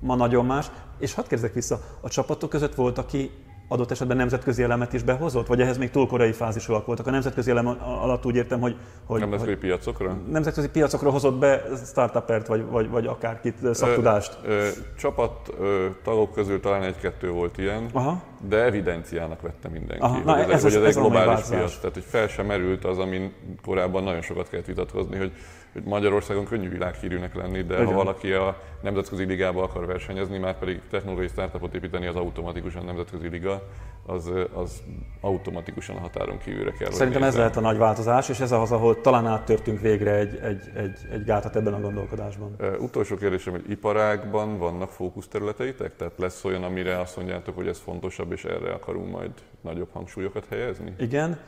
Ma 0.00 0.16
nagyon 0.16 0.44
más. 0.46 0.66
És 0.98 1.14
hadd 1.14 1.28
kérdezek 1.28 1.54
vissza, 1.54 1.80
a 2.00 2.08
csapatok 2.08 2.50
között 2.50 2.74
volt, 2.74 2.98
aki 2.98 3.30
adott 3.68 3.90
esetben 3.90 4.16
nemzetközi 4.16 4.62
elemet 4.62 4.92
is 4.92 5.02
behozott, 5.02 5.46
vagy 5.46 5.60
ehhez 5.60 5.78
még 5.78 5.90
túl 5.90 6.06
korai 6.06 6.32
fázisúak 6.32 6.86
voltak? 6.86 7.06
A 7.06 7.10
nemzetközi 7.10 7.50
elem 7.50 7.66
alatt 7.82 8.26
úgy 8.26 8.36
értem, 8.36 8.60
hogy... 8.60 8.76
hogy 9.06 9.20
nemzetközi 9.20 9.50
hogy 9.50 9.60
piacokra? 9.60 10.16
Nemzetközi 10.30 10.68
piacokra 10.68 11.10
hozott 11.10 11.38
be 11.38 11.62
startupert, 11.86 12.46
vagy, 12.46 12.64
vagy, 12.70 12.90
vagy 12.90 13.06
akárkit, 13.06 13.74
szaktudást? 13.74 14.38
Ö, 14.44 14.48
ö, 14.48 14.68
csapat 14.98 15.54
ö, 15.60 15.86
tagok 16.02 16.32
közül 16.32 16.60
talán 16.60 16.82
egy-kettő 16.82 17.30
volt 17.30 17.58
ilyen, 17.58 17.88
Aha. 17.92 18.22
De 18.48 18.56
evidenciának 18.56 19.40
vette 19.40 19.68
mindenki, 19.68 20.02
Aha. 20.02 20.18
Na, 20.24 20.32
hogy 20.36 20.50
ez, 20.50 20.64
ez, 20.64 20.74
ez, 20.74 20.82
ez 20.82 20.96
egy 20.96 21.02
globális 21.02 21.44
piac. 21.48 21.78
Tehát, 21.78 21.94
hogy 21.94 22.04
fel 22.04 22.28
sem 22.28 22.46
merült 22.46 22.84
az, 22.84 22.98
amin 22.98 23.32
korábban 23.62 24.02
nagyon 24.02 24.22
sokat 24.22 24.48
kellett 24.48 24.66
vitatkozni, 24.66 25.16
hogy 25.16 25.32
hogy 25.74 25.82
Magyarországon 25.84 26.44
könnyű 26.44 26.68
világhírűnek 26.68 27.34
lenni, 27.34 27.62
de 27.62 27.74
Igen. 27.74 27.86
ha 27.86 27.92
valaki 27.92 28.32
a 28.32 28.56
nemzetközi 28.82 29.24
ligába 29.24 29.62
akar 29.62 29.86
versenyezni, 29.86 30.38
már 30.38 30.58
pedig 30.58 30.80
technológiai 30.90 31.28
startupot 31.28 31.74
építeni, 31.74 32.06
az 32.06 32.16
automatikusan 32.16 32.84
nemzetközi 32.84 33.28
liga, 33.28 33.62
az, 34.06 34.30
az 34.52 34.82
automatikusan 35.20 35.96
a 35.96 36.00
határon 36.00 36.38
kívülre 36.38 36.70
kell. 36.70 36.90
Szerintem 36.90 37.22
ez 37.22 37.36
lehet 37.36 37.56
a 37.56 37.60
nagy 37.60 37.76
változás, 37.76 38.28
és 38.28 38.40
ez 38.40 38.52
az, 38.52 38.72
ahol 38.72 39.00
talán 39.00 39.26
áttörtünk 39.26 39.80
végre 39.80 40.14
egy, 40.14 40.38
egy, 40.42 40.62
egy, 40.74 40.98
egy 41.12 41.24
gátat 41.24 41.56
ebben 41.56 41.74
a 41.74 41.80
gondolkodásban. 41.80 42.56
Uh, 42.60 42.82
utolsó 42.82 43.16
kérdésem, 43.16 43.52
hogy 43.52 43.70
iparágban 43.70 44.58
vannak 44.58 44.90
fókuszterületeitek? 44.90 45.96
Tehát 45.96 46.14
lesz 46.16 46.44
olyan, 46.44 46.62
amire 46.62 47.00
azt 47.00 47.16
mondjátok, 47.16 47.54
hogy 47.54 47.66
ez 47.66 47.78
fontosabb, 47.78 48.32
és 48.34 48.44
erre 48.44 48.72
akarunk 48.72 49.10
majd 49.10 49.30
nagyobb 49.60 49.88
hangsúlyokat 49.92 50.46
helyezni? 50.48 50.94
Igen, 50.98 51.38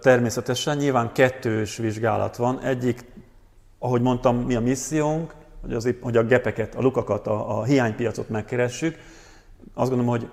Természetesen 0.00 0.76
nyilván 0.76 1.12
kettős 1.12 1.76
vizsgálat 1.76 2.36
van. 2.36 2.60
Egyik 2.60 3.04
ahogy 3.78 4.00
mondtam, 4.00 4.36
mi 4.36 4.54
a 4.54 4.60
missziónk, 4.60 5.34
hogy, 5.60 5.72
az, 5.72 5.94
hogy 6.00 6.16
a 6.16 6.22
gepeket, 6.22 6.74
a 6.74 6.80
lukakat, 6.80 7.26
a, 7.26 7.58
a 7.58 7.64
hiánypiacot 7.64 8.28
megkeressük. 8.28 8.96
Azt 9.74 9.90
gondolom, 9.90 10.06
hogy 10.06 10.30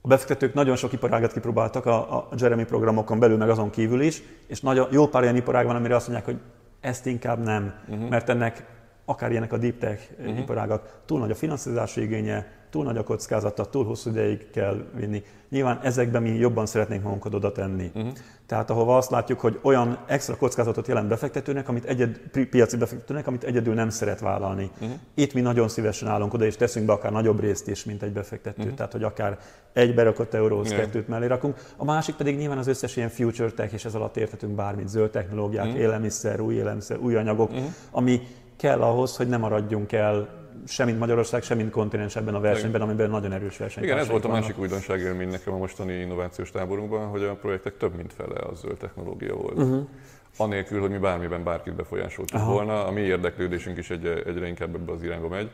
a 0.00 0.08
befektetők 0.08 0.54
nagyon 0.54 0.76
sok 0.76 0.92
iparágat 0.92 1.32
kipróbáltak 1.32 1.86
a, 1.86 2.16
a 2.16 2.28
Jeremy 2.36 2.64
programokon 2.64 3.18
belül, 3.18 3.36
meg 3.36 3.50
azon 3.50 3.70
kívül 3.70 4.00
is, 4.00 4.22
és 4.46 4.60
nagyon, 4.60 4.88
jó 4.90 5.06
pár 5.06 5.22
olyan 5.22 5.36
iparág 5.36 5.66
van, 5.66 5.76
amire 5.76 5.94
azt 5.94 6.08
mondják, 6.08 6.28
hogy 6.28 6.40
ezt 6.80 7.06
inkább 7.06 7.42
nem, 7.42 7.74
uh-huh. 7.88 8.08
mert 8.08 8.28
ennek 8.28 8.64
akár 9.04 9.30
ilyenek 9.30 9.52
a 9.52 9.56
deep 9.56 9.78
tech 9.78 10.02
uh-huh. 10.18 10.38
iparágak, 10.38 11.00
túl 11.04 11.18
nagy 11.18 11.30
a 11.30 11.34
finanszírozási 11.34 12.02
igénye, 12.02 12.57
túl 12.70 12.84
nagy 12.84 12.96
a 12.96 13.02
kockázata, 13.02 13.64
túl 13.64 13.84
hosszú 13.84 14.10
ideig 14.10 14.50
kell 14.50 14.84
vinni. 14.94 15.22
Nyilván 15.48 15.80
ezekben 15.82 16.22
mi 16.22 16.30
jobban 16.30 16.66
szeretnénk 16.66 17.02
magunkat 17.02 17.34
oda 17.34 17.52
tenni. 17.52 17.90
Uh-huh. 17.94 18.12
Tehát 18.46 18.70
ahova 18.70 18.96
azt 18.96 19.10
látjuk, 19.10 19.40
hogy 19.40 19.58
olyan 19.62 19.98
extra 20.06 20.36
kockázatot 20.36 20.86
jelent 20.88 21.08
befektetőnek, 21.08 21.68
amit 21.68 21.84
egyed, 21.84 22.20
piaci 22.50 22.76
befektetőnek, 22.76 23.26
amit 23.26 23.44
egyedül 23.44 23.74
nem 23.74 23.90
szeret 23.90 24.20
vállalni. 24.20 24.70
Uh-huh. 24.80 24.96
Itt 25.14 25.34
mi 25.34 25.40
nagyon 25.40 25.68
szívesen 25.68 26.08
állunk 26.08 26.34
oda, 26.34 26.44
és 26.44 26.56
teszünk 26.56 26.86
be 26.86 26.92
akár 26.92 27.12
nagyobb 27.12 27.40
részt 27.40 27.68
is, 27.68 27.84
mint 27.84 28.02
egy 28.02 28.12
befektető. 28.12 28.62
Uh-huh. 28.62 28.76
Tehát, 28.76 28.92
hogy 28.92 29.02
akár 29.02 29.38
egy 29.72 29.94
berakott 29.94 30.34
euróhoz 30.34 30.70
yeah. 30.70 30.80
kettőt 30.80 31.08
mellé 31.08 31.26
rakunk. 31.26 31.56
A 31.76 31.84
másik 31.84 32.14
pedig 32.14 32.36
nyilván 32.36 32.58
az 32.58 32.66
összes 32.66 32.96
ilyen 32.96 33.08
future 33.08 33.50
tech, 33.50 33.72
és 33.72 33.84
ez 33.84 33.94
alatt 33.94 34.16
értetünk 34.16 34.54
bármit, 34.54 34.88
zöld 34.88 35.10
technológiák, 35.10 35.66
uh-huh. 35.66 35.80
élelmiszer, 35.80 36.40
új 36.40 36.54
élelmiszer, 36.54 36.98
új 36.98 37.16
anyagok, 37.16 37.50
uh-huh. 37.50 37.66
ami 37.90 38.20
kell 38.56 38.80
ahhoz, 38.80 39.16
hogy 39.16 39.28
ne 39.28 39.36
maradjunk 39.36 39.92
el 39.92 40.28
sem 40.66 40.86
mint 40.86 40.98
Magyarország, 40.98 41.42
sem 41.42 41.56
mint 41.56 41.70
kontinens 41.70 42.16
ebben 42.16 42.34
a 42.34 42.40
versenyben, 42.40 42.80
amiben 42.80 43.10
nagyon 43.10 43.32
erős 43.32 43.56
verseny. 43.56 43.84
Igen, 43.84 43.98
ez 43.98 44.08
volt 44.08 44.24
a 44.24 44.28
másik 44.28 44.58
újdonság 44.58 45.00
élmény 45.00 45.28
nekem 45.28 45.52
a 45.52 45.56
mostani 45.56 45.92
innovációs 45.92 46.50
táborunkban, 46.50 47.06
hogy 47.06 47.22
a 47.22 47.34
projektek 47.34 47.76
több 47.76 47.94
mint 47.96 48.12
fele 48.12 48.40
az 48.50 48.58
zöld 48.58 48.76
technológia 48.76 49.34
volt. 49.34 49.58
Uh-huh. 49.58 49.88
Anélkül, 50.36 50.80
hogy 50.80 50.90
mi 50.90 50.98
bármiben 50.98 51.44
bárkit 51.44 51.74
befolyásoltuk 51.74 52.40
Aha. 52.40 52.52
volna, 52.52 52.86
a 52.86 52.90
mi 52.90 53.00
érdeklődésünk 53.00 53.78
is 53.78 53.90
egyre, 53.90 54.22
egyre 54.22 54.46
inkább 54.46 54.74
ebbe 54.74 54.92
az 54.92 55.02
irányba 55.02 55.28
megy. 55.28 55.50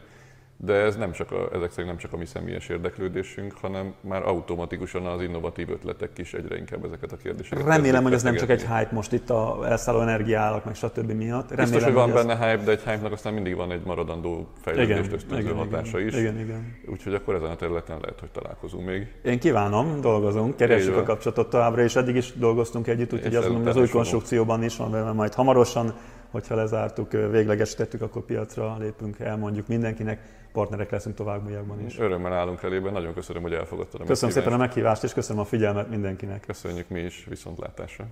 De 0.57 0.73
ez 0.73 0.97
nem 0.97 1.13
csak 1.13 1.33
a, 1.33 1.49
ezek 1.53 1.71
szerint 1.71 1.89
nem 1.89 1.97
csak 1.97 2.13
a 2.13 2.17
mi 2.17 2.25
személyes 2.25 2.69
érdeklődésünk, 2.69 3.53
hanem 3.61 3.95
már 4.01 4.23
automatikusan 4.23 5.07
az 5.07 5.23
innovatív 5.23 5.71
ötletek 5.71 6.19
is 6.19 6.35
egyre 6.35 6.57
inkább 6.57 6.85
ezeket 6.85 7.13
a 7.13 7.17
kérdéseket. 7.17 7.67
Remélem, 7.67 8.03
hogy 8.03 8.13
ez 8.13 8.23
nem 8.23 8.37
csak 8.37 8.51
egy 8.51 8.61
hype 8.61 8.89
most 8.93 9.13
itt 9.13 9.31
a 9.31 9.59
elszálló 9.65 10.01
energiállak, 10.01 10.65
meg 10.65 10.75
stb. 10.75 11.11
miatt. 11.11 11.49
Remélem, 11.51 11.71
Biztos, 11.71 11.85
hogy 11.85 11.93
van 11.93 12.13
hogy 12.13 12.27
benne 12.27 12.51
hype, 12.51 12.65
de 12.65 12.71
egy 12.71 12.83
hype-nak 12.83 13.13
aztán 13.13 13.35
mindig 13.35 13.57
van 13.57 13.73
egy 13.73 13.85
maradandó 13.85 14.49
fejlődést 14.61 15.13
ösztönző 15.13 15.53
hatása 15.53 15.99
igen, 15.99 16.13
is. 16.13 16.21
Igen, 16.21 16.39
igen. 16.41 16.77
Úgyhogy 16.87 17.15
akkor 17.15 17.35
ezen 17.35 17.51
a 17.51 17.57
területen 17.57 17.99
lehet, 18.01 18.21
hogy 18.21 18.31
találkozunk 18.31 18.87
még. 18.87 19.07
Én 19.25 19.39
kívánom, 19.39 20.01
dolgozunk, 20.01 20.57
keressük 20.57 20.97
a 20.97 21.03
kapcsolatot 21.03 21.51
továbbra, 21.51 21.83
és 21.83 21.97
eddig 21.97 22.17
is 22.17 22.33
dolgoztunk 22.33 22.87
együtt, 22.87 23.13
úgyhogy 23.13 23.35
azt 23.35 23.49
mondom, 23.49 23.67
az 23.67 23.77
új 23.77 23.89
konstrukcióban 23.89 24.63
is 24.63 24.77
van, 24.77 25.15
majd 25.15 25.35
hamarosan 25.35 25.95
hogyha 26.35 26.55
lezártuk, 26.55 27.13
véglegesítettük, 27.13 28.03
akkor 28.03 28.25
piacra 28.25 28.77
lépünk, 28.79 29.19
elmondjuk 29.19 29.67
mindenkinek, 29.67 30.21
partnerek 30.53 30.91
leszünk 30.91 31.15
továbbiakban 31.15 31.85
is. 31.87 31.99
Örömmel 31.99 32.33
állunk 32.33 32.63
elében, 32.63 32.93
nagyon 32.93 33.15
köszönöm, 33.15 33.43
hogy 33.43 33.53
elfogadtad 33.53 34.01
a 34.01 34.05
Köszönöm 34.05 34.35
szépen 34.35 34.53
a 34.53 34.57
meghívást, 34.57 35.05
és 35.05 35.13
köszönöm 35.13 35.43
a 35.43 35.45
figyelmet 35.45 35.91
mindenkinek. 35.91 36.41
Köszönjük 36.47 36.89
mi 36.89 37.01
is, 37.01 37.25
viszontlátásra. 37.29 38.07